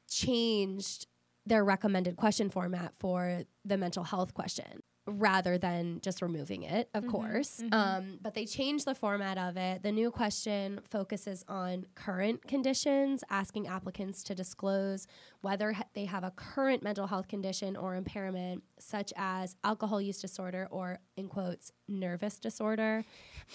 changed 0.08 1.08
their 1.48 1.66
recommended 1.66 2.16
question 2.16 2.52
format 2.52 2.94
for 3.00 3.42
the 3.66 3.76
mental 3.76 4.04
health 4.04 4.36
question 4.36 4.84
rather 5.08 5.58
than 5.58 6.00
just 6.02 6.22
removing 6.22 6.62
it, 6.62 6.90
of 6.94 7.08
course. 7.08 7.62
Um, 7.72 8.20
but 8.22 8.36
they 8.36 8.46
changed 8.46 8.86
the 8.86 8.94
format 8.94 9.38
of 9.38 9.58
it. 9.58 9.82
The 9.82 9.92
new 9.92 10.12
question 10.12 10.80
focuses 10.90 11.44
on 11.48 11.86
current 11.96 12.48
conditions, 12.48 13.24
asking 13.30 13.68
applicants 13.68 14.24
to 14.24 14.36
disclose 14.36 15.08
whether 15.42 15.74
ha- 15.74 15.84
they 15.94 16.06
have 16.06 16.24
a 16.24 16.32
current 16.32 16.84
mental 16.84 17.08
health 17.08 17.28
condition 17.28 17.76
or 17.76 17.96
impairment, 17.96 18.64
such 18.80 19.12
as 19.18 19.56
alcohol 19.64 20.00
use 20.02 20.20
disorder 20.22 20.68
or, 20.72 21.00
in 21.18 21.28
quotes, 21.28 21.72
nervous 21.88 22.40
disorder. 22.40 23.04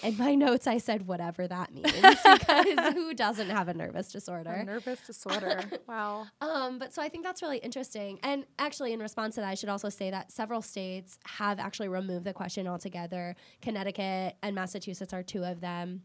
In 0.02 0.16
my 0.18 0.34
notes, 0.34 0.66
I 0.66 0.78
said 0.78 1.06
whatever 1.06 1.46
that 1.48 1.72
means 1.72 1.90
because 1.92 2.92
who 2.94 3.14
doesn't 3.14 3.50
have 3.50 3.68
a 3.68 3.74
nervous 3.74 4.10
disorder? 4.12 4.50
A 4.50 4.64
nervous 4.64 5.00
disorder 5.06 5.60
wow 5.88 6.26
Um, 6.40 6.78
but 6.78 6.92
so 6.92 7.00
I 7.00 7.08
think 7.08 7.24
that's 7.24 7.40
really 7.40 7.58
interesting. 7.58 8.18
And 8.22 8.44
actually, 8.58 8.92
in 8.92 9.00
response 9.00 9.36
to 9.36 9.40
that, 9.40 9.48
I 9.48 9.54
should 9.54 9.68
also 9.68 9.88
say 9.88 10.10
that 10.10 10.32
several 10.32 10.62
states 10.62 11.18
have 11.24 11.58
actually 11.58 11.88
removed 11.88 12.24
the 12.24 12.32
question 12.34 12.66
altogether. 12.66 13.36
Connecticut 13.62 14.36
and 14.42 14.54
Massachusetts 14.54 15.12
are 15.12 15.22
two 15.22 15.44
of 15.44 15.60
them. 15.60 16.02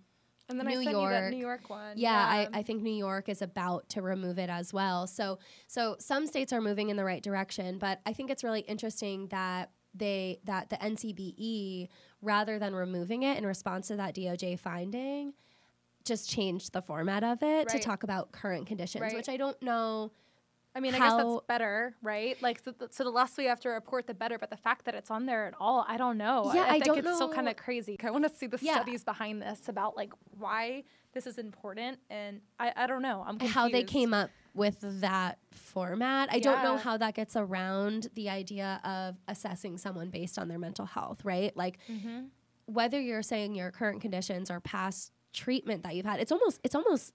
And 0.52 0.60
then 0.60 0.68
New 0.68 0.80
I 0.82 0.84
sent 0.84 0.98
you 0.98 1.08
that 1.10 1.20
York. 1.22 1.32
New 1.34 1.38
York 1.40 1.70
one. 1.70 1.94
Yeah, 1.98 2.14
I, 2.16 2.48
I 2.54 2.62
think 2.64 2.82
New 2.84 2.94
York 2.94 3.30
is 3.30 3.42
about 3.42 3.90
to 3.90 4.02
remove 4.02 4.38
it 4.38 4.50
as 4.50 4.72
well. 4.74 5.08
So 5.08 5.40
so 5.68 5.96
some 6.00 6.28
states 6.28 6.54
are 6.54 6.62
moving 6.62 6.90
in 6.90 6.98
the 6.98 7.04
right 7.06 7.24
direction, 7.24 7.78
but 7.80 8.00
I 8.06 8.14
think 8.14 8.30
it's 8.30 8.44
really 8.44 8.62
interesting 8.62 9.28
that 9.28 9.72
they 9.94 10.40
that 10.46 10.70
the 10.70 10.78
NCBE 10.78 11.88
rather 12.22 12.60
than 12.60 12.74
removing 12.76 13.24
it 13.24 13.38
in 13.38 13.46
response 13.46 13.88
to 13.88 13.96
that 13.98 14.16
DOJ 14.16 14.58
finding 14.60 15.34
just 16.06 16.30
changed 16.30 16.74
the 16.74 16.82
format 16.82 17.24
of 17.24 17.44
it 17.44 17.68
to 17.70 17.78
talk 17.80 18.04
about 18.04 18.32
current 18.32 18.66
conditions, 18.68 19.02
Right. 19.02 19.14
which 19.16 19.30
I 19.30 19.38
don't 19.38 19.62
know. 19.62 20.12
I 20.74 20.80
mean, 20.80 20.96
I 20.96 21.00
guess 21.00 21.16
that's 21.18 21.36
better, 21.48 21.96
right? 22.02 22.42
Like, 22.42 22.62
so, 22.64 22.74
so 22.92 23.04
the 23.04 23.10
less 23.10 23.36
we 23.38 23.46
have 23.46 23.60
to 23.62 23.70
report, 23.70 24.08
the 24.08 24.14
better. 24.14 24.38
But 24.40 24.50
the 24.50 24.58
fact 24.58 24.86
that 24.86 24.96
it's 24.96 25.12
on 25.12 25.26
there 25.26 25.46
at 25.46 25.54
all, 25.60 25.86
I 25.88 25.98
don't 25.98 26.18
know. 26.18 26.50
Yeah, 26.54 26.62
I, 26.62 26.68
I 26.68 26.72
think 26.74 26.86
don't 26.86 26.98
it's 27.00 27.14
still 27.16 27.34
kind 27.34 27.50
of 27.50 27.58
crazy. 27.58 27.98
I 28.02 28.10
want 28.12 28.24
to 28.32 28.34
see 28.34 28.48
the 28.48 28.58
Yeah. 28.62 28.76
studies 28.76 29.04
behind 29.04 29.42
this 29.42 29.68
about 29.68 29.98
like 29.98 30.14
why 30.38 30.84
this 31.14 31.28
is 31.28 31.38
important, 31.38 32.00
and 32.10 32.40
I, 32.58 32.72
I 32.76 32.88
don't 32.88 33.02
know. 33.02 33.22
I'm 33.28 33.34
confused. 33.38 33.54
how 33.54 33.68
they 33.68 33.84
came 33.84 34.14
up 34.14 34.30
with 34.54 34.78
that 35.02 35.40
format. 35.52 36.30
I 36.32 36.40
don't 36.40 36.64
know 36.64 36.78
how 36.78 36.96
that 36.98 37.16
gets 37.16 37.36
around 37.36 38.08
the 38.16 38.30
idea 38.30 38.80
of 38.86 39.18
assessing 39.28 39.78
someone 39.78 40.10
based 40.10 40.40
on 40.40 40.48
their 40.48 40.60
mental 40.60 40.86
health, 40.86 41.26
right? 41.26 41.56
Like 41.56 41.80
Mm-hmm. 41.92 42.26
whether 42.66 43.00
you're 43.00 43.24
saying 43.24 43.56
your 43.56 43.72
current 43.72 44.00
conditions 44.02 44.50
or 44.50 44.62
past 44.62 45.12
treatment 45.34 45.84
that 45.84 45.96
you've 45.96 46.06
had, 46.06 46.22
it's 46.22 46.32
almost 46.32 46.62
it's 46.64 46.76
almost 46.76 47.12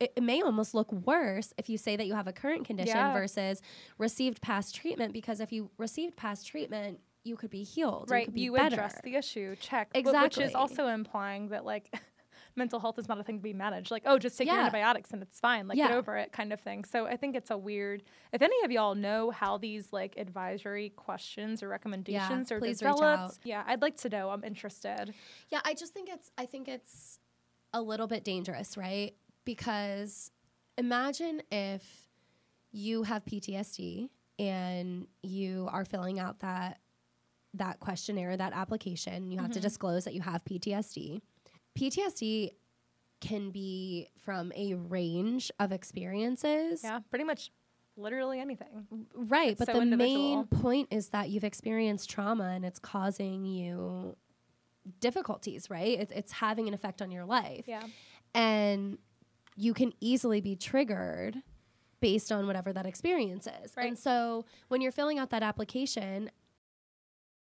it, 0.00 0.12
it 0.16 0.22
may 0.22 0.42
almost 0.42 0.74
look 0.74 0.92
worse 0.92 1.52
if 1.58 1.68
you 1.68 1.76
say 1.78 1.96
that 1.96 2.06
you 2.06 2.14
have 2.14 2.28
a 2.28 2.32
current 2.32 2.64
condition 2.66 2.96
Yeah. 2.96 3.12
versus 3.12 3.60
received 3.98 4.40
past 4.40 4.74
treatment 4.74 5.12
because 5.12 5.40
if 5.40 5.52
you 5.52 5.70
received 5.78 6.16
past 6.16 6.46
treatment, 6.46 7.00
you 7.24 7.36
could 7.36 7.50
be 7.50 7.64
healed. 7.64 8.08
right 8.08 8.26
could 8.26 8.34
be 8.34 8.42
you 8.42 8.52
better. 8.52 8.74
address 8.76 9.00
the 9.02 9.16
issue 9.16 9.56
check 9.56 9.90
exactly 9.94 10.22
which 10.22 10.38
is 10.50 10.54
also 10.54 10.86
implying 10.86 11.48
that 11.48 11.64
like 11.64 11.92
mental 12.54 12.78
health 12.78 12.98
is 13.00 13.08
not 13.08 13.18
a 13.18 13.24
thing 13.24 13.38
to 13.38 13.42
be 13.42 13.52
managed 13.52 13.90
like 13.90 14.04
oh 14.06 14.16
just 14.16 14.38
take 14.38 14.46
your 14.46 14.56
antibiotics 14.56 15.10
and 15.10 15.20
it's 15.22 15.40
fine 15.40 15.66
like 15.66 15.76
get 15.76 15.90
over 15.90 16.16
it 16.16 16.30
kind 16.30 16.52
of 16.52 16.60
thing 16.60 16.84
so 16.84 17.04
i 17.06 17.16
think 17.16 17.34
it's 17.34 17.50
a 17.50 17.58
weird 17.58 18.04
if 18.32 18.40
any 18.42 18.54
of 18.64 18.70
y'all 18.70 18.94
know 18.94 19.32
how 19.32 19.58
these 19.58 19.92
like 19.92 20.14
advisory 20.16 20.90
questions 20.90 21.62
or 21.64 21.68
recommendations 21.68 22.52
are 22.52 22.60
please 22.60 22.80
reach 22.80 22.92
developed 22.94 23.02
out. 23.04 23.38
yeah 23.42 23.64
i'd 23.66 23.82
like 23.82 23.96
to 23.96 24.08
know 24.08 24.30
i'm 24.30 24.44
interested 24.44 25.12
Yeah, 25.50 25.60
I 25.64 25.74
just 25.74 25.92
think 25.92 26.08
it's 26.08 26.30
I 26.38 26.46
think 26.46 26.68
it's 26.68 27.18
a 27.74 27.82
little 27.82 28.06
bit 28.06 28.22
dangerous, 28.24 28.76
right? 28.76 29.14
Because 29.46 30.30
imagine 30.76 31.40
if 31.50 31.82
you 32.72 33.04
have 33.04 33.24
PTSD 33.24 34.10
and 34.38 35.06
you 35.22 35.66
are 35.72 35.86
filling 35.86 36.18
out 36.20 36.40
that 36.40 36.80
that 37.54 37.80
questionnaire, 37.80 38.36
that 38.36 38.52
application, 38.52 39.30
you 39.30 39.38
have 39.38 39.50
to 39.52 39.58
Mhm. 39.60 39.62
disclose 39.62 40.04
that 40.04 40.12
you 40.12 40.20
have 40.20 40.44
PTSD. 40.44 41.22
PTSD 41.74 42.50
can 43.20 43.50
be 43.50 44.08
from 44.18 44.52
a 44.54 44.74
range 44.74 45.50
of 45.58 45.72
experiences. 45.72 46.82
yeah 46.84 46.98
pretty 47.08 47.24
much 47.24 47.50
literally 47.96 48.40
anything 48.40 48.86
Right, 49.14 49.52
It's 49.52 49.58
but 49.60 49.68
so 49.68 49.72
the 49.72 49.80
individual. 49.80 50.36
main 50.36 50.46
point 50.48 50.88
is 50.90 51.08
that 51.10 51.30
you've 51.30 51.44
experienced 51.44 52.10
trauma 52.10 52.48
and 52.48 52.62
it's 52.62 52.78
causing 52.78 53.46
you 53.46 54.16
difficulties, 55.00 55.70
right? 55.70 55.98
It's, 55.98 56.12
it's 56.12 56.32
having 56.32 56.68
an 56.68 56.74
effect 56.74 57.00
on 57.00 57.10
your 57.10 57.24
life. 57.24 57.66
yeah 57.66 57.86
And 58.34 58.98
you 59.56 59.74
can 59.74 59.92
easily 60.00 60.40
be 60.40 60.54
triggered 60.54 61.42
based 62.00 62.30
on 62.30 62.46
whatever 62.46 62.72
that 62.72 62.86
experience 62.86 63.46
is. 63.46 63.72
Right. 63.76 63.88
And 63.88 63.98
so 63.98 64.44
when 64.68 64.80
you're 64.80 64.92
filling 64.92 65.18
out 65.18 65.30
that 65.30 65.42
application, 65.42 66.30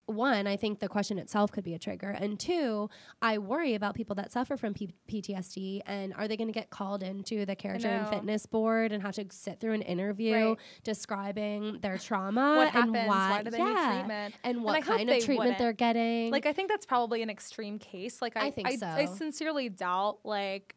one, 0.07 0.46
I 0.46 0.57
think 0.57 0.80
the 0.80 0.88
question 0.88 1.18
itself 1.18 1.53
could 1.53 1.62
be 1.62 1.74
a 1.74 1.78
trigger. 1.78 2.11
And 2.11 2.38
two, 2.40 2.90
I 3.22 3.38
worry 3.38 3.74
about 3.74 3.94
people 3.94 4.16
that 4.16 4.32
suffer 4.32 4.57
from 4.57 4.74
P- 4.74 4.94
PTSD 5.09 5.82
and 5.86 6.12
are 6.14 6.26
they 6.26 6.36
going 6.36 6.48
to 6.48 6.53
get 6.53 6.70
called 6.70 7.03
into 7.03 7.46
the 7.46 7.55
character 7.55 7.88
and 7.88 8.09
fitness 8.09 8.44
board 8.46 8.90
and 8.92 9.03
have 9.03 9.14
to 9.16 9.26
sit 9.30 9.61
through 9.61 9.74
an 9.74 9.82
interview 9.82 10.34
Right. 10.34 10.57
describing 10.82 11.78
their 11.80 11.98
trauma 12.09 12.57
what 12.57 12.74
and 12.74 12.96
happens 12.96 13.09
why, 13.09 13.30
why 13.30 13.42
do 13.42 13.51
they 13.51 13.59
yeah, 13.59 13.64
need 13.66 13.98
treatment 13.98 14.34
and 14.42 14.64
what 14.64 14.82
hope 14.82 14.96
kind 14.96 15.11
of 15.11 15.24
treatment 15.24 15.59
they're 15.59 15.72
getting. 15.72 16.32
Like 16.32 16.46
I 16.46 16.53
think 16.53 16.70
that's 16.70 16.86
probably 16.86 17.22
an 17.22 17.30
extreme 17.30 17.78
case. 17.78 18.20
Like 18.20 18.36
I, 18.36 18.46
I 18.46 18.51
think 18.51 18.68
I, 18.68 18.76
so. 18.76 19.14
sincerely 19.14 19.68
doubt 19.68 20.18
like 20.24 20.74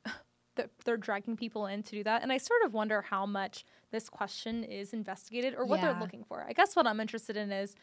that 0.56 0.70
they're 0.86 0.98
dragging 0.98 1.36
people 1.36 1.66
in 1.68 1.84
to 1.84 1.92
do 1.92 2.04
that, 2.04 2.22
and 2.24 2.32
I 2.32 2.38
sort 2.38 2.62
of 2.66 2.74
wonder 2.74 3.02
how 3.02 3.26
much 3.26 3.66
this 3.92 4.10
question 4.10 4.64
is 4.64 4.94
investigated 4.94 5.56
or 5.56 5.66
what 5.66 5.82
they're 5.82 6.00
looking 6.00 6.24
for. 6.24 6.46
I 6.48 6.54
guess 6.54 6.76
what 6.76 6.88
I'm 6.88 7.00
interested 7.00 7.38
in 7.38 7.52
is. 7.52 7.76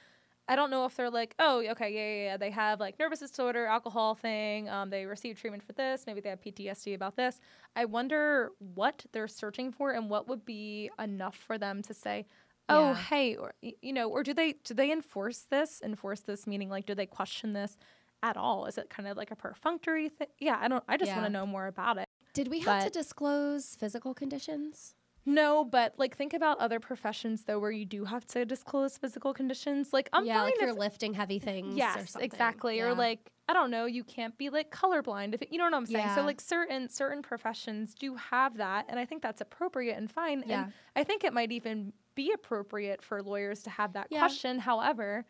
I 0.49 0.57
don't 0.57 0.71
know 0.71 0.85
if 0.85 0.97
they're 0.97 1.11
like, 1.11 1.37
oh, 1.39 1.63
okay, 1.65 1.91
yeah, 1.95 2.01
yeah, 2.01 2.25
yeah. 2.33 2.37
They 2.37 2.51
have 2.51 2.81
like 2.81 2.99
nervous 2.99 3.21
disorder, 3.21 3.67
alcohol 3.67 4.17
thing. 4.17 4.69
Um, 4.69 4.91
they 4.91 5.07
receive 5.07 5.39
treatment 5.39 5.63
for 5.63 5.75
this. 5.75 6.05
Maybe 6.09 6.21
they 6.21 6.31
have 6.31 6.41
PTSD 6.41 6.93
about 6.93 7.15
this. 7.15 7.39
I 7.77 7.85
wonder 7.85 8.51
what 8.59 9.05
they're 9.13 9.29
searching 9.29 9.71
for 9.71 9.93
and 9.93 10.11
what 10.11 10.27
would 10.27 10.45
be 10.45 10.91
enough 10.99 11.37
for 11.37 11.57
them 11.57 11.83
to 11.83 11.95
say, 11.95 12.27
oh, 12.69 12.89
Yeah. 12.89 12.97
hey, 12.97 13.37
or 13.37 13.55
you 13.61 13.93
know, 13.93 14.11
or 14.11 14.25
do 14.25 14.35
they 14.35 14.55
do 14.65 14.75
they 14.75 14.91
enforce 14.91 15.43
this? 15.43 15.81
Enforce 15.85 16.21
this 16.23 16.49
meaning 16.49 16.69
like, 16.69 16.85
do 16.87 16.97
they 16.97 17.07
question 17.07 17.53
this 17.53 17.79
at 18.21 18.37
all? 18.37 18.67
Is 18.67 18.77
it 18.77 18.91
kind 18.91 19.09
of 19.09 19.17
like 19.17 19.31
a 19.31 19.37
perfunctory 19.37 20.09
thing? 20.09 20.29
Yeah, 20.41 20.59
I 20.61 20.67
don't. 20.67 20.83
I 20.89 20.97
just 20.97 21.13
want 21.13 21.27
to 21.27 21.31
know 21.33 21.47
more 21.47 21.69
about 21.69 21.97
it. 21.99 22.09
Did 22.35 22.49
we 22.49 22.61
have 22.61 22.85
to 22.85 22.91
disclose 22.91 23.75
physical 23.77 24.15
conditions? 24.15 24.95
No, 25.27 25.65
but 25.65 25.95
like 25.99 26.17
think 26.17 26.33
about 26.33 26.59
other 26.59 26.81
professions 26.81 27.45
though, 27.45 27.59
where 27.59 27.71
you 27.71 27.85
do 27.85 28.05
have 28.07 28.27
to 28.29 28.45
disclose 28.47 28.97
physical 28.97 29.35
conditions. 29.35 29.93
Like 29.93 30.09
I'm 30.13 30.25
yeah, 30.25 30.43
like 30.43 30.55
if 30.55 30.61
you're 30.63 30.73
lifting 30.73 31.13
heavy 31.15 31.39
things. 31.39 31.75
or 31.75 31.79
Yes, 31.79 32.13
something. 32.13 32.25
exactly. 32.25 32.79
Yeah. 32.79 32.85
Or 32.87 32.95
like 32.95 33.31
I 33.49 33.53
don't 33.53 33.71
know, 33.71 33.85
you 33.85 34.03
can't 34.05 34.37
be 34.39 34.49
like 34.49 34.71
colorblind 34.71 35.35
if 35.35 35.43
it, 35.43 35.49
you 35.53 35.59
know 35.59 35.65
what 35.65 35.75
I'm 35.75 35.85
saying. 35.87 36.09
So 36.15 36.23
like 36.23 36.41
certain 36.41 36.89
certain 36.89 37.21
professions 37.23 37.95
do 37.95 38.15
have 38.15 38.57
that, 38.57 38.87
and 38.89 38.99
I 38.99 39.05
think 39.05 39.23
that's 39.23 39.41
appropriate 39.41 39.97
and 39.99 40.11
fine. 40.11 40.43
Yeah. 40.47 40.65
And 40.65 40.73
I 40.97 41.05
think 41.05 41.23
it 41.25 41.33
might 41.35 41.53
even 41.53 41.93
be 42.15 42.33
appropriate 42.33 43.03
for 43.03 43.23
lawyers 43.23 43.63
to 43.65 43.71
have 43.71 43.93
that 43.93 44.07
Yeah. 44.11 44.21
question. 44.21 44.59
However, 44.61 45.27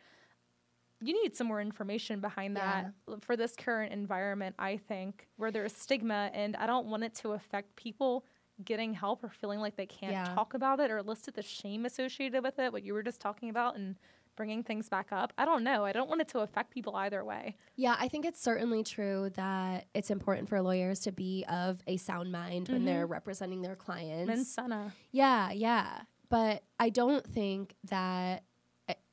you 1.01 1.23
need 1.23 1.37
some 1.37 1.47
more 1.47 1.61
information 1.61 2.21
behind 2.21 2.57
that 2.57 2.93
for 3.21 3.37
this 3.37 3.55
current 3.57 3.93
environment. 3.93 4.55
I 4.59 4.77
think 4.77 5.29
where 5.37 5.51
there's 5.51 5.75
stigma, 5.75 6.31
and 6.35 6.57
I 6.57 6.67
don't 6.67 6.87
want 6.87 7.05
it 7.05 7.15
to 7.17 7.33
affect 7.33 7.77
people 7.77 8.25
getting 8.65 8.93
help 8.93 9.25
or 9.25 9.31
feeling 9.31 9.61
like 9.61 9.77
they 9.77 9.87
can't 9.87 10.13
Yeah. 10.13 10.35
talk 10.35 10.55
about 10.55 10.81
it 10.81 10.91
or 10.91 11.03
listed 11.03 11.35
the 11.35 11.43
shame 11.43 11.87
associated 11.87 12.43
with 12.43 12.59
it. 12.59 12.73
What 12.73 12.83
you 12.83 12.93
were 12.93 13.03
just 13.03 13.21
talking 13.21 13.49
about 13.49 13.77
and 13.77 13.97
bringing 14.37 14.63
things 14.63 14.89
back 14.89 15.09
up. 15.13 15.33
I 15.37 15.45
don't 15.45 15.65
know. 15.65 15.85
I 15.85 15.93
don't 15.93 16.09
want 16.09 16.21
it 16.21 16.29
to 16.29 16.41
affect 16.41 16.71
people 16.71 16.97
either 16.97 17.25
way. 17.25 17.57
Yeah, 17.77 17.97
I 17.99 18.09
think 18.09 18.25
it's 18.25 18.41
certainly 18.41 18.83
true 18.83 19.31
that 19.35 19.87
it's 19.95 20.11
important 20.11 20.49
for 20.49 20.61
lawyers 20.63 21.01
to 21.01 21.13
be 21.13 21.45
of 21.49 21.83
a 21.87 21.97
sound 21.97 22.33
mind 22.33 22.69
when 22.69 22.85
they're 22.85 23.05
mm-hmm. 23.05 23.13
representing 23.13 23.63
their 23.63 23.77
clients. 23.77 24.29
Mens 24.29 24.53
sana. 24.53 24.95
Yeah, 25.11 25.51
yeah. 25.51 26.03
But 26.31 26.63
I 26.79 26.91
don't 26.91 27.27
think 27.27 27.75
that 27.89 28.45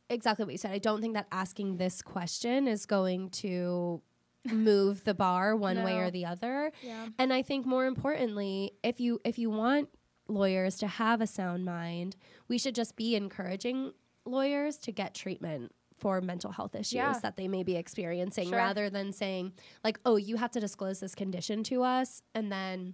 exactly 0.10 0.46
what 0.46 0.52
you 0.54 0.58
said. 0.58 0.72
I 0.72 0.78
don't 0.80 1.02
think 1.02 1.14
that 1.16 1.28
asking 1.32 1.78
this 1.78 2.02
question 2.02 2.68
is 2.68 2.86
going 2.86 3.30
to 3.32 4.02
move 4.52 5.04
the 5.04 5.14
bar 5.14 5.56
one 5.56 5.84
way 5.84 5.98
or 5.98 6.10
the 6.12 6.26
other. 6.26 6.72
Yeah. 6.82 7.08
And 7.20 7.34
I 7.34 7.42
think 7.42 7.66
more 7.66 7.86
importantly, 7.86 8.72
if 8.84 9.00
you 9.00 9.20
if 9.26 9.38
you 9.38 9.50
want 9.50 9.90
lawyers 10.30 10.78
to 10.80 10.88
have 10.88 11.22
a 11.22 11.28
sound 11.28 11.66
mind, 11.66 12.16
we 12.48 12.58
should 12.58 12.76
just 12.76 12.96
be 12.96 13.16
encouraging 13.16 13.94
lawyers 14.26 14.78
to 14.78 14.92
get 14.92 15.14
treatment 15.14 15.72
for 15.98 16.22
mental 16.22 16.52
health 16.52 16.76
issues 16.76 16.94
Yeah. 16.94 17.18
that 17.24 17.38
they 17.38 17.48
may 17.48 17.64
be 17.64 17.76
experiencing 17.76 18.50
Sure. 18.50 18.58
rather 18.58 18.90
than 18.90 19.12
saying 19.12 19.54
like, 19.84 20.00
"Oh, 20.06 20.16
you 20.16 20.36
have 20.38 20.52
to 20.52 20.60
disclose 20.60 21.00
this 21.00 21.16
condition 21.16 21.64
to 21.64 21.82
us," 21.84 22.22
and 22.36 22.52
then 22.52 22.94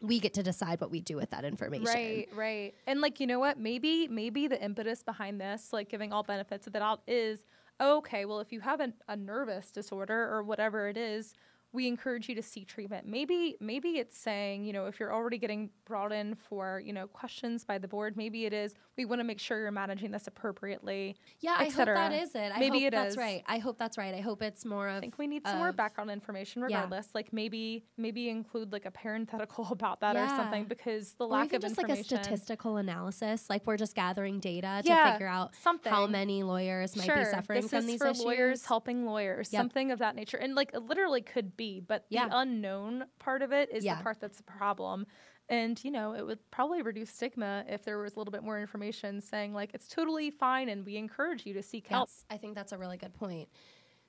we 0.00 0.18
get 0.18 0.34
to 0.34 0.42
decide 0.42 0.80
what 0.80 0.90
we 0.90 1.00
do 1.00 1.16
with 1.16 1.30
that 1.30 1.44
information. 1.44 1.86
Right, 1.86 2.28
right. 2.34 2.74
And 2.86 3.00
like, 3.00 3.20
you 3.20 3.26
know 3.26 3.38
what? 3.38 3.58
Maybe 3.58 4.08
maybe 4.08 4.48
the 4.48 4.62
impetus 4.62 5.02
behind 5.02 5.40
this, 5.40 5.72
like 5.72 5.88
giving 5.88 6.12
all 6.12 6.22
benefits 6.22 6.66
of 6.66 6.72
the 6.72 6.78
doubt 6.78 7.02
is 7.06 7.44
okay, 7.80 8.26
well, 8.26 8.40
if 8.40 8.52
you 8.52 8.60
have 8.60 8.80
a, 8.80 8.92
a 9.08 9.16
nervous 9.16 9.70
disorder 9.70 10.28
or 10.30 10.42
whatever 10.42 10.88
it 10.88 10.96
is, 10.96 11.34
we 11.72 11.86
encourage 11.86 12.28
you 12.28 12.34
to 12.34 12.42
seek 12.42 12.66
treatment. 12.66 13.06
Maybe 13.06 13.56
maybe 13.60 13.98
it's 13.98 14.16
saying, 14.18 14.64
you 14.64 14.72
know, 14.72 14.86
if 14.86 14.98
you're 14.98 15.12
already 15.12 15.38
getting 15.38 15.70
brought 15.84 16.12
in 16.12 16.34
for, 16.34 16.82
you 16.84 16.92
know, 16.92 17.06
questions 17.06 17.64
by 17.64 17.78
the 17.78 17.86
board, 17.88 18.16
maybe 18.16 18.44
it 18.46 18.52
is 18.52 18.74
we 18.96 19.04
want 19.04 19.20
to 19.20 19.24
make 19.24 19.38
sure 19.40 19.58
you're 19.60 19.70
managing 19.70 20.10
this 20.10 20.26
appropriately. 20.26 21.16
Yeah, 21.40 21.54
I 21.58 21.66
hope 21.66 21.86
that 21.86 22.12
is 22.12 22.34
it. 22.34 22.52
I 22.54 22.58
Maybe 22.58 22.80
hope 22.80 22.88
it 22.88 22.90
that's 22.90 23.12
is. 23.12 23.16
right. 23.16 23.42
I 23.46 23.58
hope 23.58 23.78
that's 23.78 23.96
right. 23.96 24.14
I 24.14 24.20
hope 24.20 24.42
it's 24.42 24.64
more 24.64 24.88
of 24.88 24.96
I 24.96 25.00
think 25.00 25.16
we 25.18 25.26
need 25.26 25.46
some 25.46 25.58
more 25.58 25.72
background 25.72 26.10
information 26.10 26.60
yeah. 26.68 26.76
regardless. 26.82 27.08
Like 27.14 27.32
maybe 27.32 27.84
maybe 27.96 28.28
include 28.28 28.72
like 28.72 28.84
a 28.84 28.90
parenthetical 28.90 29.68
about 29.70 30.00
that 30.00 30.16
or 30.16 30.28
something 30.28 30.64
because 30.64 31.14
the 31.14 31.24
or 31.24 31.28
lack 31.28 31.52
of 31.52 31.62
just 31.62 31.78
like 31.78 31.88
a 31.88 32.02
statistical 32.02 32.76
analysis. 32.76 33.48
Like 33.48 33.66
we're 33.66 33.76
just 33.76 33.94
gathering 33.94 34.40
data 34.40 34.80
to 34.82 34.88
Yeah, 34.88 35.12
figure 35.12 35.28
out 35.28 35.54
something. 35.56 35.92
how 35.92 36.06
many 36.06 36.42
lawyers 36.42 36.96
might 36.96 37.14
be 37.14 37.24
suffering 37.26 37.62
this 37.62 37.70
from 37.70 37.78
is 37.80 37.86
these 37.86 37.98
for 37.98 38.08
issues. 38.08 38.24
lawyers 38.24 38.66
helping 38.66 39.06
lawyers, 39.06 39.52
Yep. 39.52 39.60
something 39.60 39.90
of 39.92 39.98
that 40.00 40.14
nature, 40.16 40.36
and 40.36 40.54
like 40.54 40.72
it 40.74 40.80
literally 40.82 41.22
could 41.22 41.56
be, 41.60 41.80
but 41.80 42.06
Yeah. 42.08 42.28
the 42.28 42.38
unknown 42.38 43.04
part 43.18 43.42
of 43.42 43.52
it 43.52 43.70
is 43.70 43.84
Yeah. 43.84 43.96
the 43.96 44.02
part 44.02 44.18
that's 44.20 44.40
a 44.40 44.42
problem. 44.42 45.06
And 45.48 45.82
you 45.84 45.90
know, 45.90 46.14
it 46.14 46.24
would 46.24 46.38
probably 46.50 46.80
reduce 46.80 47.10
stigma 47.10 47.64
if 47.68 47.82
there 47.84 47.98
was 47.98 48.14
a 48.14 48.18
little 48.18 48.30
bit 48.32 48.42
more 48.42 48.58
information 48.60 49.20
saying 49.20 49.52
like 49.52 49.74
it's 49.74 49.88
totally 49.88 50.30
fine, 50.30 50.68
and 50.68 50.84
we 50.86 50.96
encourage 50.96 51.44
you 51.46 51.52
to 51.54 51.62
seek 51.62 51.86
help. 51.88 52.08
Yes, 52.08 52.24
I 52.30 52.36
think 52.38 52.54
that's 52.54 52.72
a 52.72 52.78
really 52.78 52.96
good 52.96 53.14
point. 53.14 53.48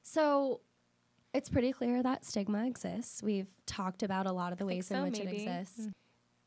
So 0.04 0.62
it's 1.34 1.49
pretty 1.49 1.72
clear 1.72 2.02
that 2.04 2.26
stigma 2.26 2.66
exists. 2.68 3.24
We've 3.24 3.49
talked 3.66 4.04
about 4.04 4.26
a 4.28 4.32
lot 4.32 4.52
of 4.54 4.60
the 4.60 4.66
think 4.66 4.78
ways 4.80 4.88
so, 4.88 4.95
in 4.97 5.04
which 5.04 5.20
maybe. 5.20 5.32
it 5.32 5.41
exists. 5.41 5.80
Mm. 5.88 5.91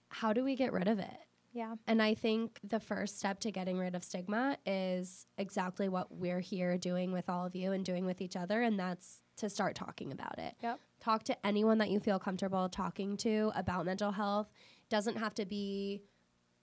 How 0.09 0.33
do 0.33 0.45
we 0.45 0.55
get 0.57 0.73
rid 0.73 0.89
of 0.89 0.99
it? 0.99 1.17
Yeah, 1.53 1.75
And 1.87 2.03
I 2.03 2.15
think 2.15 2.59
the 2.65 2.81
first 2.81 3.17
step 3.19 3.39
to 3.41 3.53
getting 3.53 3.79
rid 3.79 3.95
of 3.95 4.03
stigma 4.03 4.59
is 4.67 5.25
exactly 5.39 5.89
what 5.89 6.11
we're 6.11 6.41
here 6.41 6.77
doing 6.77 7.13
with 7.13 7.29
all 7.29 7.47
of 7.47 7.55
you 7.55 7.71
and 7.71 7.85
doing 7.85 8.05
with 8.05 8.21
each 8.21 8.35
other, 8.37 8.61
and 8.63 8.79
that's 8.79 9.23
to 9.37 9.49
start 9.51 9.75
talking 9.75 10.13
about 10.13 10.39
it. 10.39 10.55
Yep. 10.63 10.81
Talk 11.01 11.23
to 11.25 11.47
anyone 11.47 11.79
that 11.79 11.91
you 11.91 12.01
feel 12.01 12.19
comfortable 12.19 12.69
talking 12.69 13.17
to 13.19 13.53
about 13.55 13.85
mental 13.85 14.13
health. 14.13 14.51
Doesn't 14.89 15.17
have 15.17 15.35
to 15.35 15.45
be 15.45 16.03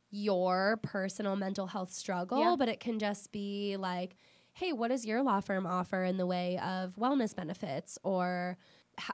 your 0.09 0.80
personal 0.84 1.36
mental 1.36 1.67
health 1.67 1.91
struggle, 1.91 2.39
Yeah. 2.39 2.55
but 2.57 2.69
it 2.69 2.80
can 2.80 2.99
just 2.99 3.32
be 3.32 3.78
like, 3.78 4.15
hey, 4.53 4.74
what 4.74 4.89
does 4.89 5.05
your 5.05 5.22
law 5.22 5.39
firm 5.39 5.65
offer 5.65 6.03
in 6.03 6.17
the 6.17 6.26
way 6.26 6.57
of 6.59 6.95
wellness 6.97 7.34
benefits? 7.36 7.97
Or, 8.03 8.57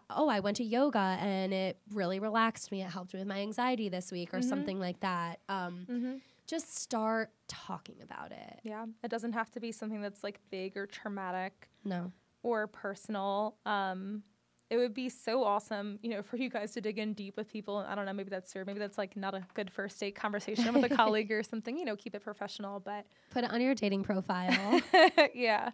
oh, 0.09 0.27
I 0.27 0.39
went 0.39 0.57
to 0.57 0.63
yoga 0.63 1.17
and 1.19 1.53
it 1.53 1.79
really 1.91 2.19
relaxed 2.19 2.71
me. 2.71 2.81
It 2.81 2.89
helped 2.89 3.13
with 3.13 3.27
my 3.27 3.39
anxiety 3.41 3.89
this 3.89 4.11
week, 4.11 4.33
or 4.33 4.39
Mhm. 4.39 4.43
something 4.49 4.79
like 4.79 4.99
that. 5.01 5.39
Um, 5.47 5.85
Mm-hmm. 5.89 6.15
just 6.47 6.75
start 6.75 7.31
talking 7.47 8.01
about 8.01 8.31
it. 8.31 8.59
Yeah. 8.63 8.87
It 9.03 9.09
doesn't 9.09 9.33
have 9.33 9.51
to 9.51 9.59
be 9.59 9.71
something 9.71 10.01
that's 10.01 10.23
like 10.23 10.39
big 10.49 10.75
or 10.77 10.87
traumatic 10.87 11.69
No. 11.83 12.11
Or 12.43 12.67
personal. 12.67 13.57
Um, 13.65 14.23
it 14.69 14.77
would 14.77 14.93
be 14.93 15.07
so 15.07 15.43
awesome, 15.43 15.97
you 16.01 16.09
know, 16.09 16.21
for 16.21 16.35
you 16.35 16.49
guys 16.49 16.73
to 16.73 16.81
dig 16.81 16.99
in 16.99 17.13
deep 17.13 17.37
with 17.37 17.49
people. 17.49 17.85
I 17.87 17.95
don't 17.95 18.05
know, 18.05 18.13
maybe 18.13 18.29
that's 18.29 18.53
weird. 18.53 18.67
Maybe 18.67 18.79
that's 18.79 18.97
like 18.97 19.15
not 19.15 19.33
a 19.33 19.45
good 19.53 19.71
first 19.71 19.99
date 19.99 20.15
conversation 20.15 20.73
with 20.73 20.91
a 20.91 20.95
colleague 20.95 21.31
or 21.31 21.41
something. 21.41 21.77
You 21.77 21.85
know, 21.85 21.95
keep 21.95 22.15
it 22.15 22.21
professional. 22.21 22.79
But 22.79 23.05
Put 23.29 23.45
it 23.45 23.51
on 23.51 23.61
your 23.61 23.75
dating 23.75 24.03
profile. 24.03 24.81
yeah. 25.33 25.71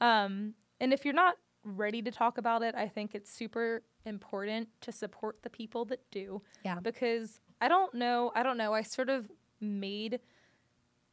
Um, 0.00 0.54
and 0.80 0.92
if 0.92 1.04
you're 1.04 1.14
not 1.14 1.36
ready 1.64 2.00
to 2.02 2.12
talk 2.12 2.38
about 2.38 2.62
it, 2.62 2.74
I 2.76 2.86
think 2.86 3.14
it's 3.14 3.30
super 3.30 3.82
important 4.04 4.68
to 4.82 4.92
support 4.92 5.42
the 5.42 5.50
people 5.50 5.84
that 5.86 6.00
do. 6.12 6.40
Yeah. 6.64 6.78
Because 6.80 7.40
I 7.60 7.66
don't 7.68 7.94
know, 7.94 8.30
I 8.34 8.44
don't 8.44 8.58
know. 8.58 8.72
I 8.72 8.82
sort 8.82 9.08
of 9.08 9.28
made 9.60 10.20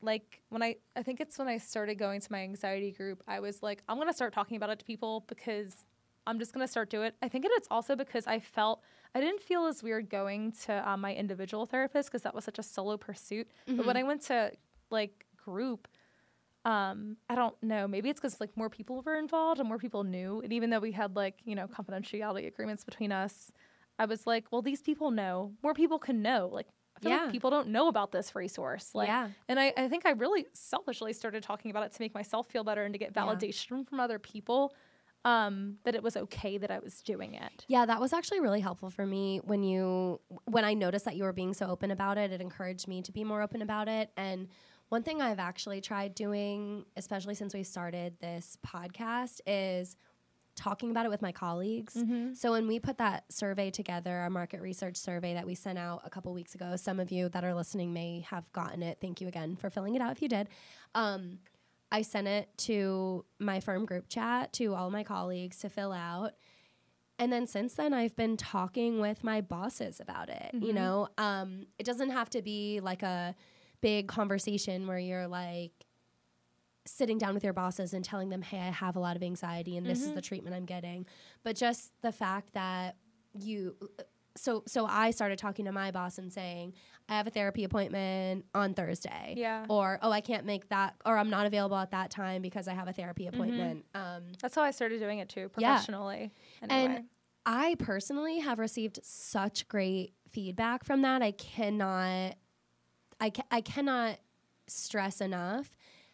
like 0.04 0.42
when 0.50 0.62
I 0.62 0.76
I 0.96 1.04
think 1.04 1.22
it's 1.22 1.38
when 1.40 1.48
I 1.48 1.58
started 1.58 1.96
going 1.96 2.22
to 2.22 2.32
my 2.32 2.40
anxiety 2.42 2.92
group, 2.92 3.24
I 3.28 3.40
was 3.40 3.64
like, 3.64 3.82
I'm 3.88 3.98
gonna 3.98 4.14
start 4.14 4.34
talking 4.34 4.58
about 4.58 4.70
it 4.70 4.80
to 4.80 4.86
people 4.86 5.24
because 5.28 5.86
I'm 6.28 6.40
just 6.40 6.54
gonna 6.54 6.68
start 6.68 6.90
doing 6.90 7.08
it. 7.08 7.16
I 7.22 7.30
think 7.30 7.46
it's 7.48 7.68
also 7.72 7.96
because 7.96 8.28
I 8.28 8.40
felt 8.40 8.82
I 9.16 9.22
didn't 9.22 9.42
feel 9.42 9.66
as 9.66 9.82
weird 9.82 10.10
going 10.10 10.52
to 10.66 10.90
um, 10.90 11.02
my 11.02 11.14
individual 11.14 11.66
therapist 11.66 12.10
because 12.10 12.24
that 12.24 12.36
was 12.36 12.44
such 12.44 12.60
a 12.60 12.64
solo 12.64 12.98
pursuit. 12.98 13.48
But 13.78 13.86
when 13.86 13.98
I 13.98 14.04
went 14.04 14.22
to 14.24 14.52
like 14.90 15.26
group, 15.38 15.88
um, 16.66 17.18
I 17.30 17.36
don't 17.36 17.62
know. 17.62 17.88
Maybe 17.88 18.10
it's 18.10 18.20
because 18.20 18.40
like 18.40 18.56
more 18.56 18.70
people 18.70 19.02
were 19.02 19.18
involved 19.18 19.60
and 19.60 19.68
more 19.68 19.78
people 19.78 20.04
knew. 20.04 20.42
And 20.42 20.54
even 20.54 20.70
though 20.70 20.80
we 20.80 20.92
had 20.94 21.16
like 21.16 21.36
you 21.46 21.56
know 21.56 21.68
confidentiality 21.68 22.48
agreements 22.48 22.84
between 22.84 23.12
us, 23.12 23.52
I 24.00 24.06
was 24.06 24.26
like, 24.28 24.46
well, 24.52 24.62
these 24.62 24.82
people 24.82 25.12
know. 25.12 25.54
More 25.62 25.74
people 25.74 26.00
can 26.00 26.22
know. 26.22 26.50
Like 26.52 26.68
feel 27.04 27.12
Yeah. 27.12 27.24
like 27.24 27.32
people 27.32 27.50
don't 27.50 27.68
know 27.70 27.88
about 27.88 28.12
this 28.12 28.36
resource. 28.36 28.96
Like, 28.96 29.08
Yeah. 29.08 29.30
and 29.48 29.60
I, 29.60 29.74
I 29.78 29.88
think 29.90 30.06
I 30.06 30.12
really 30.12 30.48
selfishly 30.54 31.14
started 31.14 31.44
talking 31.44 31.70
about 31.72 31.84
it 31.86 31.92
to 31.94 32.02
make 32.02 32.14
myself 32.14 32.48
feel 32.48 32.64
better 32.64 32.84
and 32.84 32.94
to 32.94 32.98
get 32.98 33.12
Yeah. 33.16 33.24
validation 33.24 33.88
from 33.88 34.00
other 34.00 34.20
people. 34.20 34.74
Um, 35.26 35.78
that 35.86 35.96
it 35.96 36.04
was 36.04 36.18
okay 36.18 36.58
that 36.58 36.70
I 36.70 36.80
was 36.80 37.00
doing 37.02 37.36
it. 37.36 37.64
Yeah, 37.70 37.86
that 37.86 38.02
was 38.02 38.12
actually 38.12 38.42
really 38.42 38.60
helpful 38.60 38.90
for 38.90 39.06
me 39.06 39.40
when 39.46 39.64
you 39.64 40.20
when 40.44 40.66
I 40.66 40.74
noticed 40.74 41.06
that 41.06 41.16
you 41.16 41.24
were 41.24 41.32
being 41.32 41.54
so 41.54 41.68
open 41.68 41.92
about 41.92 42.18
it. 42.18 42.34
It 42.34 42.42
encouraged 42.42 42.90
me 42.90 43.02
to 43.04 43.12
be 43.14 43.24
more 43.24 43.42
open 43.42 43.62
about 43.62 43.88
it. 43.88 44.12
And 44.18 44.50
one 44.90 45.02
thing 45.02 45.22
I've 45.22 45.40
actually 45.40 45.80
tried 45.80 46.14
doing, 46.14 46.86
especially 46.98 47.36
since 47.36 47.54
we 47.54 47.64
started 47.64 48.20
this 48.20 48.58
podcast, 48.68 49.40
is 49.48 49.96
talking 50.56 50.92
about 50.92 51.06
it 51.06 51.10
with 51.10 51.22
my 51.22 51.32
colleagues. 51.32 51.96
So 52.36 52.52
when 52.52 52.68
we 52.68 52.80
put 52.80 52.98
that 53.00 53.24
survey 53.32 53.72
together, 53.72 54.12
our 54.18 54.30
market 54.30 54.62
research 54.62 54.98
survey 54.98 55.34
that 55.34 55.46
we 55.46 55.56
sent 55.56 55.78
out 55.80 56.02
a 56.06 56.10
couple 56.10 56.34
weeks 56.34 56.54
ago, 56.56 56.76
some 56.76 57.00
of 57.00 57.12
you 57.12 57.30
that 57.30 57.44
are 57.44 57.54
listening 57.54 57.94
may 57.94 58.26
have 58.30 58.52
gotten 58.54 58.84
it. 58.84 58.98
Thank 59.02 59.22
you 59.22 59.28
again 59.28 59.56
for 59.56 59.70
filling 59.70 59.96
it 59.96 60.02
out 60.02 60.12
if 60.12 60.22
you 60.22 60.28
did. 60.30 60.48
Um, 60.96 61.40
I 61.92 62.02
sent 62.02 62.28
it 62.28 62.50
to 62.60 63.24
my 63.40 63.60
firm 63.60 63.86
group 63.86 64.10
chat 64.10 64.52
to 64.54 64.74
all 64.74 64.90
my 64.90 65.04
colleagues 65.04 65.60
to 65.60 65.70
fill 65.70 65.92
out. 65.92 66.32
And 67.20 67.32
then 67.32 67.46
since 67.46 67.76
then, 67.76 67.94
I've 67.94 68.16
been 68.16 68.38
talking 68.38 69.00
with 69.00 69.24
my 69.24 69.42
bosses 69.42 70.00
about 70.00 70.30
it. 70.30 70.50
You 70.54 70.74
know, 70.74 71.08
um, 71.20 71.68
it 71.78 71.86
doesn't 71.86 72.10
have 72.10 72.30
to 72.32 72.42
be 72.42 72.80
like 72.82 73.04
a 73.04 73.36
big 73.82 74.08
conversation 74.08 74.88
where 74.88 74.98
you're 74.98 75.28
like 75.28 75.72
sitting 76.86 77.18
down 77.18 77.34
with 77.34 77.44
your 77.44 77.54
bosses 77.54 77.94
and 77.94 78.04
telling 78.04 78.30
them, 78.30 78.42
hey, 78.42 78.60
I 78.60 78.72
have 78.72 78.96
a 78.96 79.00
lot 79.00 79.16
of 79.16 79.24
anxiety 79.24 79.78
and 79.78 79.86
this 79.86 80.02
is 80.02 80.14
the 80.14 80.22
treatment 80.22 80.56
I'm 80.56 80.66
getting. 80.66 81.06
But 81.44 81.56
just 81.56 81.92
the 82.02 82.12
fact 82.12 82.54
that 82.54 82.96
you, 83.40 83.76
so 84.36 84.64
so 84.68 84.86
I 84.86 85.12
started 85.12 85.38
talking 85.38 85.66
to 85.66 85.72
my 85.72 85.92
boss 85.92 86.18
and 86.18 86.32
saying, 86.32 86.74
I 87.08 87.16
have 87.18 87.28
a 87.28 87.30
therapy 87.30 87.64
appointment 87.64 88.46
on 88.54 88.74
Thursday. 88.74 89.36
Yeah. 89.38 89.66
Or, 89.70 90.00
oh, 90.02 90.12
I 90.12 90.22
can't 90.22 90.46
make 90.46 90.70
that, 90.70 90.96
or 91.06 91.18
I'm 91.18 91.30
not 91.30 91.46
available 91.46 91.78
at 91.78 91.92
that 91.92 92.10
time 92.12 92.42
because 92.42 92.68
I 92.68 92.74
have 92.74 92.88
a 92.88 92.94
therapy 92.94 93.28
appointment. 93.28 93.86
Um, 93.94 94.24
That's 94.42 94.56
how 94.56 94.62
I 94.64 94.72
started 94.72 95.00
doing 95.00 95.20
it 95.20 95.30
too, 95.30 95.50
Yeah. 95.58 95.74
professionally. 95.76 96.32
Anyway. 96.62 96.96
and 96.96 97.06
I 97.46 97.76
personally 97.80 98.40
have 98.40 98.58
received 98.60 99.00
such 99.04 99.68
great 99.68 100.14
feedback 100.30 100.84
from 100.86 101.02
that. 101.04 101.22
I 101.22 101.32
cannot, 101.32 102.36
I, 103.20 103.30
ca- 103.30 103.44
I 103.52 103.62
cannot 103.62 104.18
stress 104.68 105.20
enough 105.22 105.70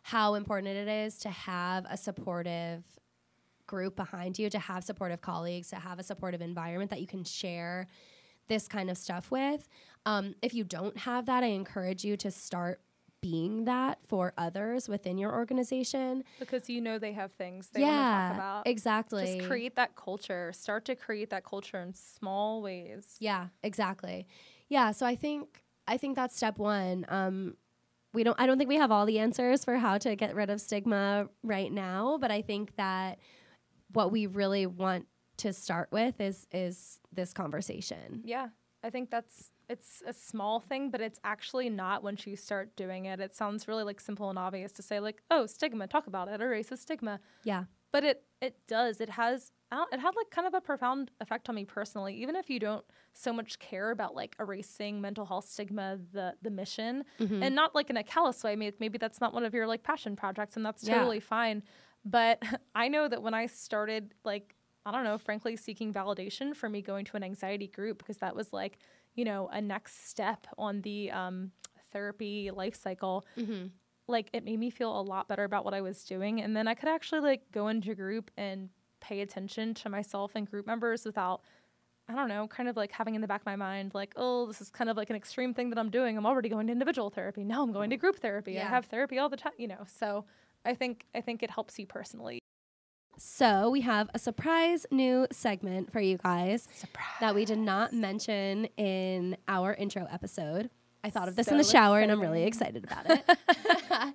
how 0.09 0.33
important 0.33 0.75
it 0.75 0.87
is 0.87 1.19
to 1.19 1.29
have 1.29 1.85
a 1.87 1.95
supportive 1.95 2.83
group 3.67 3.95
behind 3.95 4.39
you, 4.39 4.49
to 4.49 4.57
have 4.57 4.83
supportive 4.83 5.21
colleagues, 5.21 5.69
to 5.69 5.75
have 5.75 5.99
a 5.99 6.03
supportive 6.03 6.41
environment 6.41 6.89
that 6.89 6.99
you 6.99 7.05
can 7.05 7.23
share 7.23 7.85
this 8.47 8.67
kind 8.67 8.89
of 8.89 8.97
stuff 8.97 9.29
with. 9.29 9.69
Um, 10.07 10.33
if 10.41 10.55
you 10.55 10.63
don't 10.63 10.97
have 10.97 11.27
that, 11.27 11.43
I 11.43 11.47
encourage 11.47 12.03
you 12.03 12.17
to 12.17 12.31
start 12.31 12.81
being 13.21 13.65
that 13.65 13.99
for 14.07 14.33
others 14.35 14.89
within 14.89 15.19
your 15.19 15.31
organization. 15.31 16.23
because 16.39 16.67
you 16.69 16.81
know 16.81 16.97
they 16.97 17.13
have 17.13 17.31
things 17.33 17.69
they 17.71 17.81
want 17.81 17.91
to 17.91 17.97
yeah, 17.97 18.27
talk 18.29 18.35
about. 18.35 18.67
exactly. 18.67 19.37
Just 19.37 19.47
create 19.47 19.75
that 19.75 19.95
culture. 19.95 20.51
Start 20.53 20.85
to 20.85 20.95
create 20.95 21.29
that 21.29 21.43
culture 21.43 21.79
in 21.79 21.93
small 21.93 22.63
ways. 22.63 23.15
Yeah, 23.19 23.49
exactly. 23.61 24.25
Yeah, 24.69 24.89
so 24.89 25.05
I 25.05 25.15
think 25.15 25.63
I 25.87 25.97
think 25.97 26.15
that's 26.15 26.35
step 26.35 26.57
one. 26.57 27.05
Um, 27.09 27.57
we 28.13 28.23
don't. 28.23 28.39
I 28.39 28.45
don't 28.47 28.57
think 28.57 28.69
we 28.69 28.77
have 28.77 28.91
all 28.91 29.05
the 29.05 29.19
answers 29.19 29.63
for 29.63 29.77
how 29.77 29.97
to 29.99 30.15
get 30.15 30.35
rid 30.35 30.49
of 30.49 30.59
stigma 30.61 31.27
right 31.43 31.71
now, 31.71 32.17
but 32.19 32.31
I 32.31 32.41
think 32.41 32.75
that 32.75 33.19
what 33.93 34.11
we 34.11 34.27
really 34.27 34.65
want 34.65 35.05
to 35.37 35.53
start 35.53 35.89
with 35.91 36.19
is 36.19 36.47
is 36.51 36.99
this 37.13 37.33
conversation. 37.33 38.21
Yeah. 38.25 38.49
I 38.83 38.89
think 38.89 39.09
that's 39.11 39.51
it's 39.67 40.01
a 40.07 40.13
small 40.13 40.59
thing, 40.61 40.89
but 40.89 41.01
it's 41.01 41.19
actually 41.23 41.69
not 41.69 42.01
once 42.01 42.25
you 42.25 42.35
start 42.35 42.75
doing 42.75 43.05
it. 43.05 43.19
It 43.19 43.35
sounds 43.35 43.67
really 43.67 43.83
like 43.83 43.99
simple 43.99 44.29
and 44.29 44.39
obvious 44.39 44.71
to 44.73 44.81
say 44.81 44.99
like, 44.99 45.21
oh, 45.29 45.45
stigma, 45.45 45.85
talk 45.85 46.07
about 46.07 46.29
it, 46.29 46.41
erase 46.41 46.69
the 46.69 46.77
stigma. 46.77 47.19
Yeah, 47.43 47.65
But 47.91 48.03
it 48.05 48.23
it 48.41 48.55
does. 48.67 49.01
It 49.01 49.09
has 49.11 49.51
it 49.71 49.99
had 49.99 50.15
like 50.15 50.29
kind 50.31 50.47
of 50.47 50.53
a 50.53 50.61
profound 50.61 51.11
effect 51.21 51.49
on 51.49 51.55
me 51.55 51.65
personally. 51.65 52.15
Even 52.15 52.35
if 52.35 52.49
you 52.49 52.59
don't 52.59 52.83
so 53.13 53.31
much 53.31 53.59
care 53.59 53.91
about 53.91 54.15
like 54.15 54.35
erasing 54.39 54.99
mental 55.01 55.25
health 55.25 55.47
stigma, 55.47 55.99
the 56.11 56.33
the 56.41 56.49
mission, 56.49 57.03
and 57.19 57.53
not 57.55 57.75
like 57.75 57.89
in 57.89 57.97
a 57.97 58.03
callous 58.03 58.43
way. 58.43 58.55
Maybe, 58.55 58.75
maybe 58.79 58.97
that's 58.97 59.21
not 59.21 59.33
one 59.33 59.43
of 59.45 59.53
your 59.53 59.67
like 59.67 59.83
passion 59.83 60.15
projects, 60.15 60.55
and 60.55 60.65
that's 60.65 60.83
Yeah. 60.83 60.95
totally 60.99 61.19
fine. 61.19 61.63
But 62.05 62.41
I 62.75 62.87
know 62.87 63.07
that 63.07 63.21
when 63.21 63.33
I 63.33 63.45
started 63.45 64.13
like 64.23 64.55
I 64.85 64.91
don't 64.91 65.03
know, 65.03 65.17
frankly, 65.17 65.55
seeking 65.55 65.93
validation 65.93 66.55
for 66.55 66.67
me 66.69 66.81
going 66.81 67.05
to 67.05 67.17
an 67.17 67.23
anxiety 67.23 67.67
group 67.67 67.99
because 67.99 68.17
that 68.19 68.35
was 68.35 68.51
like, 68.53 68.79
you 69.13 69.25
know, 69.25 69.47
a 69.51 69.61
next 69.61 70.07
step 70.09 70.47
on 70.57 70.81
the 70.81 71.11
um, 71.11 71.51
therapy 71.91 72.49
life 72.49 72.75
cycle. 72.75 73.25
Like 74.07 74.29
it 74.33 74.43
made 74.43 74.57
me 74.57 74.71
feel 74.71 74.99
a 74.99 75.03
lot 75.03 75.27
better 75.27 75.43
about 75.43 75.63
what 75.65 75.75
I 75.75 75.81
was 75.81 76.03
doing, 76.03 76.41
and 76.41 76.55
then 76.55 76.67
I 76.67 76.73
could 76.73 76.89
actually 76.89 77.21
like 77.21 77.51
go 77.51 77.67
into 77.67 77.91
a 77.91 77.95
group 77.95 78.31
and 78.37 78.69
pay 79.09 79.21
attention 79.21 79.73
to 79.73 79.89
myself 79.89 80.31
and 80.35 80.49
group 80.49 80.67
members 80.67 81.03
without. 81.03 81.41
I 82.07 82.15
don't 82.15 82.27
know, 82.27 82.47
kind 82.47 82.67
of 82.67 82.75
like 82.75 82.91
having 82.91 83.13
in 83.13 83.21
the 83.21 83.27
back 83.27 83.41
of 83.41 83.45
my 83.45 83.55
mind, 83.55 83.91
like, 83.93 84.13
oh, 84.15 84.47
this 84.47 84.61
is 84.61 84.71
kind 84.71 84.89
of 84.89 84.97
like 84.97 85.11
an 85.11 85.15
extreme 85.15 85.53
thing 85.53 85.69
that 85.69 85.77
I'm 85.77 85.91
doing. 85.91 86.17
I'm 86.17 86.25
already 86.25 86.49
going 86.49 86.65
to 86.65 86.73
individual 86.73 87.11
therapy. 87.11 87.43
Now 87.43 87.61
I'm 87.61 87.71
going 87.71 87.91
to 87.91 87.97
group 87.97 88.15
therapy. 88.15 88.59
I 88.59 88.63
have 88.63 88.85
therapy 88.85 89.19
all 89.19 89.29
the 89.29 89.37
time, 89.37 89.53
you 89.57 89.67
know. 89.67 89.85
So 89.85 90.25
I 90.65 90.73
think 90.73 91.05
I 91.13 91.21
think 91.21 91.43
it 91.43 91.51
helps 91.51 91.77
you 91.77 91.85
personally. 91.85 92.39
So 93.17 93.69
we 93.69 93.81
have 93.81 94.09
a 94.13 94.19
surprise 94.19 94.87
new 94.89 95.27
segment 95.31 95.91
for 95.91 95.99
you 95.99 96.17
guys 96.17 96.67
Surprise. 96.73 97.05
that 97.19 97.35
we 97.35 97.45
did 97.45 97.59
not 97.59 97.93
mention 97.93 98.65
in 98.77 99.37
our 99.47 99.73
intro 99.73 100.07
episode. 100.09 100.71
I 101.03 101.09
thought 101.09 101.27
of 101.27 101.35
this 101.35 101.47
in 101.47 101.57
the 101.57 101.63
shower, 101.63 101.99
and 101.99 102.11
I'm 102.11 102.19
really 102.19 102.43
excited 102.43 102.83
about 102.83 103.09
it. 103.09 103.23
I 103.91 104.13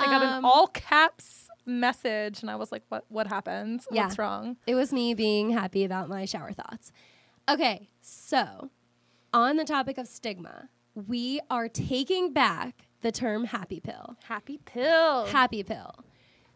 got 0.00 0.22
an 0.22 0.28
Um, 0.34 0.44
all 0.44 0.66
caps 0.66 1.45
message 1.66 2.40
and 2.40 2.50
I 2.50 2.56
was 2.56 2.72
like, 2.72 2.82
what 2.88 3.04
what 3.08 3.26
happened? 3.26 3.84
Yeah. 3.90 4.04
What's 4.04 4.18
wrong? 4.18 4.56
It 4.66 4.74
was 4.74 4.92
me 4.92 5.14
being 5.14 5.50
happy 5.50 5.84
about 5.84 6.08
my 6.08 6.24
shower 6.24 6.52
thoughts. 6.52 6.92
Okay, 7.48 7.88
so 8.00 8.70
on 9.32 9.56
the 9.56 9.64
topic 9.64 9.98
of 9.98 10.08
stigma, 10.08 10.68
we 10.94 11.40
are 11.50 11.68
taking 11.68 12.32
back 12.32 12.86
the 13.02 13.12
term 13.12 13.44
happy 13.44 13.80
pill. 13.80 14.16
Happy 14.24 14.58
pill. 14.64 15.26
Happy 15.26 15.62
pill. 15.62 15.94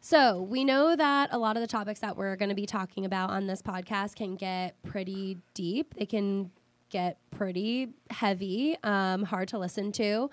So 0.00 0.40
we 0.40 0.64
know 0.64 0.96
that 0.96 1.28
a 1.30 1.38
lot 1.38 1.56
of 1.56 1.60
the 1.60 1.66
topics 1.66 2.00
that 2.00 2.16
we're 2.16 2.34
going 2.36 2.48
to 2.48 2.54
be 2.54 2.64
talking 2.64 3.04
about 3.04 3.30
on 3.30 3.46
this 3.46 3.60
podcast 3.60 4.16
can 4.16 4.34
get 4.34 4.82
pretty 4.82 5.36
deep. 5.52 5.94
They 5.94 6.06
can 6.06 6.50
get 6.88 7.18
pretty 7.30 7.90
heavy, 8.10 8.76
um, 8.82 9.24
hard 9.24 9.48
to 9.48 9.58
listen 9.58 9.92
to. 9.92 10.30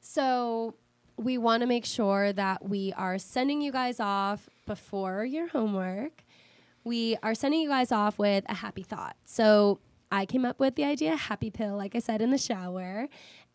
So 0.00 0.74
we 1.20 1.38
want 1.38 1.60
to 1.60 1.66
make 1.66 1.84
sure 1.84 2.32
that 2.32 2.68
we 2.68 2.92
are 2.96 3.18
sending 3.18 3.60
you 3.60 3.70
guys 3.72 4.00
off 4.00 4.48
before 4.66 5.24
your 5.24 5.48
homework 5.48 6.24
we 6.84 7.16
are 7.22 7.34
sending 7.34 7.60
you 7.60 7.68
guys 7.68 7.92
off 7.92 8.18
with 8.18 8.44
a 8.48 8.54
happy 8.54 8.82
thought. 8.82 9.16
So 9.24 9.80
I 10.10 10.26
came 10.26 10.44
up 10.44 10.58
with 10.58 10.76
the 10.76 10.84
idea 10.84 11.16
happy 11.16 11.50
pill, 11.50 11.76
like 11.76 11.94
I 11.94 11.98
said, 11.98 12.22
in 12.22 12.30
the 12.30 12.38
shower. 12.38 13.08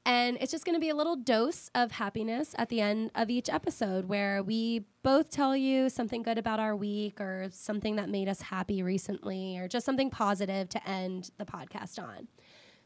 And 0.07 0.37
it's 0.39 0.51
just 0.51 0.65
going 0.65 0.75
to 0.75 0.79
be 0.79 0.89
a 0.89 0.95
little 0.95 1.15
dose 1.15 1.71
of 1.73 1.93
happiness 1.93 2.53
at 2.59 2.69
the 2.69 2.79
end 2.79 3.09
of 3.15 3.31
each 3.31 3.49
episode 3.49 4.05
where 4.05 4.43
we 4.43 4.85
both 5.01 5.31
tell 5.31 5.57
you 5.57 5.89
something 5.89 6.21
good 6.21 6.37
about 6.37 6.59
our 6.59 6.75
week 6.75 7.19
or 7.19 7.47
something 7.51 7.95
that 7.95 8.07
made 8.07 8.29
us 8.29 8.41
happy 8.41 8.83
recently 8.83 9.57
or 9.57 9.67
just 9.67 9.83
something 9.83 10.11
positive 10.11 10.69
to 10.69 10.87
end 10.87 11.31
the 11.39 11.45
podcast 11.45 11.97
on. 11.97 12.27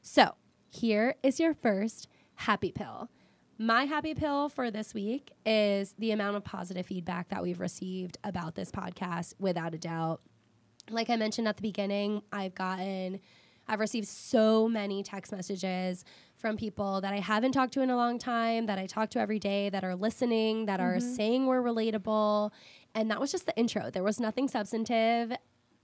So, 0.02 0.36
here 0.70 1.16
is 1.22 1.42
your 1.42 1.54
first 1.54 2.08
happy 2.36 2.72
pill. 2.72 3.10
My 3.62 3.84
happy 3.84 4.14
pill 4.14 4.48
for 4.48 4.72
this 4.72 4.94
week 4.94 5.32
is 5.46 5.94
the 6.00 6.12
amount 6.12 6.38
of 6.38 6.46
positive 6.46 6.86
feedback 6.86 7.28
that 7.28 7.44
we've 7.44 7.60
received 7.60 8.18
about 8.24 8.56
this 8.56 8.72
podcast, 8.72 9.34
without 9.38 9.74
a 9.74 9.78
doubt. 9.78 10.22
Like 10.90 11.10
I 11.10 11.18
mentioned 11.18 11.46
at 11.46 11.58
the 11.58 11.62
beginning, 11.62 12.22
I've 12.32 12.56
gotten 12.56 13.20
I've 13.68 13.82
received 13.82 14.08
so 14.08 14.68
many 14.70 15.04
text 15.04 15.32
messages 15.34 16.04
from 16.38 16.56
people 16.58 17.02
that 17.02 17.14
I 17.14 17.20
haven't 17.20 17.52
talked 17.52 17.74
to 17.74 17.82
in 17.82 17.90
a 17.92 17.96
long 17.98 18.18
time, 18.18 18.66
that 18.66 18.80
I 18.80 18.88
talk 18.88 19.10
to 19.12 19.20
every 19.20 19.38
day, 19.40 19.70
that 19.70 19.84
are 19.84 19.94
listening, 19.96 20.66
that 20.66 20.80
are 20.80 20.96
Mm-hmm. 20.96 21.14
saying 21.16 21.46
we're 21.46 21.62
relatable. 21.62 22.52
And 22.96 23.12
that 23.12 23.20
was 23.20 23.30
just 23.32 23.46
the 23.46 23.56
intro. 23.58 23.92
There 23.92 24.04
was 24.04 24.20
nothing 24.22 24.48
substantive. 24.48 25.34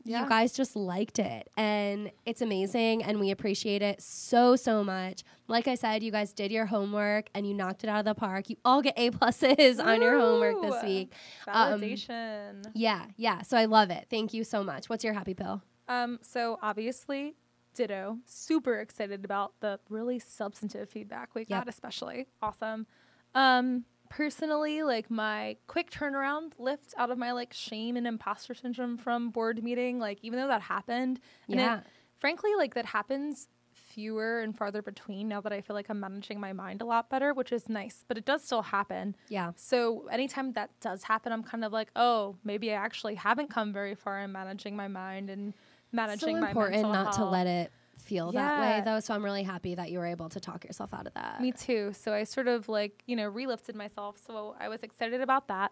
Yeah. 0.05 0.23
You 0.23 0.29
guys 0.29 0.53
just 0.53 0.75
liked 0.75 1.17
it. 1.19 1.49
And 1.57 2.11
it's 2.25 2.41
amazing. 2.41 3.03
And 3.03 3.19
we 3.19 3.31
appreciate 3.31 3.81
it 3.81 4.01
so, 4.01 4.55
so 4.55 4.83
much. 4.83 5.23
Like 5.47 5.67
I 5.67 5.73
said, 5.75 6.03
you 6.03 6.11
guys 6.11 6.31
did 6.31 6.51
your 6.51 6.67
homework 6.67 7.27
and 7.33 7.45
you 7.47 7.53
knocked 7.55 7.83
it 7.83 7.89
out 7.89 7.99
of 7.99 8.05
the 8.05 8.13
park. 8.15 8.49
You 8.49 8.57
all 8.63 8.81
get 8.83 8.93
A 8.97 9.09
pluses 9.11 9.83
on 9.83 10.01
your 10.01 10.19
homework 10.19 10.61
this 10.61 10.83
week. 10.83 11.11
Um, 11.47 11.81
Validation. 11.81 12.65
Yeah, 12.75 13.05
yeah. 13.17 13.41
So 13.41 13.57
I 13.57 13.65
love 13.65 13.89
it. 13.89 14.05
Thank 14.09 14.33
you 14.33 14.43
so 14.43 14.63
much. 14.63 14.89
What's 14.89 15.03
your 15.03 15.13
happy 15.13 15.33
pill? 15.33 15.61
Um, 15.87 16.19
so 16.21 16.59
obviously, 16.61 17.35
ditto. 17.73 18.19
Super 18.25 18.79
excited 18.79 19.25
about 19.25 19.53
the 19.59 19.79
really 19.89 20.19
substantive 20.19 20.89
feedback 20.89 21.33
we 21.35 21.41
Yep. 21.41 21.49
got, 21.49 21.67
especially 21.67 22.27
awesome. 22.41 22.85
Um, 23.33 23.85
personally, 24.09 24.83
like 24.83 25.09
my 25.11 25.57
quick 25.67 25.89
turnaround 25.91 26.51
lift 26.57 26.93
out 26.97 27.11
of 27.11 27.17
my 27.17 27.31
like 27.31 27.53
shame 27.53 27.97
and 27.97 28.07
imposter 28.07 28.53
syndrome 28.53 28.97
from 28.97 29.29
board 29.29 29.63
meeting, 29.63 29.99
like 29.99 30.19
even 30.21 30.39
though 30.39 30.47
that 30.47 30.61
happened, 30.61 31.19
and 31.49 31.59
it- 31.59 31.63
Yeah. 31.63 31.79
frankly, 32.19 32.51
like 32.55 32.73
that 32.75 32.85
happens 32.85 33.47
fewer 33.73 34.39
and 34.39 34.57
farther 34.57 34.81
between 34.81 35.27
now 35.27 35.39
that 35.41 35.53
I 35.53 35.61
feel 35.61 35.73
like 35.75 35.89
I'm 35.89 35.99
managing 35.99 36.39
my 36.39 36.53
mind 36.53 36.81
a 36.81 36.85
lot 36.85 37.09
better, 37.09 37.33
which 37.33 37.51
is 37.51 37.69
nice, 37.69 38.03
but 38.07 38.17
it 38.17 38.25
does 38.25 38.43
still 38.43 38.61
happen. 38.61 39.15
Yeah. 39.29 39.51
So 39.55 40.07
anytime 40.07 40.53
that 40.53 40.69
does 40.81 41.03
happen, 41.03 41.31
I'm 41.31 41.43
kind 41.43 41.63
of 41.63 41.71
like, 41.71 41.91
oh, 41.95 42.35
maybe 42.43 42.71
I 42.71 42.75
actually 42.75 43.15
haven't 43.15 43.49
come 43.49 43.71
very 43.73 43.95
far 43.95 44.19
in 44.19 44.31
managing 44.31 44.75
my 44.75 44.87
mind 44.87 45.29
and 45.29 45.53
managing 45.91 46.35
so 46.35 46.41
my 46.41 46.49
important 46.49 46.81
not 46.91 47.13
to 47.13 47.25
let 47.25 47.47
it 47.47 47.71
feel 48.05 48.31
that 48.31 48.59
way 48.59 48.81
though 48.85 48.99
so 48.99 49.13
i'm 49.13 49.23
really 49.23 49.43
happy 49.43 49.75
that 49.75 49.91
you 49.91 49.99
were 49.99 50.05
able 50.05 50.29
to 50.29 50.39
talk 50.39 50.63
yourself 50.63 50.93
out 50.93 51.07
of 51.07 51.13
that 51.13 51.41
Me 51.41 51.51
too. 51.51 51.91
So 51.93 52.13
I 52.13 52.23
sort 52.23 52.47
of 52.47 52.69
like, 52.69 53.03
you 53.05 53.15
know, 53.15 53.29
relifted 53.31 53.75
myself. 53.75 54.17
So 54.25 54.55
I 54.59 54.67
was 54.69 54.83
excited 54.83 55.21
about 55.21 55.47
that. 55.47 55.71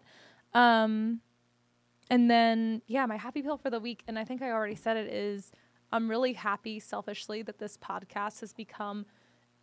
Um, 0.53 1.21
and 2.09 2.29
then, 2.29 2.81
yeah, 2.87 3.05
my 3.05 3.17
happy 3.17 3.41
pill 3.41 3.57
for 3.57 3.69
the 3.69 3.79
week, 3.79 4.03
and 4.07 4.19
I 4.19 4.23
think 4.25 4.41
I 4.41 4.51
already 4.51 4.75
said 4.75 4.97
it, 4.97 5.07
is 5.11 5.51
I'm 5.91 6.09
really 6.09 6.33
happy 6.33 6.79
selfishly 6.79 7.43
that 7.43 7.59
this 7.59 7.77
podcast 7.77 8.41
has 8.41 8.51
become 8.53 9.05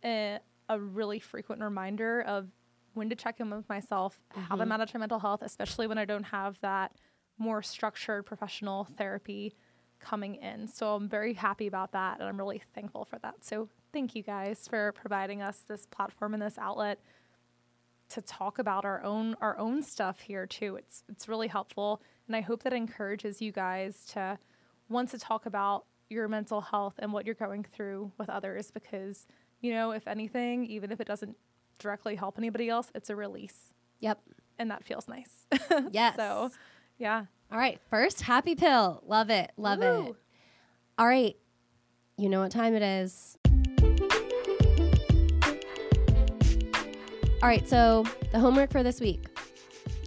a, 0.03 0.39
a 0.69 0.79
really 0.79 1.19
frequent 1.19 1.61
reminder 1.61 2.21
of 2.21 2.47
when 2.93 3.09
to 3.09 3.15
check 3.15 3.39
in 3.39 3.49
with 3.49 3.69
myself, 3.69 4.19
how 4.33 4.55
to 4.55 4.65
manage 4.65 4.93
my 4.93 4.99
mental 4.99 5.19
health, 5.19 5.41
especially 5.43 5.87
when 5.87 5.97
I 5.97 6.05
don't 6.05 6.23
have 6.23 6.59
that 6.61 6.93
more 7.37 7.61
structured 7.61 8.25
professional 8.25 8.85
therapy 8.97 9.53
coming 10.01 10.35
in. 10.35 10.67
So 10.67 10.95
I'm 10.95 11.07
very 11.07 11.33
happy 11.33 11.67
about 11.67 11.91
that 11.93 12.19
and 12.19 12.27
I'm 12.27 12.37
really 12.37 12.61
thankful 12.73 13.05
for 13.05 13.19
that. 13.19 13.45
So 13.45 13.69
thank 13.93 14.15
you 14.15 14.23
guys 14.23 14.67
for 14.67 14.91
providing 14.93 15.41
us 15.41 15.63
this 15.67 15.85
platform 15.85 16.33
and 16.33 16.41
this 16.41 16.57
outlet 16.57 16.99
to 18.09 18.21
talk 18.21 18.59
about 18.59 18.83
our 18.83 19.01
own 19.03 19.35
our 19.39 19.57
own 19.57 19.81
stuff 19.81 20.19
here 20.19 20.45
too. 20.45 20.75
It's 20.75 21.03
it's 21.07 21.29
really 21.29 21.47
helpful 21.47 22.01
and 22.27 22.35
I 22.35 22.41
hope 22.41 22.63
that 22.63 22.73
encourages 22.73 23.41
you 23.41 23.51
guys 23.51 24.05
to 24.13 24.37
want 24.89 25.09
to 25.11 25.19
talk 25.19 25.45
about 25.45 25.85
your 26.09 26.27
mental 26.27 26.59
health 26.59 26.95
and 26.99 27.13
what 27.13 27.25
you're 27.25 27.35
going 27.35 27.63
through 27.63 28.11
with 28.17 28.29
others 28.29 28.71
because 28.71 29.27
you 29.61 29.71
know, 29.71 29.91
if 29.91 30.07
anything, 30.07 30.65
even 30.65 30.91
if 30.91 30.99
it 30.99 31.07
doesn't 31.07 31.37
directly 31.77 32.15
help 32.15 32.37
anybody 32.37 32.67
else, 32.67 32.91
it's 32.95 33.09
a 33.09 33.15
release 33.15 33.73
yep 33.99 34.19
and 34.59 34.69
that 34.69 34.83
feels 34.83 35.07
nice. 35.07 35.47
yes 35.91 36.15
so, 36.15 36.51
yeah. 37.01 37.25
all 37.51 37.57
right 37.57 37.81
first 37.89 38.21
happy 38.21 38.55
pill. 38.55 39.01
Love 39.07 39.31
it 39.31 39.51
love 39.57 39.81
it. 39.81 40.15
All 40.99 41.07
right 41.07 41.35
you 42.15 42.29
know 42.29 42.41
what 42.41 42.51
time 42.51 42.75
it 42.75 42.83
is. 42.83 43.37
All 47.41 47.49
right 47.49 47.67
so 47.67 48.05
the 48.31 48.39
homework 48.39 48.71
for 48.71 48.83
this 48.83 49.01
week. 49.01 49.25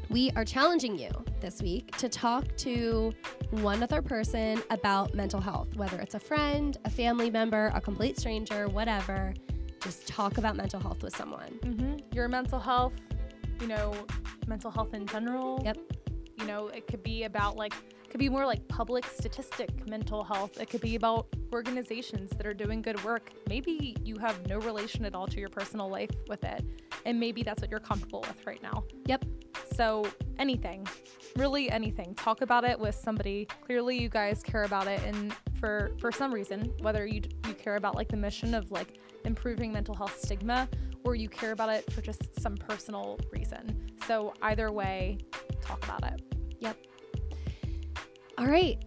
We 0.09 0.31
are 0.37 0.45
challenging 0.45 0.97
you 0.97 1.11
this 1.41 1.61
week 1.61 1.97
to 1.97 2.09
talk 2.09 2.45
to 2.59 3.13
one 3.51 3.83
other 3.83 4.01
person 4.01 4.63
about 4.71 5.15
mental 5.15 5.41
health 5.41 5.75
whether 5.75 5.99
it's 5.99 6.15
a 6.15 6.21
friend 6.21 6.79
a 6.85 6.91
family 6.91 7.29
member 7.31 7.73
a 7.75 7.81
complete 7.81 8.21
stranger 8.21 8.69
whatever. 8.69 9.35
Just 9.81 10.07
talk 10.07 10.39
about 10.39 10.55
mental 10.55 10.79
health 10.79 11.03
with 11.03 11.17
someone. 11.17 11.59
Hmm 11.65 11.97
Your 12.13 12.29
mental 12.29 12.61
health, 12.61 12.93
you 13.61 13.67
know, 13.67 13.93
mental 14.47 14.71
health 14.71 14.95
in 14.95 15.07
general. 15.09 15.61
Yep. 15.65 15.79
You 16.45 16.51
know, 16.51 16.69
it 16.69 16.87
could 16.87 17.03
be 17.03 17.25
about 17.25 17.57
like, 17.57 17.73
could 18.11 18.21
be 18.21 18.29
more 18.29 18.45
like 18.45 18.69
public 18.69 19.07
statistic 19.07 19.89
mental 19.89 20.23
health. 20.23 20.61
It 20.61 20.69
could 20.69 20.83
be 20.83 20.95
about 20.95 21.27
organizations 21.55 22.33
that 22.37 22.47
are 22.47 22.53
doing 22.53 22.83
good 22.83 23.03
work. 23.03 23.33
Maybe 23.49 23.97
you 24.05 24.19
have 24.19 24.47
no 24.47 24.59
relation 24.59 25.07
at 25.07 25.15
all 25.15 25.27
to 25.27 25.41
your 25.41 25.49
personal 25.49 25.89
life 25.89 26.11
with 26.29 26.45
it. 26.45 26.63
And 27.07 27.19
maybe 27.19 27.43
that's 27.43 27.63
what 27.63 27.71
you're 27.71 27.81
comfortable 27.81 28.21
with 28.29 28.47
right 28.47 28.63
now. 28.63 28.85
yep 29.07 29.25
So 29.73 30.07
anything, 30.39 30.87
really 31.35 31.71
anything. 31.71 32.15
Talk 32.15 32.43
about 32.43 32.65
it 32.65 32.79
with 32.79 32.95
somebody. 32.95 33.47
Clearly, 33.65 33.99
you 33.99 34.11
guys 34.11 34.43
care 34.43 34.65
about 34.65 34.87
it, 34.87 35.01
and 35.03 35.33
for 35.59 35.93
for 35.99 36.13
some 36.13 36.35
reason, 36.35 36.75
whether 36.81 37.07
you 37.07 37.23
you 37.49 37.55
care 37.55 37.77
about 37.77 37.95
like 37.95 38.09
the 38.09 38.19
mission 38.19 38.53
of 38.53 38.71
like 38.71 38.99
improving 39.25 39.73
mental 39.73 39.95
health 39.95 40.21
stigma, 40.21 40.69
or 41.05 41.15
you 41.15 41.31
care 41.31 41.53
about 41.53 41.71
it 41.71 41.91
for 41.91 42.03
just 42.03 42.39
some 42.39 42.55
personal 42.55 43.19
reason. 43.33 43.91
So 44.07 44.35
either 44.43 44.71
way, 44.71 45.17
talk 45.63 45.83
about 45.85 46.05
it. 46.05 46.34
Yep. 46.65 46.77
All 48.39 48.47
right. 48.47 48.83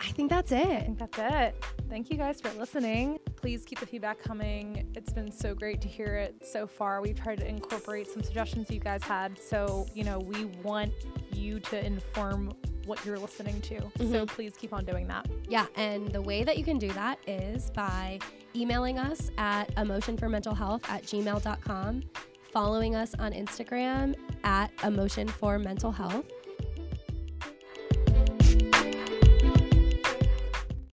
I 0.00 0.10
think 0.12 0.30
that's 0.30 0.52
it. 0.52 0.64
I 0.64 0.80
think 0.80 0.98
that's 0.98 1.18
it. 1.18 1.64
Thank 1.90 2.10
you 2.10 2.16
guys 2.16 2.40
for 2.40 2.50
listening. 2.58 3.18
Please 3.36 3.64
keep 3.64 3.80
the 3.80 3.86
feedback 3.86 4.22
coming. 4.22 4.90
It's 4.94 5.12
been 5.12 5.32
so 5.32 5.54
great 5.54 5.80
to 5.80 5.88
hear 5.88 6.14
it 6.14 6.46
so 6.46 6.66
far. 6.66 7.02
We've 7.02 7.20
tried 7.20 7.38
to 7.38 7.48
incorporate 7.48 8.08
some 8.08 8.22
suggestions 8.22 8.70
you 8.70 8.78
guys 8.78 9.02
had. 9.02 9.38
So, 9.38 9.86
you 9.94 10.04
know, 10.04 10.18
we 10.18 10.44
want 10.62 10.92
you 11.32 11.60
to 11.60 11.84
inform 11.84 12.52
what 12.86 13.04
you're 13.04 13.18
listening 13.18 13.60
to. 13.62 13.80
So 13.80 14.04
mm-hmm. 14.04 14.24
please 14.26 14.54
keep 14.56 14.72
on 14.72 14.84
doing 14.84 15.08
that. 15.08 15.26
Yeah. 15.48 15.66
And 15.76 16.08
the 16.08 16.22
way 16.22 16.44
that 16.44 16.56
you 16.56 16.64
can 16.64 16.78
do 16.78 16.88
that 16.92 17.18
is 17.26 17.70
by 17.70 18.18
emailing 18.54 18.98
us 18.98 19.30
at 19.36 19.74
emotionformentalhealth 19.74 20.88
at 20.88 21.02
gmail.com, 21.02 22.02
following 22.52 22.94
us 22.94 23.14
on 23.18 23.32
Instagram 23.32 24.14
at 24.44 24.74
emotionformentalhealth, 24.78 26.24